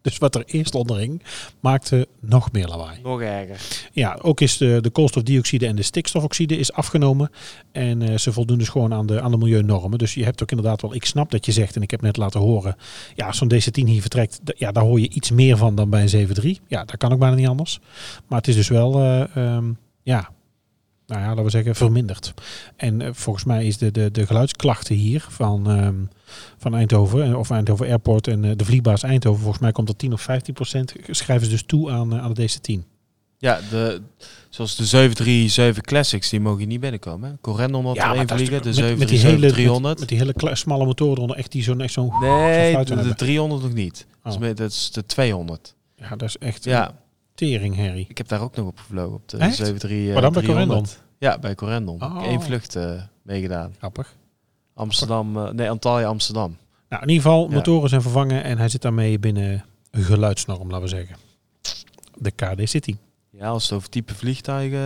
[0.04, 1.22] Dus wat er eerst onder hing,
[1.60, 3.00] maakte nog meer lawaai.
[3.04, 3.58] Nog erger.
[3.92, 7.32] Ja, ook is de, de koolstofdioxide en de stikstofoxide is afgenomen.
[7.72, 9.98] En eh, ze voldoen dus gewoon aan de, aan de milieunormen.
[9.98, 12.18] Dus je hebt ook inderdaad wel, ik snap dat je zegt, en ik heb net
[12.18, 12.76] laten horen,
[13.16, 16.28] ja, zo'n DC-10 hier vertrekt, ja, daar hoor je iets meer van dan bij een
[16.28, 16.62] 7.3.
[16.68, 17.80] Ja, dat kan ook bijna niet anders.
[18.28, 20.30] Maar het is dus wel, eh, ehm, ja,
[21.08, 22.34] nou ja, laten we zeggen, verminderd.
[22.76, 25.96] En eh, volgens mij is de, de, de geluidsklachten hier van, ehm,
[26.58, 29.96] van Eindhoven, eh, of Eindhoven Airport en eh, de vliegbaas Eindhoven, volgens mij komt er
[29.96, 32.92] 10 of 15 procent, schrijven ze dus toe aan, aan de DC-10.
[33.38, 34.02] Ja, de,
[34.50, 37.30] zoals de 737 Classics, die mogen niet binnenkomen.
[37.30, 37.36] hè?
[37.42, 40.00] Corendon Ja, dat is vliegen, de met- met die hele- 737 300.
[40.00, 42.12] Met, die hele smalle motoren eronder, echt die zo'n echt zo'n.
[42.22, 43.16] nee, de, aan de hebben.
[43.18, 44.06] 300 nog niet.
[44.24, 44.46] Dat, is, Oh.
[44.46, 45.76] met- dat is de 200.
[45.96, 46.96] Ja, dat is echt Ja,
[47.36, 48.06] tering, Harry.
[48.10, 49.56] ik heb daar ook nog op gevlogen, op de Echt?
[49.56, 50.86] 73 Maar dan bij Corendon?
[51.18, 52.04] Ja, bij Corendon.
[52.04, 52.10] Oh.
[52.16, 53.74] Ik heb één vlucht eh, meegedaan.
[53.78, 54.16] Grappig.
[54.74, 56.58] Amsterdam, eh, nee, Antalya, Amsterdam.
[56.90, 57.56] Nou, in ieder geval, Ja.
[57.56, 61.16] motoren zijn vervangen en hij zit daarmee binnen een geluidsnorm, laten we zeggen.
[62.18, 62.96] De KD City.
[63.30, 64.80] Ja, als het over type vliegtuigen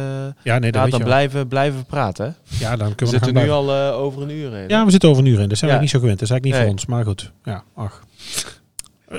[0.43, 2.26] Ja, nee, gaat, dan blijven, blijven we praten.
[2.26, 2.58] Hè?
[2.66, 4.68] Ja, dan We kunnen we zitten nog nu al eh, over een uur heen.
[4.70, 5.50] Ja, we zitten over een uur in.
[5.50, 6.20] Dat zijn we niet zo gewend.
[6.20, 6.62] Dat is eigenlijk niet Nee.
[6.64, 6.86] voor ons.
[6.86, 7.32] Maar goed.
[7.43, 8.04] Ja, ach.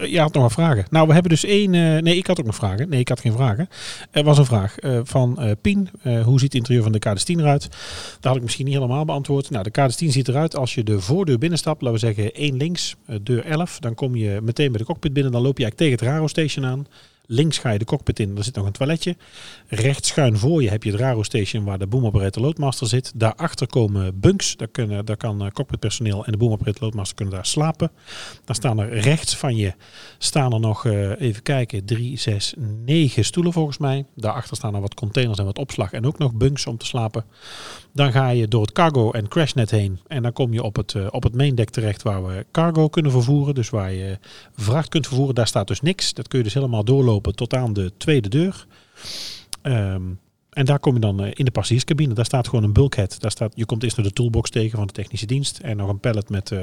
[0.02, 0.84] Eh, Je had nog wat vragen.
[0.90, 1.74] Nou, we hebben dus één...
[1.74, 2.88] eh, nee, ik had ook nog vragen.
[2.88, 3.68] Nee, ik had geen vragen.
[4.10, 5.88] Er was een vraag eh, van eh, Pien.
[6.02, 7.62] Hoe ziet het interieur van de KD10 eruit?
[8.14, 9.50] Dat had ik misschien niet helemaal beantwoord.
[9.50, 11.82] Nou, de KD10 ziet eruit als je de voordeur binnenstapt.
[11.82, 13.78] Laten we zeggen één links, deur 11.
[13.78, 15.32] Dan kom je meteen bij de cockpit binnen.
[15.32, 16.86] Dan loop je eigenlijk tegen het Raro Station aan.
[17.30, 19.16] Links ga je de cockpit in, er zit nog een toiletje.
[19.66, 23.12] Rechts schuin voor je heb je het Raro Station waar de boom operator loadmaster zit.
[23.14, 27.34] Daarachter komen bunks, daar, kunnen, daar kan eh, cockpitpersoneel en de boom operator loadmaster kunnen
[27.34, 27.90] daar slapen.
[28.44, 29.74] Dan staan er rechts van je
[30.18, 32.54] staan er nog, eh, even kijken, drie, zes,
[32.84, 34.06] negen stoelen volgens mij.
[34.14, 37.24] Daarachter staan er wat containers en wat opslag en ook nog bunks om te slapen.
[37.98, 40.94] Dan ga je door het cargo en crashnet heen en dan kom je op het,
[40.94, 43.54] eh, op het main deck terecht waar we cargo kunnen vervoeren.
[43.54, 44.18] Dus waar je
[44.56, 45.34] vracht kunt vervoeren.
[45.34, 46.14] Daar staat dus niks.
[46.14, 48.66] Dat kun je dus helemaal doorlopen tot aan de tweede deur.
[49.62, 50.02] Ehm,
[50.58, 52.14] en daar kom je dan eh, in de passagierscabine.
[52.14, 53.20] Daar staat gewoon een bulkhead.
[53.20, 55.58] Daar staat, je komt eerst naar de toolbox tegen van de technische dienst.
[55.58, 56.58] En nog een pallet met, eh,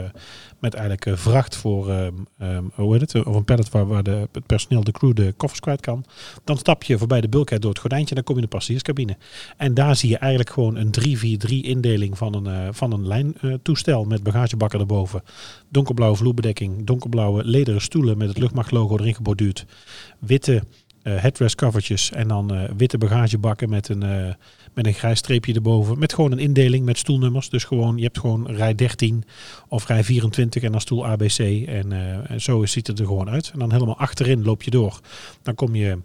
[0.59, 3.25] met eigenlijk eh, vracht voor, ehm, ehm, hoe heet het?
[3.25, 6.05] Of een pallet waar, waar de, het personeel, de crew, de koffers kwijt kan.
[6.43, 8.15] Dan stap je voorbij de bulkhead door het gordijntje.
[8.15, 9.17] Dan kom je in de passagierscabine.
[9.57, 14.23] En daar zie je eigenlijk gewoon een 3-4-3 indeling van een, van een lijntoestel met
[14.23, 15.23] bagagebakken erboven.
[15.69, 19.65] Donkerblauwe vloerbedekking, donkerblauwe lederen stoelen met het luchtmachtlogo erin geborduurd.
[20.19, 20.63] Witte
[21.09, 24.33] headrest covertjes en dan eh, witte bagagebakken met een, eh,
[24.73, 25.99] met een grijs streepje erboven.
[25.99, 27.49] Met gewoon een indeling met stoelnummers.
[27.49, 29.23] Dus gewoon, je hebt gewoon rij 13
[29.67, 31.39] of rij 24 en dan stoel ABC.
[31.67, 33.49] En, eh, en zo ziet het er gewoon uit.
[33.53, 34.99] En dan helemaal achterin loop je door.
[35.41, 35.97] Dan kom je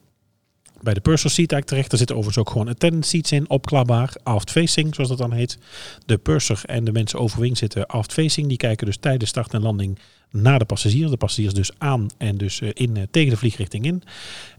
[0.82, 1.90] bij de purser seat eigenlijk terecht.
[1.90, 5.58] Daar zitten overigens ook gewoon attendant seats in, opklapbaar, aft facing, zoals dat dan heet.
[6.06, 8.48] De purser en de mensen overwing zitten aft facing.
[8.48, 9.98] Die kijken dus tijdens start en landing
[10.30, 11.10] naar de passagiers.
[11.10, 14.02] De passagiers dus aan en dus eh, in, eh, tegen de vliegrichting in.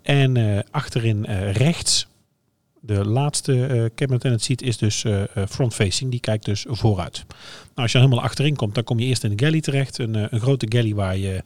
[0.02, 2.08] En eh, achterin rechts,
[2.84, 6.12] de laatste eh cabin attendant seat is dus eh, eh, front facing.
[6.12, 7.26] Die kijkt dus vooruit.
[7.28, 9.98] Nou, als je helemaal achterin komt, dan kom je eerst in de galley terecht.
[9.98, 11.44] Een, een grote galley waar je,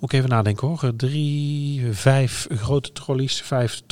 [0.00, 3.82] ik even nadenken hoor, drie, vijf grote trolleys, vijf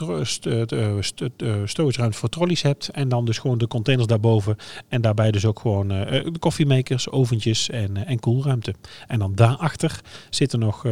[1.64, 2.88] storage ruimte voor trolleys hebt.
[2.88, 4.56] En dan dus gewoon de containers daarboven.
[4.88, 8.74] En daarbij dus ook gewoon de koffiemakers, oventjes en, en koelruimte.
[9.06, 10.00] En dan daarachter
[10.30, 10.86] zitten nog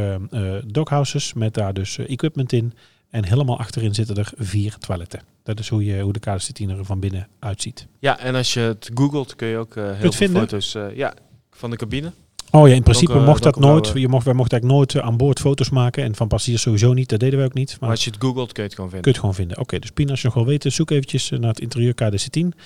[0.66, 2.72] dockhouses met daar dus equipment in.
[3.10, 5.20] En helemaal achterin zitten er vier toiletten.
[5.42, 7.86] Dat is hoe, je, hoe de KDC-10 er van binnen uitziet.
[7.98, 10.40] Ja, en als je het googelt kun je ook eh, heel veel vinden?
[10.40, 11.14] foto's eh, ja,
[11.50, 12.12] van de cabine.
[12.50, 13.86] Oh ja, in principe Donker- mocht dat nooit.
[13.94, 16.04] Je mocht, wij mochten eigenlijk nooit eh, aan boord foto's maken.
[16.04, 17.08] En van passagiers sowieso niet.
[17.08, 17.68] Dat deden wij ook niet.
[17.70, 19.04] Maar Maar als je het googelt kun je het gewoon kun vinden.
[19.04, 19.58] je het gewoon vinden.
[19.58, 22.58] Oké, dus Pien, als je nog wil weten, zoek eventjes eh, naar het interieur KDC-10.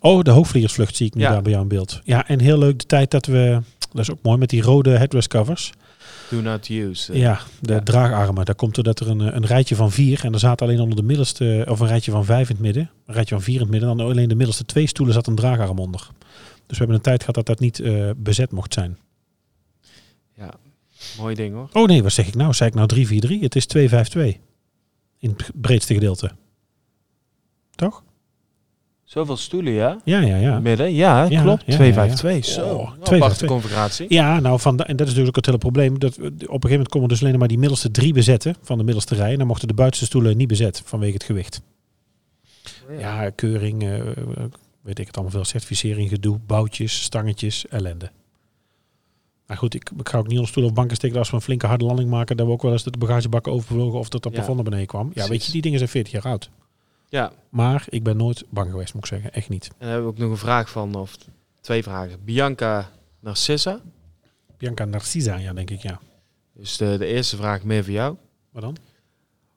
[0.00, 1.30] Oh, de hoogvliegersvlucht zie ik nu Ja.
[1.30, 2.00] daar bij jou in beeld.
[2.04, 3.60] Ja, en heel leuk de tijd dat we...
[3.94, 5.72] Dat is ook mooi met die rode headrest covers.
[6.30, 7.12] Do not use.
[7.12, 7.18] eh.
[7.20, 7.80] Ja, de Ja.
[7.80, 8.44] draagarmen.
[8.44, 10.24] Daar komt er dat er een, een rijtje van vier.
[10.24, 11.66] En er zaten alleen onder de middelste...
[11.68, 12.90] Of een rijtje van vijf in het midden.
[13.06, 13.96] Een rijtje van vier in het midden.
[13.96, 16.08] Dan alleen de middelste twee stoelen zat een draagarm onder.
[16.66, 18.98] Dus we hebben een tijd gehad dat dat niet eh, bezet mocht zijn.
[20.36, 20.50] ja.
[21.18, 21.68] Mooi ding hoor.
[21.72, 22.52] Oh nee, wat zeg ik nou?
[22.52, 23.40] Zei ik nou 343?
[23.40, 24.42] Het is 252.
[25.18, 26.30] In het breedste gedeelte.
[27.74, 28.02] Toch?
[29.14, 30.00] Zoveel stoelen, ja?
[30.04, 30.58] Ja, ja, ja.
[30.60, 31.62] Midden, ja, Ja, klopt.
[31.66, 32.46] ja, ja, 252.
[32.46, 32.52] ja.
[32.52, 33.48] Zo, Oh, aparte 252.
[33.48, 34.06] configuratie.
[34.08, 35.98] Ja, nou, van de, en dat is ook het hele probleem.
[35.98, 38.56] Dat we, op een gegeven moment konden we dus alleen maar die middelste drie bezetten
[38.62, 39.32] van de middelste rij.
[39.32, 41.60] En dan mochten de buitenste stoelen niet bezet vanwege het gewicht.
[42.98, 43.90] Ja, keuring, eh,
[44.82, 45.44] weet ik het allemaal veel.
[45.44, 48.10] Certificering, gedoe, boutjes, stangetjes, ellende.
[49.46, 51.42] Maar goed, ik, ik ga ook niet onder stoel of banken steken als we een
[51.42, 52.36] flinke harde landing maken.
[52.36, 54.38] Dat we ook wel eens dat de bagagebakken overvlogen of dat het Ja.
[54.38, 55.10] plafond naar beneden kwam.
[55.14, 56.50] Ja, weet je, die dingen zijn 40 jaar oud.
[57.14, 59.32] Ja, Maar ik ben nooit bang geweest, moet ik zeggen.
[59.32, 59.64] Echt niet.
[59.68, 61.16] en dan hebben we ook nog een vraag van, of
[61.60, 62.24] twee vragen.
[62.24, 63.80] Bianca Narcissa.
[64.58, 66.00] Bianca Narcisa, ja, denk ik, ja.
[66.54, 68.16] Dus de, de eerste vraag meer voor jou.
[68.50, 68.76] Wat dan?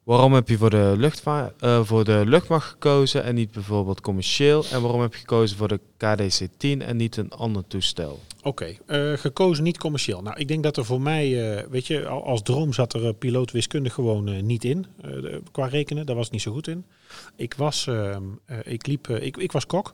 [0.08, 4.64] Waarom heb je voor de, luchtvaart, eh, voor de luchtmacht gekozen en niet bijvoorbeeld commercieel?
[4.72, 8.20] En waarom heb je gekozen voor de KDC-10 en niet een ander toestel?
[8.44, 10.22] Oké, eh, gekozen niet commercieel.
[10.22, 13.04] Nou, ik denk dat er voor mij, eh, weet je, al- als droom zat er
[13.04, 14.86] uh, piloot wiskunde gewoon niet in.
[15.52, 16.86] qua rekenen, daar was ik niet zo goed in.
[17.36, 19.94] Ik was, ehm, eh, ik liep, ik, ik was kok.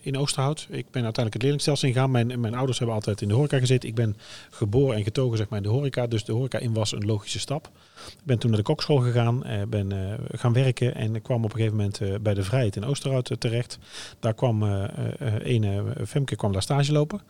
[0.00, 0.60] in Oosterhout.
[0.60, 2.10] Ik ben uiteindelijk het leerlingstelsel ingegaan.
[2.10, 3.88] Mijn, mijn ouders hebben altijd in de horeca gezeten.
[3.88, 4.16] Ik ben
[4.50, 6.06] geboren en getogen zeg maar, in de horeca.
[6.06, 7.70] Dus de horeca in was een logische stap.
[8.08, 9.44] Ik ben toen naar de kokschool gegaan.
[9.44, 10.94] eh, ben eh, gaan werken.
[10.94, 13.78] En kwam op een gegeven moment eh, bij de Vrijheid in Oosterhout terecht.
[14.20, 17.20] Daar kwam een Femke kwam daar stage lopen.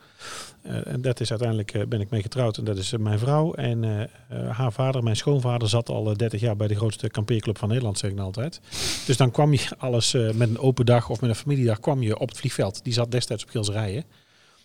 [0.63, 3.53] En dat is uiteindelijk ben ik mee getrouwd en dat is mijn vrouw.
[3.53, 4.09] En
[4.49, 7.97] haar vader, mijn schoonvader, zat al eh, 30 jaar bij de grootste kampeerclub van Nederland,
[7.97, 8.61] zeg ik nou altijd.
[9.05, 12.19] Dus dan kwam je alles met een open dag of met een familiedag kwam je
[12.19, 12.83] op het vliegveld.
[12.83, 14.03] Die zat destijds op Gilserijen.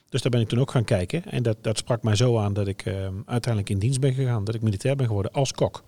[0.09, 1.25] Dus daar ben ik toen ook gaan kijken.
[1.25, 2.85] En dat, dat sprak mij zo aan dat ik
[3.27, 4.45] uiteindelijk in dienst ben gegaan.
[4.45, 5.83] Dat ik militair ben geworden als kok.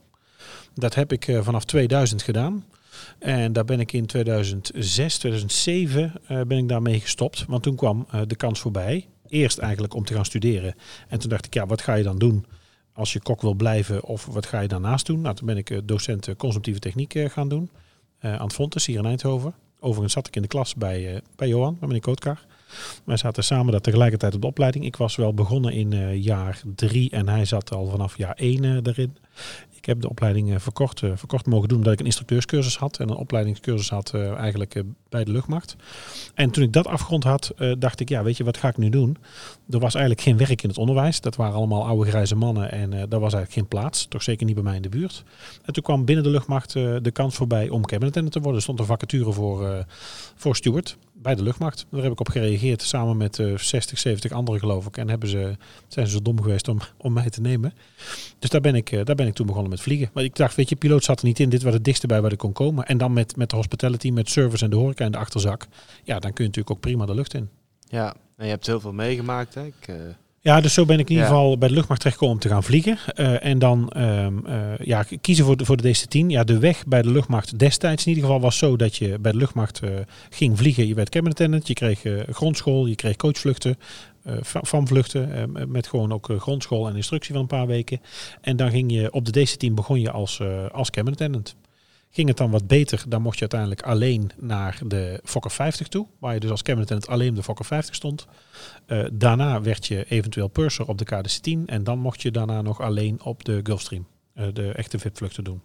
[0.74, 2.64] Dat heb ik eh, vanaf 2000 gedaan.
[3.18, 7.44] En daar ben ik in 2006, 2007 eh, ben ik daarmee gestopt.
[7.48, 9.06] Want toen kwam eh, de kans voorbij.
[9.28, 10.74] Eerst eigenlijk om te gaan studeren.
[11.08, 12.46] En toen dacht ik, ja, wat ga je dan doen
[12.92, 14.04] als je kok wil blijven?
[14.04, 15.20] Of wat ga je daarnaast doen?
[15.20, 17.70] Nou, toen ben ik docent consumptieve techniek gaan doen.
[18.20, 19.54] aan het Fontes, hier in Eindhoven.
[19.80, 22.44] Overigens zat ik in de klas bij, bij Johan, bij meneer Kootkar.
[23.04, 24.84] Wij zaten samen daar tegelijkertijd op de opleiding.
[24.84, 29.16] Ik was wel begonnen in jaar drie en hij zat al vanaf jaar één erin.
[29.80, 32.98] Ik heb de opleiding eh, verkort, eh, verkort mogen doen omdat ik een instructeurscursus had
[32.98, 35.76] en een opleidingscursus had eh, eigenlijk bij de luchtmacht.
[36.34, 38.88] En toen ik dat afgerond had, dacht ik, ja, weet je, wat ga ik nu
[38.88, 39.16] doen?
[39.70, 41.20] Er was eigenlijk geen werk in het onderwijs.
[41.20, 44.06] Dat waren allemaal oude grijze mannen en daar was eigenlijk geen plaats.
[44.08, 45.24] Toch zeker niet bij mij in de buurt.
[45.64, 48.56] En toen kwam binnen de luchtmacht de kans voorbij om cabin attendant te worden.
[48.56, 49.86] Er stond een vacature voor,
[50.34, 51.86] voor steward bij de luchtmacht.
[51.90, 54.96] Daar heb ik op gereageerd samen met eh 60, 70 anderen geloof ik.
[54.96, 55.56] En hebben ze,
[55.88, 57.74] zijn ze zo dom geweest om, om mij te nemen.
[58.38, 60.10] Dus daar ben, ik, eh, daar ben ik toen begonnen met vliegen.
[60.12, 61.48] Maar ik dacht, weet je, piloot zat er niet in.
[61.48, 62.86] Dit was het dichtste bij waar ik kon komen.
[62.86, 65.66] En dan met, met de hospitality, met service en de horeca in de achterzak.
[66.04, 67.48] Ja, dan kun je natuurlijk ook prima de lucht in.
[67.88, 69.54] Ja, en je hebt heel veel meegemaakt.
[69.54, 69.64] Hè?
[69.64, 69.94] Ik, eh,
[70.42, 72.62] Ja, dus zo ben ik in ieder geval bij de luchtmacht terechtgekomen om te gaan
[72.62, 72.98] vliegen.
[73.14, 76.26] Eh, en dan ehm, eh, ja, kiezen voor de, voor de DC-10.
[76.26, 79.32] Ja, de weg bij de luchtmacht destijds in ieder geval was zo dat je bij
[79.32, 79.90] de luchtmacht eh,
[80.30, 80.86] ging vliegen.
[80.86, 83.78] Je werd cabin attendant, je kreeg grondschool, je kreeg coachvluchten,
[84.42, 85.34] van vluchten.
[85.34, 88.00] eh, met gewoon ook grondschool en instructie van een paar weken.
[88.40, 90.40] En dan ging je op de DC-10 begon je als,
[90.72, 91.56] als cabin attendant.
[92.10, 96.06] Ging het dan wat beter, dan mocht je uiteindelijk alleen naar de Fokker 50 toe.
[96.18, 98.26] Waar je dus als cabin attendant alleen op de Fokker 50 stond.
[98.86, 102.80] Eh, daarna werd je eventueel purser op de KDC-10 en dan mocht je daarna nog
[102.80, 105.60] alleen op de Gulfstream eh, de echte VIP-vluchten doen.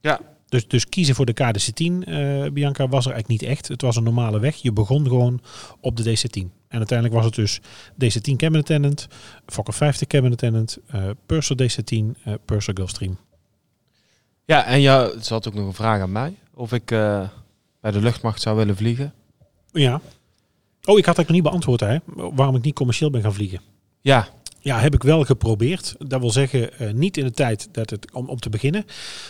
[0.00, 0.20] Ja.
[0.48, 3.68] Dus, dus kiezen voor de KDC-10, eh, Bianca, was er eigenlijk niet echt.
[3.68, 4.56] Het was een normale weg.
[4.56, 5.40] Je begon gewoon
[5.80, 6.50] op de DC-10.
[6.68, 7.60] En uiteindelijk was het dus
[7.94, 9.08] DC-10 cabin attendant,
[9.46, 10.78] Fokker 50 cabin attendant,
[11.26, 13.18] purser DC-10, eh, purser Gulfstream.
[14.48, 16.34] Ja, en jou, ze had ook nog een vraag aan mij.
[16.54, 17.28] Of ik eh,
[17.80, 19.12] bij de luchtmacht zou willen vliegen.
[19.72, 20.00] Ja.
[20.84, 21.96] Oh, ik had eigenlijk nog niet beantwoord, hè,
[22.34, 23.60] waarom ik niet commercieel ben gaan vliegen.
[24.00, 24.28] Ja,
[24.60, 25.94] Ja, heb ik wel geprobeerd.
[25.98, 28.84] Dat wil zeggen, eh, niet in de tijd dat het om, om te beginnen.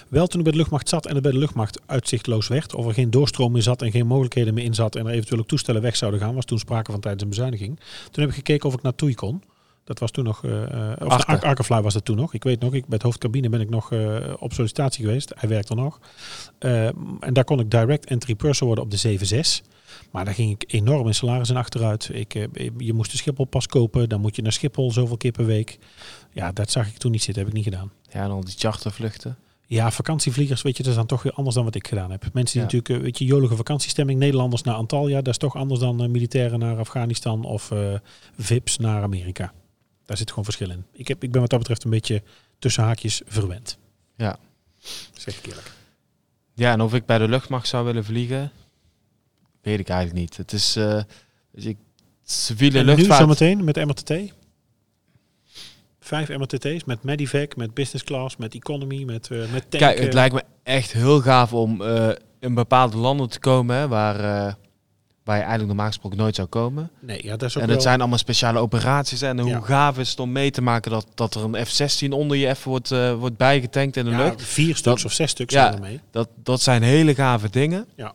[0.09, 2.75] Wel toen ik bij de luchtmacht zat en het bij de luchtmacht uitzichtloos werd.
[2.75, 4.97] Of er geen doorstroom meer zat en geen mogelijkheden meer in zat.
[4.97, 6.35] En er eventueel ook toestellen weg zouden gaan.
[6.35, 7.81] Was toen sprake van tijdens een bezuiniging.
[8.11, 9.43] Toen heb ik gekeken of ik naar TUI kon.
[9.89, 11.83] Dat was toen nog, eh, of Achter.
[11.83, 12.35] Was dat toen nog.
[12.35, 15.33] Ik weet nog, ik, bij het hoofdcabine ben ik nog eh, op sollicitatie geweest.
[15.37, 16.01] Hij werkt er nog.
[16.59, 19.63] En daar kon ik direct entry purser worden op de 7.6.
[20.11, 22.11] Maar daar ging ik enorm in salaris in achteruit.
[22.13, 22.33] Ik,
[22.79, 24.09] je moest de Schiphol pas kopen.
[24.09, 25.79] Dan moet je naar Schiphol zoveel keer per week.
[26.33, 27.43] Ja, dat zag ik toen niet zitten.
[27.43, 27.93] Heb ik niet gedaan.
[28.13, 29.37] ja en al die chartervluchten.
[29.67, 32.23] Ja, vakantievliegers, weet je, dat is dan toch weer anders dan wat ik gedaan heb.
[32.33, 32.75] Mensen die Ja.
[32.77, 36.79] natuurlijk, weet je, jolige vakantiestemming, Nederlanders naar Antalya, dat is toch anders dan militairen naar
[36.79, 37.73] Afghanistan of
[38.39, 39.53] VIPs naar Amerika.
[40.09, 40.85] Daar zit gewoon verschil in.
[40.93, 42.23] Ik, heb, ik ben wat dat betreft een beetje
[42.59, 43.79] tussen haakjes verwend.
[44.17, 44.39] Ja.
[45.13, 45.71] Zeg ik eerlijk.
[46.55, 48.53] Ja, en of ik bij de luchtmacht zou willen vliegen,
[49.63, 50.37] weet ik eigenlijk niet.
[50.37, 51.03] Het is, eh
[51.51, 51.77] weet je,
[52.25, 53.21] civiele En nu luchtvaart.
[53.21, 54.13] zometeen met MRTT.
[56.01, 59.83] Vijf MRTT's met Medivac, met business class, met economy, met, eh met tank.
[59.83, 62.11] Kijk, het lijkt me echt heel gaaf om eh,
[62.41, 64.57] in bepaalde landen te komen hè, waar,
[65.29, 66.91] waar je eigenlijk normaal gesproken nooit zou komen.
[67.01, 67.77] Nee, ja, dat is ook En wel...
[67.77, 69.23] het zijn allemaal speciale operaties.
[69.23, 69.61] En hoe Ja.
[69.61, 72.71] gaaf is het om mee te maken dat, dat er een F-16 onder je even
[72.71, 74.43] wordt, eh, wordt bijgetankt in de ja, lucht.
[74.43, 75.77] vier stuks Dat- of zes stuks Ja.
[75.81, 76.01] mee.
[76.11, 77.87] Dat, dat zijn hele gave dingen.
[77.97, 78.15] Ja.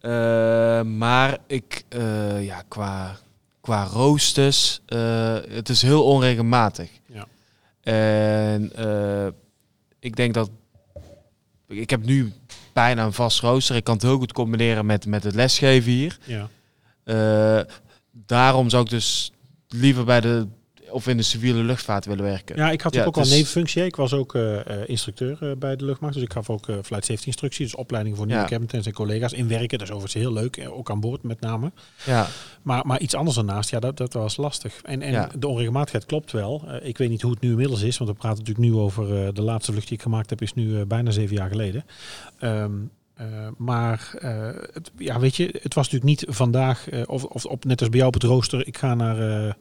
[0.00, 3.16] Eh, maar ik, eh, ja, qua,
[3.60, 4.80] qua roosters,
[5.48, 6.90] het is heel onregelmatig.
[7.06, 7.26] Ja.
[7.82, 8.72] En
[10.00, 10.50] ik denk dat,
[11.68, 12.32] ik heb nu
[12.74, 13.76] bijna een vast rooster.
[13.76, 16.18] Ik kan het heel goed combineren met, met het lesgeven hier.
[16.24, 16.48] Ja.
[17.04, 17.72] Eh,
[18.12, 19.32] daarom zou ik dus
[19.68, 20.46] liever bij de,
[20.94, 22.56] of in de civiele luchtvaart willen werken.
[22.56, 23.84] Ja, ik had Ja, ook al dus- een nevenfunctie.
[23.84, 26.14] Ik was ook eh, eh, instructeur eh, bij de luchtmacht.
[26.14, 27.66] Dus ik gaf ook eh, flight safety instructies.
[27.70, 28.48] Dus opleiding voor nieuwe Ja.
[28.48, 29.78] captains en collega's in werken.
[29.78, 30.68] Dat is overigens heel leuk.
[30.70, 31.72] Ook aan boord met name.
[32.04, 32.26] Ja,
[32.62, 34.80] Maar, maar iets anders daarnaast, ja, dat, dat was lastig.
[34.82, 35.28] En, en Ja.
[35.38, 36.64] de onregelmatigheid klopt wel.
[36.82, 37.98] Ik weet niet hoe het nu inmiddels is.
[37.98, 40.42] Want we praten natuurlijk nu over de laatste vlucht die ik gemaakt heb.
[40.42, 41.84] Is nu bijna zeven jaar geleden.
[42.38, 42.72] Ehm,
[43.14, 43.26] eh,
[43.56, 44.12] maar
[44.72, 47.98] het, ja, weet je, het was natuurlijk niet vandaag, of, of op, net als bij
[47.98, 49.56] jou op het rooster, ik ga naar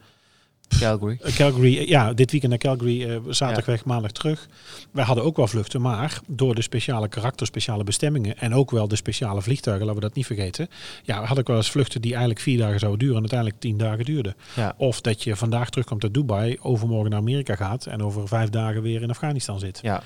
[0.79, 1.19] Calgary.
[1.35, 4.47] Calgary, eh, ja, dit weekend naar Calgary, eh, zaterdag weg, maandag terug.
[4.91, 8.87] Wij hadden ook wel vluchten, maar door de speciale karakter, speciale bestemmingen en ook wel
[8.87, 10.69] de speciale vliegtuigen, laten we dat niet vergeten.
[11.03, 13.77] Ja, had ik wel eens vluchten die eigenlijk vier dagen zouden duren en uiteindelijk tien
[13.77, 14.35] dagen duurden.
[14.55, 14.73] Ja.
[14.77, 18.81] Of dat je vandaag terugkomt uit Dubai, overmorgen naar Amerika gaat en over vijf dagen
[18.81, 19.79] weer in Afghanistan zit.
[19.81, 20.03] Ja,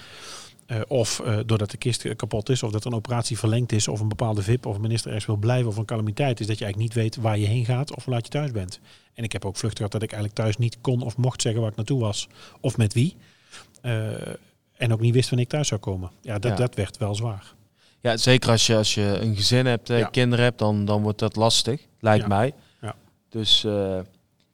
[0.67, 3.99] Eh, of eh, doordat de kist kapot is, of dat een operatie verlengd is, of
[3.99, 6.63] een bepaalde VIP of een minister ergens wil blijven, of een calamiteit is, dat je
[6.65, 8.79] eigenlijk niet weet waar je heen gaat of hoe laat je thuis bent.
[9.13, 11.61] En ik heb ook vluchten gehad dat ik eigenlijk thuis niet kon of mocht zeggen
[11.61, 12.27] waar ik naartoe was,
[12.61, 13.15] of met wie.
[13.81, 14.09] Eh,
[14.73, 16.11] en ook niet wist wanneer ik thuis zou komen.
[16.21, 16.57] Ja, dat, Ja.
[16.57, 17.53] dat werd wel zwaar.
[18.01, 20.07] ja zeker als je, als je een gezin hebt, Ja.
[20.07, 22.27] kinderen hebt, dan, dan wordt dat lastig, lijkt Ja.
[22.27, 22.53] mij.
[22.81, 22.95] Ja.
[23.29, 23.61] Dus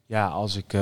[0.06, 0.74] ja, als ik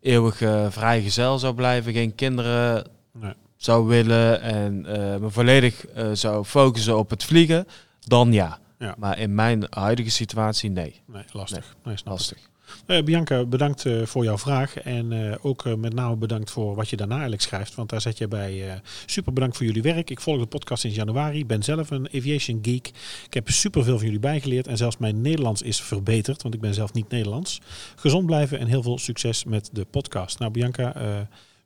[0.00, 0.36] eeuwig
[0.72, 3.32] vrijgezel zou blijven, geen kinderen Nee.
[3.64, 7.66] Zou willen en eh, me volledig eh, zou focussen op het vliegen,
[8.00, 8.58] dan ja.
[8.78, 8.94] Ja.
[8.98, 11.00] Maar in mijn huidige situatie, nee.
[11.06, 11.76] Nee, lastig.
[11.84, 12.00] Nee, ik.
[12.04, 12.38] Lastig.
[12.86, 14.76] Eh, Bianca, bedankt voor jouw vraag.
[14.76, 17.74] En ook met name bedankt voor wat je daarna eigenlijk schrijft.
[17.74, 18.80] Want daar zet je bij.
[19.06, 20.10] super bedankt voor jullie werk.
[20.10, 21.38] Ik volg de podcast sinds januari.
[21.38, 22.86] Ik ben zelf een aviation geek.
[23.26, 24.66] Ik heb superveel van jullie bijgeleerd.
[24.66, 26.42] En zelfs mijn Nederlands is verbeterd.
[26.42, 27.60] Want ik ben zelf niet Nederlands.
[27.96, 30.38] Gezond blijven en heel veel succes met de podcast.
[30.38, 30.94] Nou, Bianca,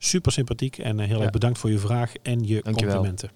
[0.07, 0.79] super sympathiek.
[0.79, 1.23] En eh, heel Ja.
[1.23, 2.95] erg bedankt voor je vraag en je Dankjewel.
[2.95, 3.31] complimenten.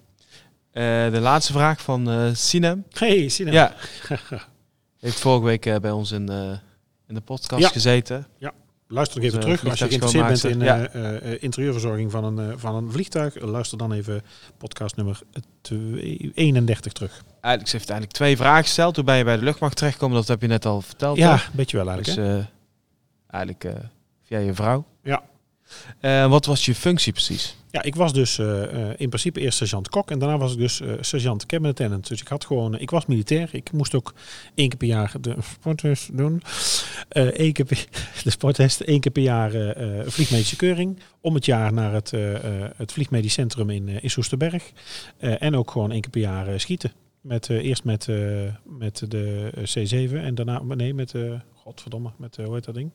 [0.71, 2.85] Eh, de laatste vraag van eh Sinem.
[2.91, 3.53] Hey, Sina.
[3.53, 3.75] Ja.
[5.01, 6.29] Heeft vorige week bij ons in,
[7.09, 7.69] in de podcast Ja.
[7.69, 8.27] gezeten.
[8.93, 9.71] Luister nog even Onze terug.
[9.71, 14.23] Als je geïnteresseerd bent in eh, interieurverzorging van een, van een vliegtuig, luister dan even
[14.59, 15.21] podcast nummer
[15.61, 17.11] twee- 31 terug.
[17.41, 18.95] Eigenlijk, ze heeft eigenlijk twee vragen gesteld.
[18.95, 20.17] Toen ben je bij de luchtmacht terechtgekomen.
[20.17, 21.17] Dat heb je net al verteld.
[21.17, 22.39] Ja, een beetje wel Dus eigenlijk.
[23.29, 23.77] eh, eigenlijk
[24.23, 24.85] via je vrouw.
[25.03, 25.23] Ja.
[26.01, 27.57] Eh, wat was je functie precies?
[27.71, 30.59] Ja, ik was dus eh, eh, in principe eerst sergeant kok en daarna was ik
[30.59, 32.09] dus sergeant cabin attendant.
[32.09, 33.49] Dus ik had gewoon, ik was militair.
[33.53, 34.15] Ik moest ook
[34.55, 36.43] één keer per jaar de sporttest doen.
[37.09, 37.87] Één keer per,
[38.25, 39.51] de sporttest, één keer per jaar
[40.07, 40.99] vliegmedische keuring.
[41.21, 42.11] Om het jaar naar het,
[42.77, 44.73] het vliegmedisch centrum in, in Soesterberg.
[45.19, 46.93] En ook gewoon één keer per jaar schieten.
[47.21, 48.09] Met, eerst met,
[48.65, 51.15] met de C7 en daarna, nee, met,
[51.55, 52.91] godverdomme, met, hoe heet dat ding?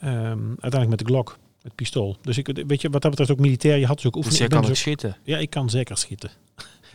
[0.00, 1.38] Ehm, uiteindelijk met de Glock.
[1.62, 2.16] Met pistool.
[2.22, 3.76] Dus ik, weet je, wat dat betreft ook militair.
[3.78, 4.38] Je had dus ook Dus oefeningen.
[4.38, 5.16] je Ik ben kan dus ook schieten.
[5.32, 6.30] ja, ik kan zeker schieten.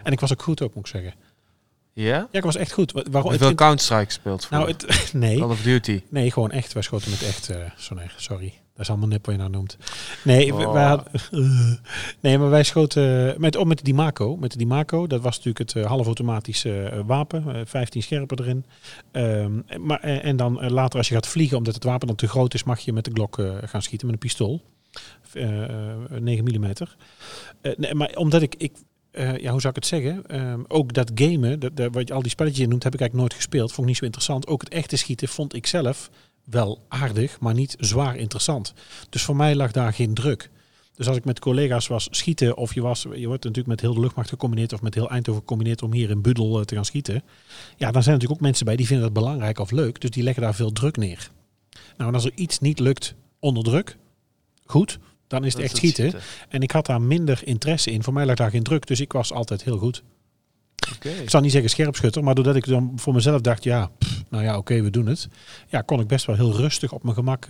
[0.04, 1.14] En ik was ook goed ook, moet ik zeggen.
[1.94, 2.06] Ja?
[2.18, 2.92] Ja, ik was echt goed.
[2.92, 3.32] Wa- Waarom?
[3.32, 4.50] Heb het- veel Counter-Strike gespeeld?
[4.50, 5.38] nou, het, nee.
[5.40, 6.02] Call of Duty.
[6.10, 6.74] Nee, gewoon echt.
[6.74, 7.50] Wij schoten met echt...
[7.94, 8.54] nee, sorry.
[8.76, 9.77] Dat is allemaal nep wat je nou noemt.
[10.23, 10.73] Nee, Oh.
[10.73, 11.11] wij hadden,
[12.22, 14.38] nee maar wij schoten met, oh, met de Dimaco.
[14.38, 17.56] Met de Dimaco, dat was natuurlijk het eh, halfautomatische eh, wapen.
[17.56, 18.65] eh, 15 scherpen erin.
[19.11, 22.15] Ehm, maar, eh, en dan eh, later als je gaat vliegen, omdat het wapen dan
[22.15, 24.61] te groot is, mag je met de Glock eh, gaan schieten met een pistool.
[25.34, 26.73] Eh, eh, 9 mm.
[27.77, 28.56] nee, maar omdat ik...
[28.57, 28.72] ik
[29.11, 30.27] eh, ja, hoe zou ik het zeggen?
[30.27, 32.99] Ehm, ook dat gamen, dat, dat, wat je al die spelletjes in noemt, heb ik
[32.99, 33.68] eigenlijk nooit gespeeld.
[33.69, 34.47] Vond ik niet zo interessant.
[34.47, 36.10] Ook het echte schieten vond ik zelf
[36.46, 38.74] wel aardig, maar niet zwaar interessant.
[39.10, 40.50] Dus voor mij lag daar geen druk.
[40.96, 43.94] Dus als ik met collega's was schieten, of je, was, je wordt natuurlijk met heel
[43.94, 46.86] de luchtmacht gecombineerd of met heel Eindhoven gecombineerd om hier in Budel eh, te gaan
[46.86, 47.24] schieten.
[47.78, 50.24] Ja, dan zijn natuurlijk ook mensen bij die vinden dat belangrijk of leuk, dus die
[50.24, 51.32] leggen daar veel druk neer.
[51.98, 53.98] Nou, en als er iets niet lukt onder druk,
[54.66, 56.10] goed, dan is het Dat echt schieten.
[56.10, 56.30] schieten.
[56.50, 58.04] En ik had daar minder interesse in.
[58.04, 60.04] Voor mij lag daar geen druk, dus ik was altijd heel goed.
[61.02, 64.43] Ik zal niet zeggen scherpschutter, maar doordat ik dan voor mezelf dacht, ja, pff, nou
[64.43, 65.27] ja, oké, we doen het.
[65.68, 67.47] Ja, kon ik best wel heel rustig op mijn gemak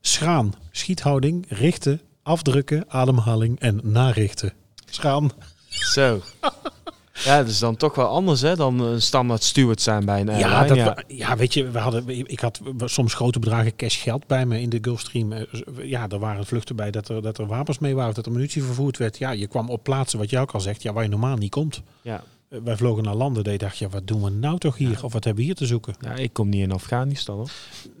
[0.00, 4.52] schraan, schiethouding, richten, afdrukken, ademhaling en narichten.
[4.90, 5.30] Schraan.
[5.68, 6.20] Zo.
[7.24, 10.28] Ja, dat is dan toch wel anders hè, dan een standaard steward zijn bij een
[10.28, 10.50] airline.
[10.50, 10.96] Ja, dat, ja.
[11.06, 14.68] ja, weet je, we hadden, ik had soms grote bedragen cash geld bij me in
[14.70, 15.32] de Gulfstream.
[15.32, 15.42] Eh,
[15.82, 18.62] Ja, er waren vluchten bij dat er, dat er wapens mee waren, dat er munitie
[18.62, 19.18] vervoerd werd.
[19.18, 21.50] Ja, je kwam op plaatsen, wat jij ook al zegt, ja, waar je normaal niet
[21.50, 21.82] komt.
[22.02, 22.22] Ja.
[22.48, 25.04] Eh, Wij vlogen naar landen dat je dacht, ja, wat doen we nou toch hier?
[25.04, 25.94] Of wat hebben we hier te zoeken?
[26.00, 27.50] ja, ik kom niet in Afghanistan hoor.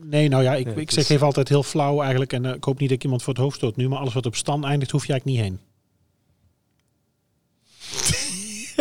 [0.02, 2.32] Nee, nou ja, ik, ik zeg even altijd heel flauw eigenlijk.
[2.32, 3.88] En eh, ik hoop niet dat ik iemand voor het hoofd stoot nu.
[3.88, 5.60] Maar alles wat op stand eindigt, hoef je eigenlijk niet heen.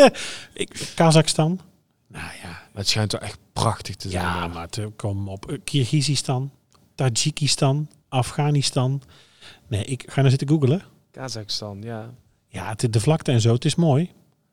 [0.53, 1.59] ik, Kazachstan.
[2.07, 4.23] Nou ja, Maar het schijnt wel echt prachtig te zijn.
[4.23, 4.49] ja daar.
[4.49, 5.51] maar te, kom op.
[5.51, 6.51] Eh, Kyrgyzstan,
[6.95, 9.01] Tajikistan, Afghanistan.
[9.67, 10.83] Nee, ik ga nou zitten googelen.
[11.11, 12.13] Kazachstan, ja.
[12.47, 14.11] Ja, het, de vlakte en zo, het is mooi.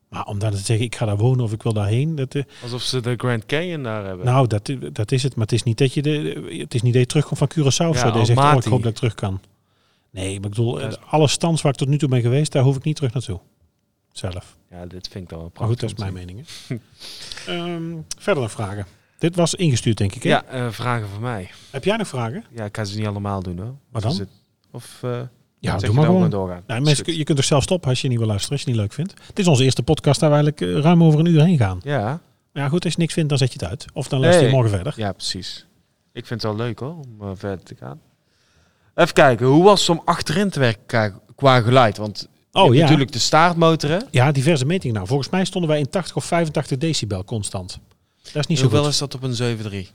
[0.09, 2.15] Maar om dan te zeggen, ik ga daar wonen of ik wil daarheen.
[2.15, 4.25] Dat, eh, Alsof ze de Grand Canyon daar hebben.
[4.25, 5.35] nou, dat, dat is het.
[5.35, 7.89] Maar het is niet dat je, de, het is niet dat je terugkomt van Curaçao
[7.89, 8.11] of Ja, zo.
[8.11, 9.41] Deze zegt, oh, ik hoop dat ik terug kan.
[10.11, 12.63] Nee, maar ik bedoel, eh, alle stands waar ik tot nu toe ben geweest, daar
[12.63, 13.39] hoef ik niet terug naartoe.
[14.17, 14.57] Zelf.
[14.69, 16.47] ja, dit vind ik dan wel Maar goed, dat is prachtig mijn mening.
[17.47, 18.85] Ehm, verder nog vragen.
[19.17, 20.23] Dit was ingestuurd, denk ik.
[20.23, 20.29] Hè?
[20.29, 21.49] Ja, eh, vragen van mij.
[21.71, 22.43] Heb jij nog vragen?
[22.51, 23.75] Ja, ik ga ze niet allemaal doen hoor.
[23.91, 24.17] Wat dan?
[24.17, 24.29] het-
[24.71, 25.21] Of eh
[25.59, 26.29] Ja, doe maar gewoon.
[26.29, 26.63] doorgaan?
[26.67, 28.79] Nou, mensen, je kunt toch zelf stoppen als je niet wil luisteren, als je het
[28.79, 29.27] niet leuk vindt.
[29.27, 31.79] Het is onze eerste podcast waar we eigenlijk eh, ruim over een uur heen gaan.
[31.83, 32.03] Ja,
[32.51, 33.85] Maar ja, goed, als je niks vindt, dan zet je het uit.
[33.93, 34.93] Of dan luister je morgen verder.
[34.97, 35.65] ja, precies.
[36.13, 37.99] Ik vind het wel leuk hoor, om verder te gaan.
[38.95, 41.97] Even kijken, hoe was het om achterin te werken qua, geluid?
[41.97, 42.81] Want Oh ja.
[42.81, 43.97] natuurlijk de staartmotor hè?
[44.11, 44.95] Ja, diverse metingen.
[44.95, 47.79] Nou, volgens mij stonden wij in 80 of 85 decibel constant.
[48.23, 49.91] Dat is niet zo Hoeveel is dat op een 7.3?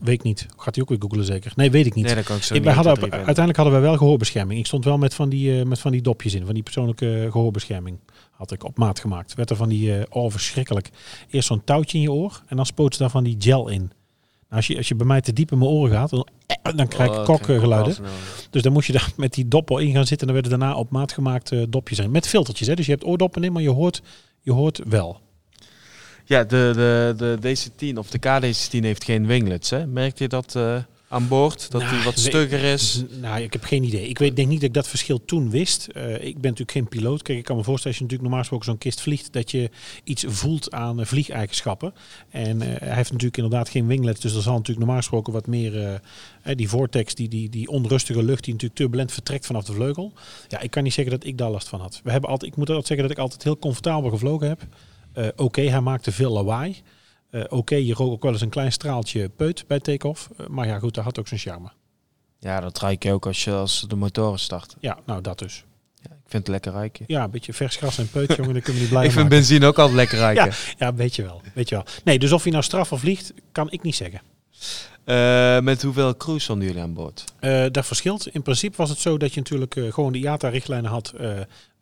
[0.00, 0.46] Weet ik niet.
[0.56, 1.52] Gaat hij ook weer googlen zeker?
[1.56, 2.04] Nee, weet ik niet.
[2.04, 3.26] Nee, dat kan ik zo Ik- niet wij hadden, 1, 2, 3 vinden.
[3.26, 4.58] uiteindelijk hadden wij wel gehoorbescherming.
[4.60, 6.44] Ik stond wel met van die, eh, met van die dopjes in.
[6.44, 7.98] Van die persoonlijke eh, gehoorbescherming.
[8.30, 9.34] Had ik op maat gemaakt.
[9.34, 10.90] Werd er van die, eh oh verschrikkelijk.
[11.30, 12.42] Eerst zo'n touwtje in je oor.
[12.46, 13.90] En dan spoot ze daar van die gel in.
[14.56, 16.28] Als, je, als je bij mij te diep in mijn oren gaat, dan,
[16.76, 17.96] dan krijg ik Oh, kokgeluiden.
[18.50, 20.28] Dus dan moest je daar met die doppel in gaan zitten.
[20.28, 22.10] En dan werden daarna op maat gemaakt dopjes in.
[22.10, 22.68] Met filtertjes.
[22.68, 22.74] Hè?
[22.74, 24.02] Dus je hebt oordoppen in, maar je hoort,
[24.40, 25.20] je hoort wel.
[26.24, 29.70] Ja, de, de, de DC-10 of de KDC-10 heeft geen winglets.
[29.70, 29.86] Hè?
[29.86, 30.76] Merkt je dat eh,
[31.08, 31.70] aan boord?
[31.70, 33.02] Dat Nou, die wat stugger is?
[33.20, 34.08] Nou, ik heb geen idee.
[34.08, 35.86] Ik weet, denk niet dat ik dat verschil toen wist.
[35.86, 37.22] Eh, ik ben natuurlijk geen piloot.
[37.22, 39.70] Kijk, ik kan me voorstellen als je natuurlijk normaal gesproken zo'n kist vliegt, dat je
[40.04, 41.94] iets voelt aan eh, vliegeigenschappen.
[42.30, 45.46] En eh, hij heeft natuurlijk inderdaad geen winglets, dus er zal natuurlijk normaal gesproken wat
[45.46, 46.00] meer
[46.54, 50.12] die vortex, die, die, die onrustige lucht die natuurlijk turbulent vertrekt vanaf de vleugel.
[50.48, 52.00] Ja, ik kan niet zeggen dat ik daar last van had.
[52.04, 54.66] We hebben altijd, ik moet altijd zeggen dat ik altijd heel comfortabel gevlogen heb.
[55.36, 56.82] Oké, hij maakte veel lawaai.
[57.36, 60.28] Eh, Oké, je rook ook wel eens een klein straaltje peut bij take-off.
[60.36, 61.68] Eh, maar ja, goed, dat had ook zijn charme.
[62.38, 64.78] Ja, dat ruik je ook als, je, als de motoren starten.
[64.80, 65.64] Ja, nou dat dus.
[65.94, 67.04] Ja, ik vind het lekker ruiken.
[67.08, 69.22] Ja, een beetje vers gras en peut, jongen, dan kunnen we niet blij Ik vind
[69.22, 69.38] maken.
[69.38, 70.52] benzine ook altijd lekker ruiken.
[70.78, 71.84] Ja, weet je wel, weet je wel.
[72.04, 74.20] Nee, dus of hij nou straf of vliegt, kan ik niet zeggen.
[75.04, 77.24] Eh, met hoeveel crews stonden jullie aan boord?
[77.40, 78.28] Eh, dat verschilt.
[78.28, 81.12] In principe was het zo dat je natuurlijk eh, gewoon de IATA-richtlijnen had.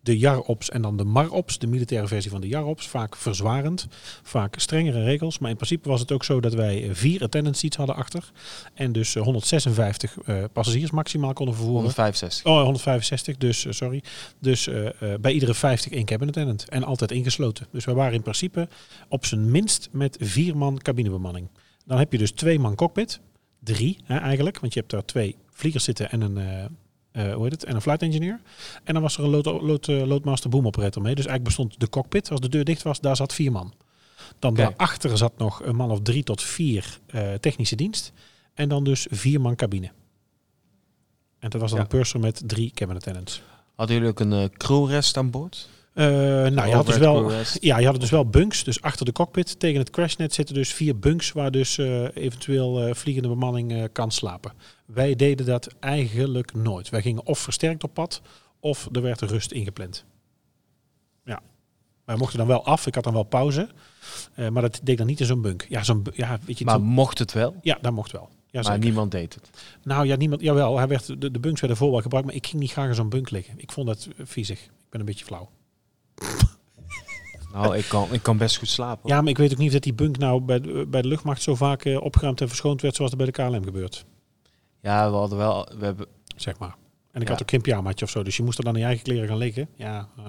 [0.04, 2.86] Eh, de JAR-OPS en dan de MAR-OPS, de militaire versie van de JAR-OPS.
[2.86, 3.86] Vaak verzwarend,
[4.22, 5.38] vaak strengere regels.
[5.38, 8.32] Maar in principe was het ook zo dat wij eh, vier attendant seats hadden achter.
[8.74, 11.82] En dus eh, 156 eh, passagiers maximaal konden vervoeren.
[11.82, 12.52] 165.
[12.52, 14.02] Oh, 165, dus eh, sorry.
[14.38, 16.68] Dus eh, eh, bij iedere 50 één cabin attendant.
[16.68, 17.66] En altijd ingesloten.
[17.72, 18.68] Dus we waren in principe
[19.08, 21.48] op zijn minst met vier man cabinebemanning.
[21.86, 23.20] Dan heb je dus twee man cockpit.
[23.60, 26.70] Drie hè, eigenlijk, want je hebt daar twee vliegers zitten en een, eh, eh,
[27.22, 28.40] hoe heet het, en een flight engineer.
[28.84, 31.14] En dan was er een load, load, eh, loadmaster boom operator mee.
[31.14, 33.72] Dus eigenlijk bestond de cockpit, als de deur dicht was, daar zat vier man.
[34.38, 38.12] Dan daarachter zat nog een man of drie tot vier eh, technische dienst.
[38.54, 39.90] En dan dus vier man cabine.
[41.38, 41.84] En dat was dan Ja.
[41.84, 43.42] een purser met drie cabin attendants.
[43.74, 45.68] Hadden jullie ook een eh, crewrest aan boord?
[45.94, 48.64] Eh, nou, je had, dus wel, ja, je had dus wel bunks.
[48.64, 52.82] Dus achter de cockpit tegen het crashnet zitten dus vier bunks waar dus eh, eventueel
[52.82, 54.52] eh, vliegende bemanning kan slapen.
[54.86, 56.88] Wij deden dat eigenlijk nooit.
[56.88, 58.22] Wij gingen of versterkt op pad
[58.60, 60.04] of er werd rust ingepland.
[61.24, 61.40] Ja.
[62.04, 62.86] Wij mochten dan wel af.
[62.86, 63.68] Ik had dan wel pauze.
[64.36, 65.66] Maar dat deed dan niet in zo'n bunk.
[65.68, 67.54] Ja, zo'n ja, weet je, Maar mocht het wel?
[67.62, 68.28] ja, dat mocht wel.
[68.30, 68.80] Ja, maar zeker.
[68.80, 69.50] niemand deed het.
[69.82, 70.40] Nou ja, niemand.
[70.40, 72.88] Jawel, hij werd, de, de bunks werden voor wel gebruikt, maar ik ging niet graag
[72.88, 73.54] in zo'n bunk liggen.
[73.56, 74.62] Ik vond dat viezig.
[74.64, 75.48] Ik ben een beetje flauw.
[77.52, 79.08] Nou, ik kan, ik kan best goed slapen.
[79.08, 81.08] Ja, maar ik weet ook niet of dat die bunk nou bij de, bij de
[81.08, 84.04] luchtmacht zo vaak eh, opgeruimd en verschoond werd zoals er bij de KLM gebeurt.
[84.80, 85.68] Ja, we hadden wel...
[85.78, 86.74] We hebben, Zeg maar.
[87.12, 87.32] En ik Ja.
[87.32, 89.28] had ook geen pyjamaatje of zo, dus je moest er dan in je eigen kleren
[89.28, 89.68] gaan liggen.
[89.76, 90.24] Ja, eh.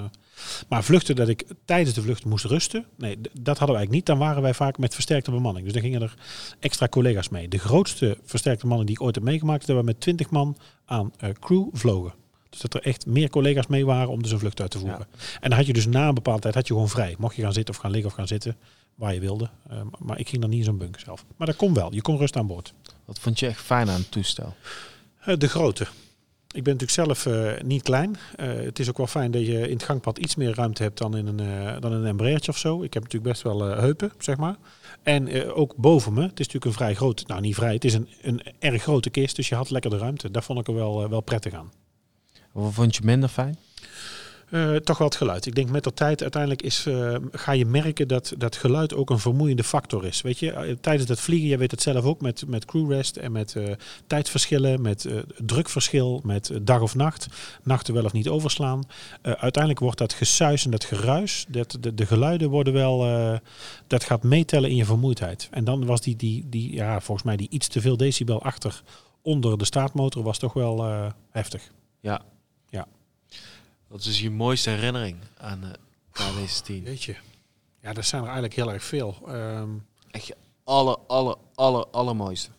[0.69, 4.05] maar vluchten dat ik tijdens de vlucht moest rusten, nee, dat hadden wij eigenlijk niet.
[4.05, 5.65] Dan waren wij vaak met versterkte bemanning.
[5.65, 6.13] Dus dan gingen er
[6.59, 7.47] extra collega's mee.
[7.47, 11.11] De grootste versterkte bemanning die ik ooit heb meegemaakt, dat we met 20 man aan
[11.17, 12.13] eh, crew vlogen.
[12.55, 15.07] Dus dat er echt meer collega's mee waren om dus een vlucht uit te voeren.
[15.39, 17.15] En dan had je dus na een bepaalde tijd had je gewoon vrij.
[17.17, 18.57] Mocht je gaan zitten of gaan liggen of gaan zitten,
[18.95, 19.49] waar je wilde.
[19.69, 21.25] Eh, maar ik ging dan niet in zo'n bunk zelf.
[21.37, 21.93] Maar dat kon wel.
[21.93, 22.73] Je kon rust aan boord.
[23.05, 24.55] wat vond je echt fijn aan het toestel?
[25.19, 25.87] Eh, de grootte.
[26.51, 28.15] Ik ben natuurlijk zelf eh, niet klein.
[28.37, 31.17] Het is ook wel fijn dat je in het gangpad iets meer ruimte hebt dan
[31.17, 32.83] in een, dan in een Embraertje of zo.
[32.83, 34.55] Ik heb natuurlijk best wel heupen, zeg maar.
[35.03, 36.21] En ook boven me.
[36.21, 39.09] Het is natuurlijk een vrij groot, nou niet vrij, het is een, een erg grote
[39.09, 39.35] kist.
[39.35, 40.31] Dus je had lekker de ruimte.
[40.31, 41.71] Daar vond ik er wel, wel prettig aan.
[42.55, 43.57] Wat vond je minder fijn?
[44.49, 45.45] Eh, toch wel het geluid.
[45.45, 49.09] Ik denk met de tijd uiteindelijk is, eh, ga je merken dat dat geluid ook
[49.09, 50.21] een vermoeiende factor is.
[50.21, 53.31] Weet je, eh, tijdens het vliegen, je weet het zelf ook, met, met crewrest en
[53.31, 53.55] met
[54.07, 55.07] tijdverschillen, met
[55.37, 57.27] drukverschil, met dag of nacht,
[57.63, 58.83] nachten wel of niet overslaan.
[59.21, 62.99] Uiteindelijk wordt dat gesuis en dat geruis, dat, de, de geluiden worden wel,
[63.87, 65.47] dat gaat meetellen in je vermoeidheid.
[65.51, 68.83] En dan was die, die, die, ja, volgens mij die iets te veel decibel achter
[69.21, 70.85] onder de staartmotor was toch wel
[71.29, 71.71] heftig.
[73.95, 75.69] Wat is je mooiste herinnering aan uh,
[76.11, 76.83] KDC-10?
[76.83, 77.15] Weet je.
[77.81, 79.17] Ja, dat zijn er eigenlijk heel erg veel.
[79.27, 79.69] Ehm,
[80.11, 82.49] Echt je aller, aller, aller, allermooiste.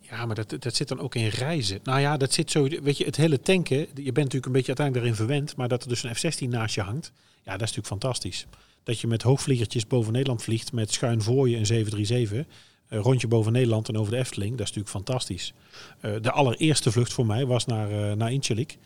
[0.00, 1.80] ja, maar dat, dat zit dan ook in reizen.
[1.82, 2.68] Nou ja, dat zit zo...
[2.82, 3.76] Weet je, het hele tanken...
[3.78, 5.56] Je bent natuurlijk een beetje uiteindelijk daarin verwend.
[5.56, 7.12] Maar dat er dus een F-16 naast je hangt.
[7.16, 8.46] Ja, dat is natuurlijk fantastisch.
[8.82, 10.72] Dat je met hoogvliegertjes boven Nederland vliegt.
[10.72, 12.54] Met schuin voor je een 737.
[12.88, 14.50] Een rondje boven Nederland en over de Efteling.
[14.50, 15.52] Dat is natuurlijk fantastisch.
[16.00, 18.78] Eh, de allereerste vlucht voor mij was naar, eh naar Incirlik.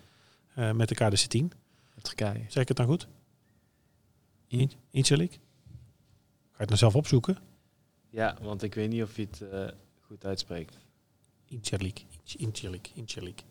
[0.54, 1.56] Eh, met de KDC-10.
[2.02, 2.44] Turkije.
[2.48, 3.06] Zeg ik het nou goed?
[4.46, 5.32] In, Incirlik?
[5.32, 5.38] Ga
[6.56, 7.38] je het nou zelf opzoeken?
[8.10, 9.66] Ja, want ik weet niet of je het eh,
[10.00, 10.78] goed uitspreekt.
[11.48, 12.04] Incirlik,
[12.36, 13.42] Incirlik, Incirlik.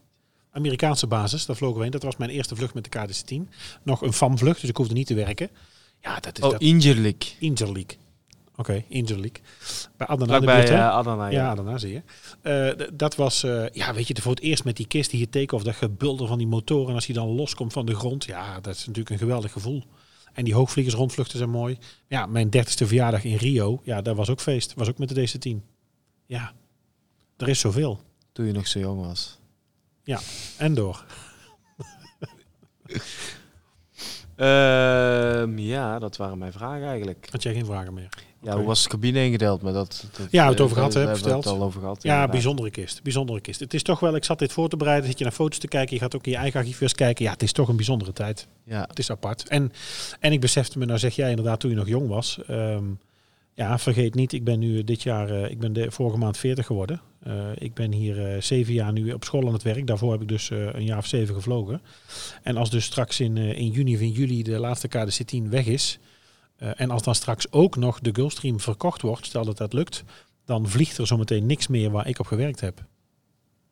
[0.51, 1.91] Amerikaanse basis, daar vlogen we heen.
[1.91, 3.49] Dat was mijn eerste vlucht met de KDC-10.
[3.84, 5.49] Nog een FAM-vlucht, dus ik hoefde niet te werken.
[6.01, 6.61] Ja, dat is Oh, dat.
[6.61, 7.35] Injerlik.
[7.39, 7.97] Incirlik.
[8.60, 9.41] Oké, Incirlik.
[9.98, 11.56] Bij Adana bij buurt, eh, Adana, Ja, ja.
[11.56, 12.02] daarna zie je.
[12.41, 15.30] Eh, dat was, eh, ja, weet je, voor het eerst met die kist die je
[15.30, 16.90] take-off, dat gebulder van die motoren.
[16.90, 19.84] En als hij dan loskomt van de grond, ja, dat is natuurlijk een geweldig gevoel.
[20.34, 21.77] En die hoogvliegers rondvluchten zijn mooi.
[22.07, 24.73] Ja, mijn dertigste verjaardag in Rio, ja, dat was ook feest.
[24.73, 25.64] Was ook met de DC-10.
[26.26, 26.53] Ja,
[27.38, 27.99] er is zoveel.
[28.31, 29.40] Toen je nog zo jong was.
[30.57, 31.06] En door.
[34.36, 37.27] Ehm, ja, dat waren mijn vragen eigenlijk.
[37.31, 38.10] Had jij geen vragen meer?
[38.44, 39.61] Ja, hoe was de cabine ingedeeld?
[39.61, 41.57] Maar dat, dat, Ja, we het eh, over gehad, hebben we het verteld.
[41.60, 41.95] al over gehad.
[42.03, 42.32] Ja, inderdaad.
[42.32, 43.03] bijzondere kist.
[43.03, 43.60] Bijzondere kist.
[43.60, 45.68] Het is toch wel, ik zat dit voor te bereiden, zit je naar foto's te
[45.68, 47.26] kijken, je gaat ook in je eigen archief eens kijken.
[47.26, 48.48] Ja, het is toch een bijzondere tijd.
[48.64, 49.48] Ja, Het is apart.
[49.48, 49.72] En,
[50.20, 52.40] en ik besefte me, nou zeg jij inderdaad toen je nog jong was.
[52.48, 52.84] ehm,
[53.53, 56.66] ja, vergeet niet, ik ben nu dit jaar, eh, ik ben de vorige maand 40
[56.66, 57.02] geworden.
[57.24, 59.88] Eh, ik ben hier eh, zeven jaar nu op school aan het werk.
[59.88, 61.82] Daarvoor heb ik dus eh, een jaar of zeven gevlogen.
[62.44, 65.66] En als dus straks in, eh, in juni of in juli de laatste KDC-10 weg
[65.66, 65.99] is.
[66.60, 70.03] Eh, en als dan straks ook nog de Gulfstream verkocht wordt, stel dat dat lukt.
[70.45, 72.77] Dan vliegt er zometeen niks meer waar ik op gewerkt heb.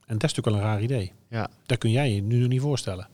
[0.05, 1.11] En dat is natuurlijk wel een raar idee.
[1.29, 1.49] ja.
[1.65, 3.07] Dat kun jij je nu nog niet voorstellen.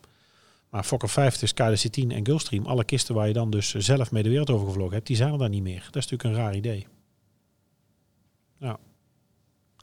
[0.70, 4.30] Maar Fokker 50, KDC-10 en Gulfstream, alle kisten waar je dan dus zelf mee de
[4.30, 5.88] wereld over gevlogen hebt, die zijn er dan niet meer.
[5.92, 6.88] Dat is natuurlijk een raar idee.
[8.58, 8.78] Nou,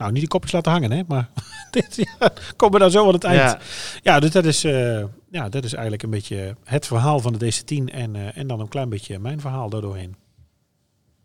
[0.00, 1.02] nou niet de kopjes laten hangen, hè?
[1.08, 1.28] Maar
[1.70, 3.40] dit ja, komen we nou zo aan het eind.
[3.40, 3.58] Ja,
[4.02, 4.20] ja.
[4.20, 7.84] dus dat is, eh, ja, dat is eigenlijk een beetje het verhaal van de DC-10
[7.94, 10.16] en, eh, en dan een klein beetje mijn verhaal daardoorheen.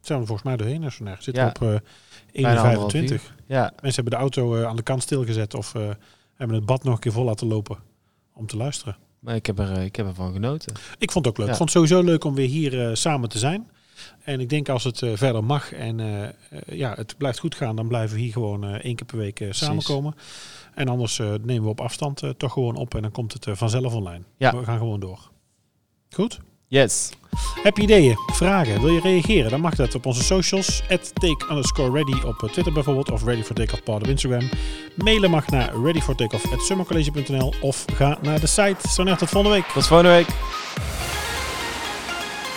[0.01, 1.49] Zijn we volgens mij doorheen, als we naar zitten Ja.
[1.49, 1.75] op eh
[2.41, 3.33] Bijna anderhalf 1,25.
[3.47, 3.61] ja.
[3.81, 5.81] Mensen hebben de auto eh, aan de kant stilgezet of eh,
[6.35, 7.77] hebben het bad nog een keer vol laten lopen
[8.33, 8.97] om te luisteren.
[9.19, 10.73] Maar ik heb, er, eh, ik heb ervan genoten.
[10.97, 11.49] Ik vond het ook leuk.
[11.49, 13.69] Ik vond het sowieso leuk om weer hier eh, samen te zijn.
[14.23, 16.31] En ik denk als het eh, verder mag en eh, eh,
[16.65, 20.15] ja, het blijft goed gaan, dan blijven we hier gewoon één keer per week samenkomen.
[20.73, 24.23] En anders nemen we op afstand toch gewoon op en dan komt het vanzelf online.
[24.37, 24.57] Ja.
[24.57, 25.29] We gaan gewoon door.
[26.09, 26.39] Goed?
[26.67, 27.09] Yes.
[27.63, 29.51] Heb je ideeën, vragen, wil je reageren?
[29.51, 30.81] Dan mag dat op onze socials.
[30.89, 33.11] At take underscore ready op Twitter bijvoorbeeld.
[33.11, 34.49] Of ready for takeoff op Instagram.
[34.95, 38.89] Mailen mag naar readyfortakeoff.summercollege.nl Of ga naar de site.
[38.89, 39.65] Zo net tot volgende week.
[39.65, 40.27] Tot volgende week.